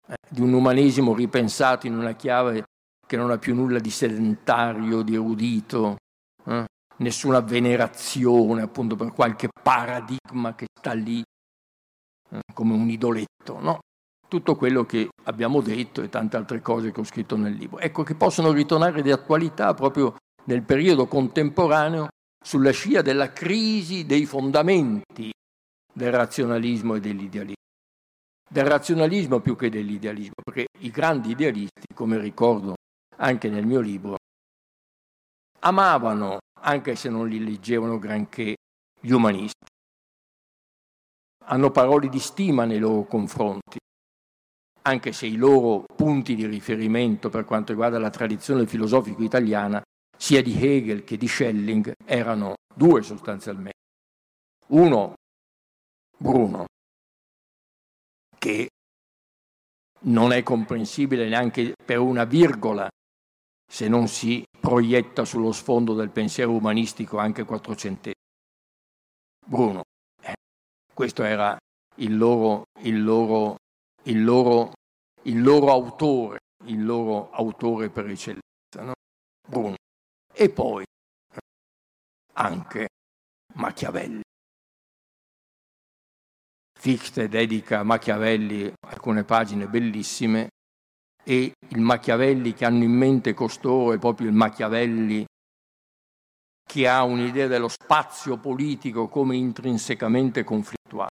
eh, 0.08 0.14
di 0.28 0.42
un 0.42 0.52
umanesimo 0.52 1.14
ripensato 1.14 1.86
in 1.86 1.96
una 1.96 2.12
chiave 2.12 2.64
che 3.06 3.16
non 3.16 3.30
ha 3.30 3.38
più 3.38 3.54
nulla 3.54 3.78
di 3.78 3.88
sedentario, 3.88 5.00
di 5.00 5.14
erudito, 5.14 5.96
eh? 6.44 6.66
nessuna 6.98 7.40
venerazione 7.40 8.60
appunto 8.60 8.94
per 8.94 9.12
qualche 9.12 9.48
paradigma 9.62 10.54
che 10.54 10.66
sta 10.78 10.92
lì 10.92 11.22
eh, 11.22 12.40
come 12.52 12.74
un 12.74 12.90
idoletto, 12.90 13.58
no? 13.60 13.78
Tutto 14.34 14.56
quello 14.56 14.84
che 14.84 15.10
abbiamo 15.26 15.60
detto 15.60 16.02
e 16.02 16.08
tante 16.08 16.36
altre 16.36 16.60
cose 16.60 16.90
che 16.90 16.98
ho 16.98 17.04
scritto 17.04 17.36
nel 17.36 17.52
libro. 17.52 17.78
Ecco 17.78 18.02
che 18.02 18.16
possono 18.16 18.50
ritornare 18.50 19.00
di 19.00 19.12
attualità 19.12 19.74
proprio 19.74 20.16
nel 20.46 20.64
periodo 20.64 21.06
contemporaneo 21.06 22.08
sulla 22.44 22.72
scia 22.72 23.00
della 23.00 23.32
crisi 23.32 24.04
dei 24.06 24.26
fondamenti 24.26 25.30
del 25.92 26.10
razionalismo 26.10 26.96
e 26.96 27.00
dell'idealismo. 27.00 27.54
Del 28.50 28.64
razionalismo 28.64 29.38
più 29.38 29.54
che 29.54 29.70
dell'idealismo, 29.70 30.34
perché 30.44 30.66
i 30.80 30.90
grandi 30.90 31.30
idealisti, 31.30 31.94
come 31.94 32.18
ricordo 32.18 32.74
anche 33.18 33.48
nel 33.48 33.64
mio 33.64 33.78
libro, 33.78 34.16
amavano, 35.60 36.38
anche 36.60 36.96
se 36.96 37.08
non 37.08 37.28
li 37.28 37.38
leggevano 37.38 38.00
granché, 38.00 38.56
gli 39.00 39.12
umanisti. 39.12 39.64
Hanno 41.44 41.70
parole 41.70 42.08
di 42.08 42.18
stima 42.18 42.64
nei 42.64 42.80
loro 42.80 43.04
confronti, 43.04 43.78
anche 44.86 45.12
se 45.12 45.26
i 45.26 45.36
loro 45.36 45.84
punti 45.94 46.34
di 46.34 46.46
riferimento 46.46 47.28
per 47.28 47.44
quanto 47.44 47.72
riguarda 47.72 47.98
la 47.98 48.10
tradizione 48.10 48.66
filosofica 48.66 49.22
italiana, 49.22 49.82
sia 50.16 50.42
di 50.42 50.56
Hegel 50.56 51.04
che 51.04 51.16
di 51.16 51.26
Schelling, 51.26 51.92
erano 52.04 52.54
due 52.74 53.02
sostanzialmente. 53.02 53.72
Uno 54.68 55.14
Bruno, 56.16 56.66
che 58.38 58.68
non 60.02 60.32
è 60.32 60.42
comprensibile 60.42 61.28
neanche 61.28 61.74
per 61.84 61.98
una 61.98 62.24
virgola 62.24 62.88
se 63.66 63.88
non 63.88 64.06
si 64.06 64.44
proietta 64.60 65.24
sullo 65.24 65.52
sfondo 65.52 65.94
del 65.94 66.10
pensiero 66.10 66.52
umanistico 66.52 67.18
anche 67.18 67.44
quattrocentesimo. 67.44 68.12
Bruno, 69.46 69.82
eh, 70.22 70.34
questo 70.92 71.24
era 71.24 71.56
il 71.96 72.16
loro, 72.16 72.64
il, 72.80 73.02
loro, 73.02 73.56
il, 74.04 74.24
loro, 74.24 74.73
il 75.24 75.42
loro 75.42 75.70
autore, 75.70 76.38
il 76.64 76.84
loro 76.84 77.30
autore 77.30 77.90
per 77.90 78.06
eccellenza, 78.08 78.82
no? 78.82 78.92
Bruno. 79.46 79.76
E 80.32 80.50
poi 80.50 80.84
anche 82.34 82.88
Machiavelli. 83.54 84.22
Fichte 86.78 87.28
dedica 87.28 87.80
a 87.80 87.84
Machiavelli 87.84 88.70
alcune 88.88 89.24
pagine 89.24 89.66
bellissime 89.68 90.48
e 91.22 91.52
il 91.68 91.80
Machiavelli 91.80 92.52
che 92.52 92.66
hanno 92.66 92.84
in 92.84 92.92
mente 92.92 93.32
costoro 93.32 93.94
è 93.94 93.98
proprio 93.98 94.28
il 94.28 94.34
Machiavelli 94.34 95.24
che 96.66 96.88
ha 96.88 97.02
un'idea 97.04 97.46
dello 97.46 97.68
spazio 97.68 98.36
politico 98.38 99.08
come 99.08 99.36
intrinsecamente 99.36 100.44
conflittuale. 100.44 101.10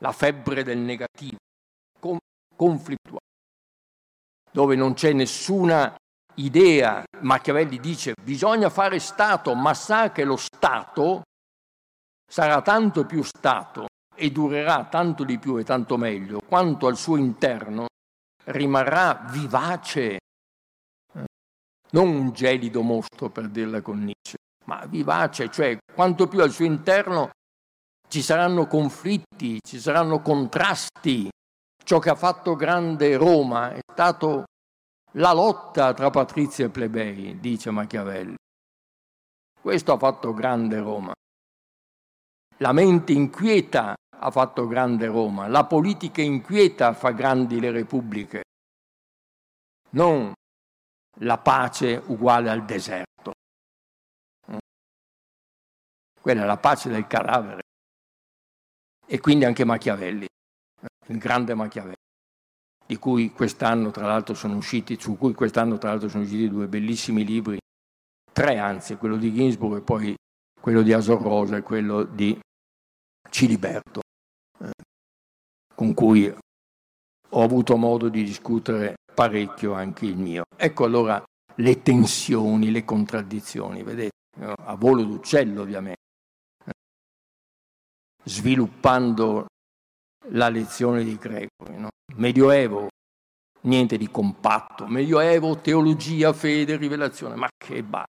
La 0.00 0.12
febbre 0.12 0.62
del 0.62 0.78
negativo, 0.78 1.38
conflittuale, 2.54 3.26
dove 4.50 4.76
non 4.76 4.94
c'è 4.94 5.12
nessuna 5.12 5.94
idea. 6.34 7.04
Machiavelli 7.20 7.78
dice 7.78 8.14
bisogna 8.20 8.70
fare 8.70 8.98
Stato, 8.98 9.54
ma 9.54 9.74
sa 9.74 10.12
che 10.12 10.24
lo 10.24 10.36
Stato 10.36 11.22
sarà 12.30 12.62
tanto 12.62 13.06
più 13.06 13.22
Stato 13.22 13.86
e 14.14 14.30
durerà 14.30 14.86
tanto 14.86 15.24
di 15.24 15.38
più 15.38 15.56
e 15.56 15.64
tanto 15.64 15.96
meglio 15.96 16.40
quanto 16.40 16.86
al 16.86 16.96
suo 16.96 17.16
interno 17.16 17.86
rimarrà 18.46 19.26
vivace, 19.30 20.18
non 21.90 22.08
un 22.08 22.32
gelido 22.32 22.82
mostro 22.82 23.28
per 23.30 23.48
dirla 23.48 23.80
con 23.80 23.98
Nietzsche, 23.98 24.36
ma 24.66 24.84
vivace, 24.86 25.50
cioè 25.50 25.78
quanto 25.94 26.26
più 26.28 26.40
al 26.40 26.50
suo 26.50 26.64
interno 26.64 27.30
ci 28.08 28.22
saranno 28.22 28.66
conflitti, 28.66 29.58
ci 29.62 29.78
saranno 29.78 30.20
contrasti. 30.20 31.28
Ciò 31.88 32.00
che 32.00 32.10
ha 32.10 32.14
fatto 32.14 32.54
grande 32.54 33.16
Roma 33.16 33.72
è 33.72 33.78
stato 33.90 34.44
la 35.12 35.32
lotta 35.32 35.94
tra 35.94 36.10
patrizi 36.10 36.60
e 36.60 36.68
plebei, 36.68 37.40
dice 37.40 37.70
Machiavelli. 37.70 38.34
Questo 39.58 39.94
ha 39.94 39.96
fatto 39.96 40.34
grande 40.34 40.80
Roma. 40.80 41.14
La 42.58 42.72
mente 42.72 43.14
inquieta 43.14 43.94
ha 44.18 44.30
fatto 44.30 44.66
grande 44.66 45.06
Roma, 45.06 45.48
la 45.48 45.64
politica 45.64 46.20
inquieta 46.20 46.92
fa 46.92 47.12
grandi 47.12 47.58
le 47.58 47.70
repubbliche, 47.70 48.42
non 49.92 50.30
la 51.20 51.38
pace 51.38 52.02
uguale 52.04 52.50
al 52.50 52.66
deserto. 52.66 53.32
Quella 56.20 56.42
è 56.42 56.44
la 56.44 56.58
pace 56.58 56.90
del 56.90 57.06
cadavere. 57.06 57.62
E 59.06 59.20
quindi 59.20 59.46
anche 59.46 59.64
Machiavelli, 59.64 60.26
il 61.08 61.18
grande 61.18 61.54
Machiavelli, 61.54 61.94
di 62.86 62.96
cui 62.96 63.30
quest'anno 63.32 63.90
tra 63.90 64.06
l'altro 64.06 64.34
sono 64.34 64.56
usciti, 64.56 64.98
su 64.98 65.16
cui 65.16 65.34
quest'anno 65.34 65.78
tra 65.78 65.90
l'altro 65.90 66.08
sono 66.08 66.22
usciti 66.22 66.48
due 66.48 66.68
bellissimi 66.68 67.24
libri, 67.24 67.58
tre 68.32 68.58
anzi, 68.58 68.96
quello 68.96 69.16
di 69.16 69.32
Ginsburg 69.32 69.78
e 69.78 69.82
poi 69.82 70.14
quello 70.60 70.82
di 70.82 70.92
Asor 70.92 71.20
Rosa 71.20 71.56
e 71.56 71.62
quello 71.62 72.04
di 72.04 72.38
Ciliberto, 73.30 74.00
eh, 74.60 74.70
con 75.74 75.94
cui 75.94 76.32
ho 77.30 77.42
avuto 77.42 77.76
modo 77.76 78.08
di 78.08 78.24
discutere 78.24 78.96
parecchio 79.14 79.72
anche 79.74 80.06
il 80.06 80.16
mio. 80.16 80.44
Ecco 80.56 80.84
allora 80.84 81.22
le 81.56 81.82
tensioni, 81.82 82.70
le 82.70 82.84
contraddizioni, 82.84 83.82
vedete, 83.82 84.12
a 84.40 84.74
volo 84.76 85.02
d'uccello 85.02 85.62
ovviamente, 85.62 86.00
eh, 86.64 86.72
sviluppando 88.24 89.46
la 90.30 90.48
lezione 90.48 91.04
di 91.04 91.16
Gregory. 91.16 91.76
No? 91.76 91.88
Medioevo, 92.14 92.88
niente 93.62 93.96
di 93.96 94.10
compatto, 94.10 94.86
Medioevo, 94.86 95.58
teologia, 95.58 96.32
fede, 96.32 96.76
rivelazione, 96.76 97.34
ma 97.34 97.48
che 97.56 97.82
basta. 97.82 98.06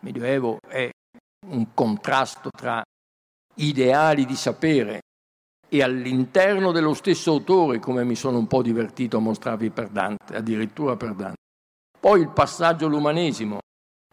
Medioevo 0.00 0.58
è 0.66 0.90
un 1.46 1.74
contrasto 1.74 2.50
tra 2.50 2.82
ideali 3.56 4.24
di 4.24 4.36
sapere 4.36 5.00
e 5.68 5.82
all'interno 5.82 6.72
dello 6.72 6.94
stesso 6.94 7.30
autore, 7.32 7.78
come 7.78 8.04
mi 8.04 8.16
sono 8.16 8.38
un 8.38 8.46
po' 8.46 8.62
divertito 8.62 9.18
a 9.18 9.20
mostrarvi 9.20 9.70
per 9.70 9.88
Dante, 9.88 10.36
addirittura 10.36 10.96
per 10.96 11.14
Dante. 11.14 11.36
Poi 11.98 12.20
il 12.20 12.30
passaggio 12.30 12.86
all'umanesimo. 12.86 13.58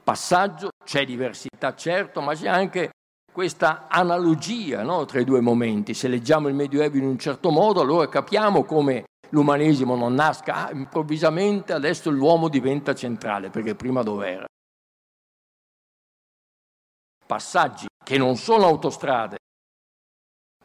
Passaggio, 0.03 0.70
c'è 0.84 1.05
diversità 1.05 1.74
certo, 1.76 2.22
ma 2.22 2.36
c'è 2.36 2.47
anche 2.47 2.91
questa 3.38 3.86
analogia 3.88 4.82
no, 4.82 5.06
tra 5.06 5.20
i 5.20 5.24
due 5.24 5.42
momenti. 5.42 5.94
Se 5.94 6.08
leggiamo 6.08 6.48
il 6.48 6.56
Medioevo 6.56 6.98
in 6.98 7.06
un 7.06 7.20
certo 7.20 7.52
modo, 7.52 7.82
allora 7.82 8.10
capiamo 8.10 8.64
come 8.64 9.04
l'umanesimo 9.30 9.96
non 9.96 10.16
nasca 10.16 10.66
ah, 10.66 10.72
improvvisamente, 10.72 11.72
adesso 11.72 12.10
l'uomo 12.10 12.50
diventa 12.50 12.96
centrale, 12.96 13.52
perché 13.52 13.76
prima 13.76 14.02
dov'era? 14.02 14.48
passaggi 17.28 17.86
che 18.04 18.18
non 18.18 18.38
sono 18.38 18.66
autostrade, 18.66 19.38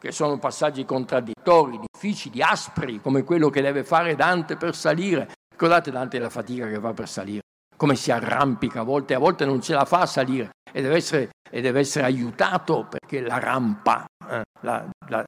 che 0.01 0.11
sono 0.11 0.39
passaggi 0.39 0.87
contraddittori, 0.87 1.79
difficili, 1.79 2.41
aspri, 2.41 3.03
come 3.03 3.23
quello 3.23 3.51
che 3.51 3.61
deve 3.61 3.85
fare 3.85 4.15
Dante 4.15 4.57
per 4.57 4.75
salire. 4.75 5.31
Ricordate 5.51 5.91
Dante 5.91 6.19
la 6.19 6.31
fatica 6.31 6.67
che 6.69 6.81
fa 6.81 6.95
per 6.95 7.07
salire, 7.07 7.43
come 7.77 7.97
si 7.97 8.11
arrampica 8.11 8.81
a 8.81 8.85
volte, 8.85 9.13
a 9.13 9.19
volte 9.19 9.45
non 9.45 9.61
ce 9.61 9.75
la 9.75 9.85
fa 9.85 10.01
a 10.01 10.07
salire 10.07 10.53
e 10.73 10.83
deve 10.83 10.97
essere, 10.97 11.31
e 11.51 11.61
deve 11.61 11.81
essere 11.81 12.07
aiutato 12.07 12.87
perché 12.89 13.21
la 13.21 13.39
rampa 13.39 14.07
eh, 14.29 14.43
la, 14.63 14.91
la, 15.09 15.25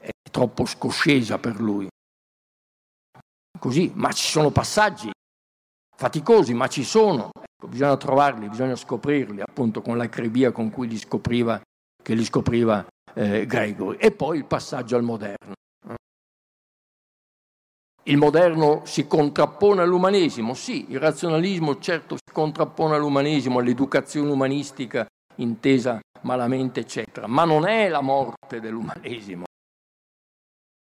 è 0.00 0.10
troppo 0.30 0.64
scoscesa 0.64 1.38
per 1.38 1.60
lui. 1.60 1.88
Così, 3.58 3.92
ma 3.94 4.10
ci 4.12 4.28
sono 4.28 4.50
passaggi 4.50 5.10
faticosi, 5.96 6.54
ma 6.54 6.66
ci 6.66 6.84
sono. 6.84 7.30
Ecco, 7.32 7.68
bisogna 7.68 7.96
trovarli, 7.96 8.48
bisogna 8.48 8.74
scoprirli, 8.74 9.40
appunto 9.40 9.82
con 9.82 9.96
l'acribia 9.96 10.50
con 10.50 10.70
cui 10.70 10.88
li 10.88 10.98
scopriva, 10.98 11.60
che 12.02 12.14
li 12.14 12.24
scopriva 12.24 12.84
eh, 13.14 13.46
Gregory. 13.46 13.98
E 13.98 14.10
poi 14.10 14.38
il 14.38 14.44
passaggio 14.44 14.96
al 14.96 15.02
moderno. 15.02 15.54
Il 18.04 18.16
moderno 18.16 18.82
si 18.84 19.06
contrappone 19.06 19.82
all'umanesimo, 19.82 20.54
sì, 20.54 20.90
il 20.90 20.98
razionalismo 20.98 21.78
certo 21.78 22.16
si 22.16 22.32
contrappone 22.32 22.96
all'umanesimo, 22.96 23.60
all'educazione 23.60 24.32
umanistica 24.32 25.06
intesa 25.36 26.00
malamente, 26.22 26.80
eccetera, 26.80 27.28
ma 27.28 27.44
non 27.44 27.64
è 27.64 27.88
la 27.88 28.00
morte 28.00 28.58
dell'umanesimo. 28.58 29.44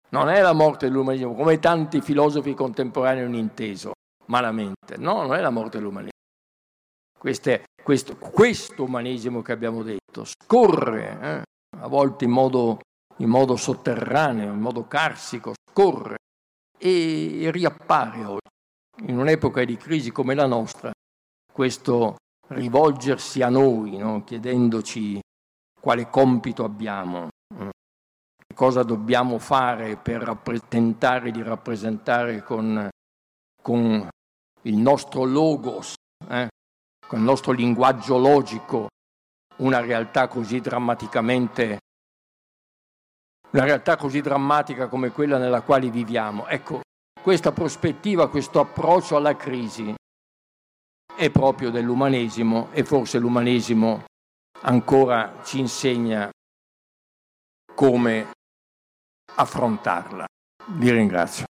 Non 0.09 0.29
è 0.29 0.41
la 0.41 0.53
morte 0.53 0.87
dell'umanesimo, 0.87 1.35
come 1.35 1.59
tanti 1.59 2.01
filosofi 2.01 2.55
contemporanei 2.55 3.23
hanno 3.23 3.37
inteso 3.37 3.91
malamente. 4.25 4.97
No, 4.97 5.21
non 5.21 5.35
è 5.35 5.41
la 5.41 5.51
morte 5.51 5.77
dell'umanesimo. 5.77 6.11
Queste, 7.19 7.65
questo, 7.83 8.15
questo, 8.17 8.83
umanesimo 8.83 9.43
che 9.43 9.51
abbiamo 9.51 9.83
detto 9.83 10.23
scorre, 10.23 11.19
eh, 11.21 11.41
a 11.81 11.87
volte 11.87 12.25
in 12.25 12.31
modo, 12.31 12.79
in 13.17 13.29
modo, 13.29 13.55
sotterraneo, 13.55 14.53
in 14.53 14.59
modo 14.59 14.87
carsico, 14.87 15.53
scorre 15.69 16.17
e 16.77 17.49
riappare 17.51 18.25
oggi. 18.25 18.39
In 19.07 19.17
un'epoca 19.17 19.63
di 19.63 19.75
crisi 19.77 20.11
come 20.11 20.35
la 20.35 20.45
nostra, 20.45 20.91
questo 21.51 22.15
rivolgersi 22.47 23.41
a 23.41 23.49
noi, 23.49 23.97
no? 23.97 24.23
chiedendoci 24.23 25.19
quale 25.79 26.09
compito 26.09 26.63
abbiamo, 26.63 27.29
eh, 27.59 27.69
cosa 28.53 28.83
dobbiamo 28.83 29.37
fare 29.39 29.97
per 29.97 30.61
tentare 30.67 31.31
di 31.31 31.41
rappresentare 31.41 32.41
con, 32.41 32.89
con 33.61 34.07
il 34.61 34.77
nostro 34.77 35.23
logos, 35.23 35.93
eh, 36.29 36.47
con 37.05 37.19
il 37.19 37.25
nostro 37.25 37.51
linguaggio 37.51 38.17
logico, 38.17 38.87
una 39.57 39.79
realtà 39.79 40.27
così 40.27 40.59
drammaticamente 40.59 41.79
una 43.55 43.63
realtà 43.63 43.95
così 43.95 44.19
drammatica 44.19 44.87
come 44.87 45.11
quella 45.11 45.37
nella 45.37 45.61
quale 45.61 45.89
viviamo. 45.89 46.45
Ecco, 46.47 46.81
questa 47.21 47.53
prospettiva, 47.53 48.29
questo 48.29 48.59
approccio 48.59 49.15
alla 49.15 49.35
crisi 49.37 49.95
è 51.15 51.29
proprio 51.29 51.71
dell'umanesimo 51.71 52.67
e 52.71 52.83
forse 52.83 53.17
l'umanesimo 53.17 54.03
ancora 54.63 55.41
ci 55.43 55.59
insegna 55.59 56.29
come 57.73 58.31
affrontarla. 59.35 60.25
Vi 60.65 60.91
ringrazio. 60.91 61.45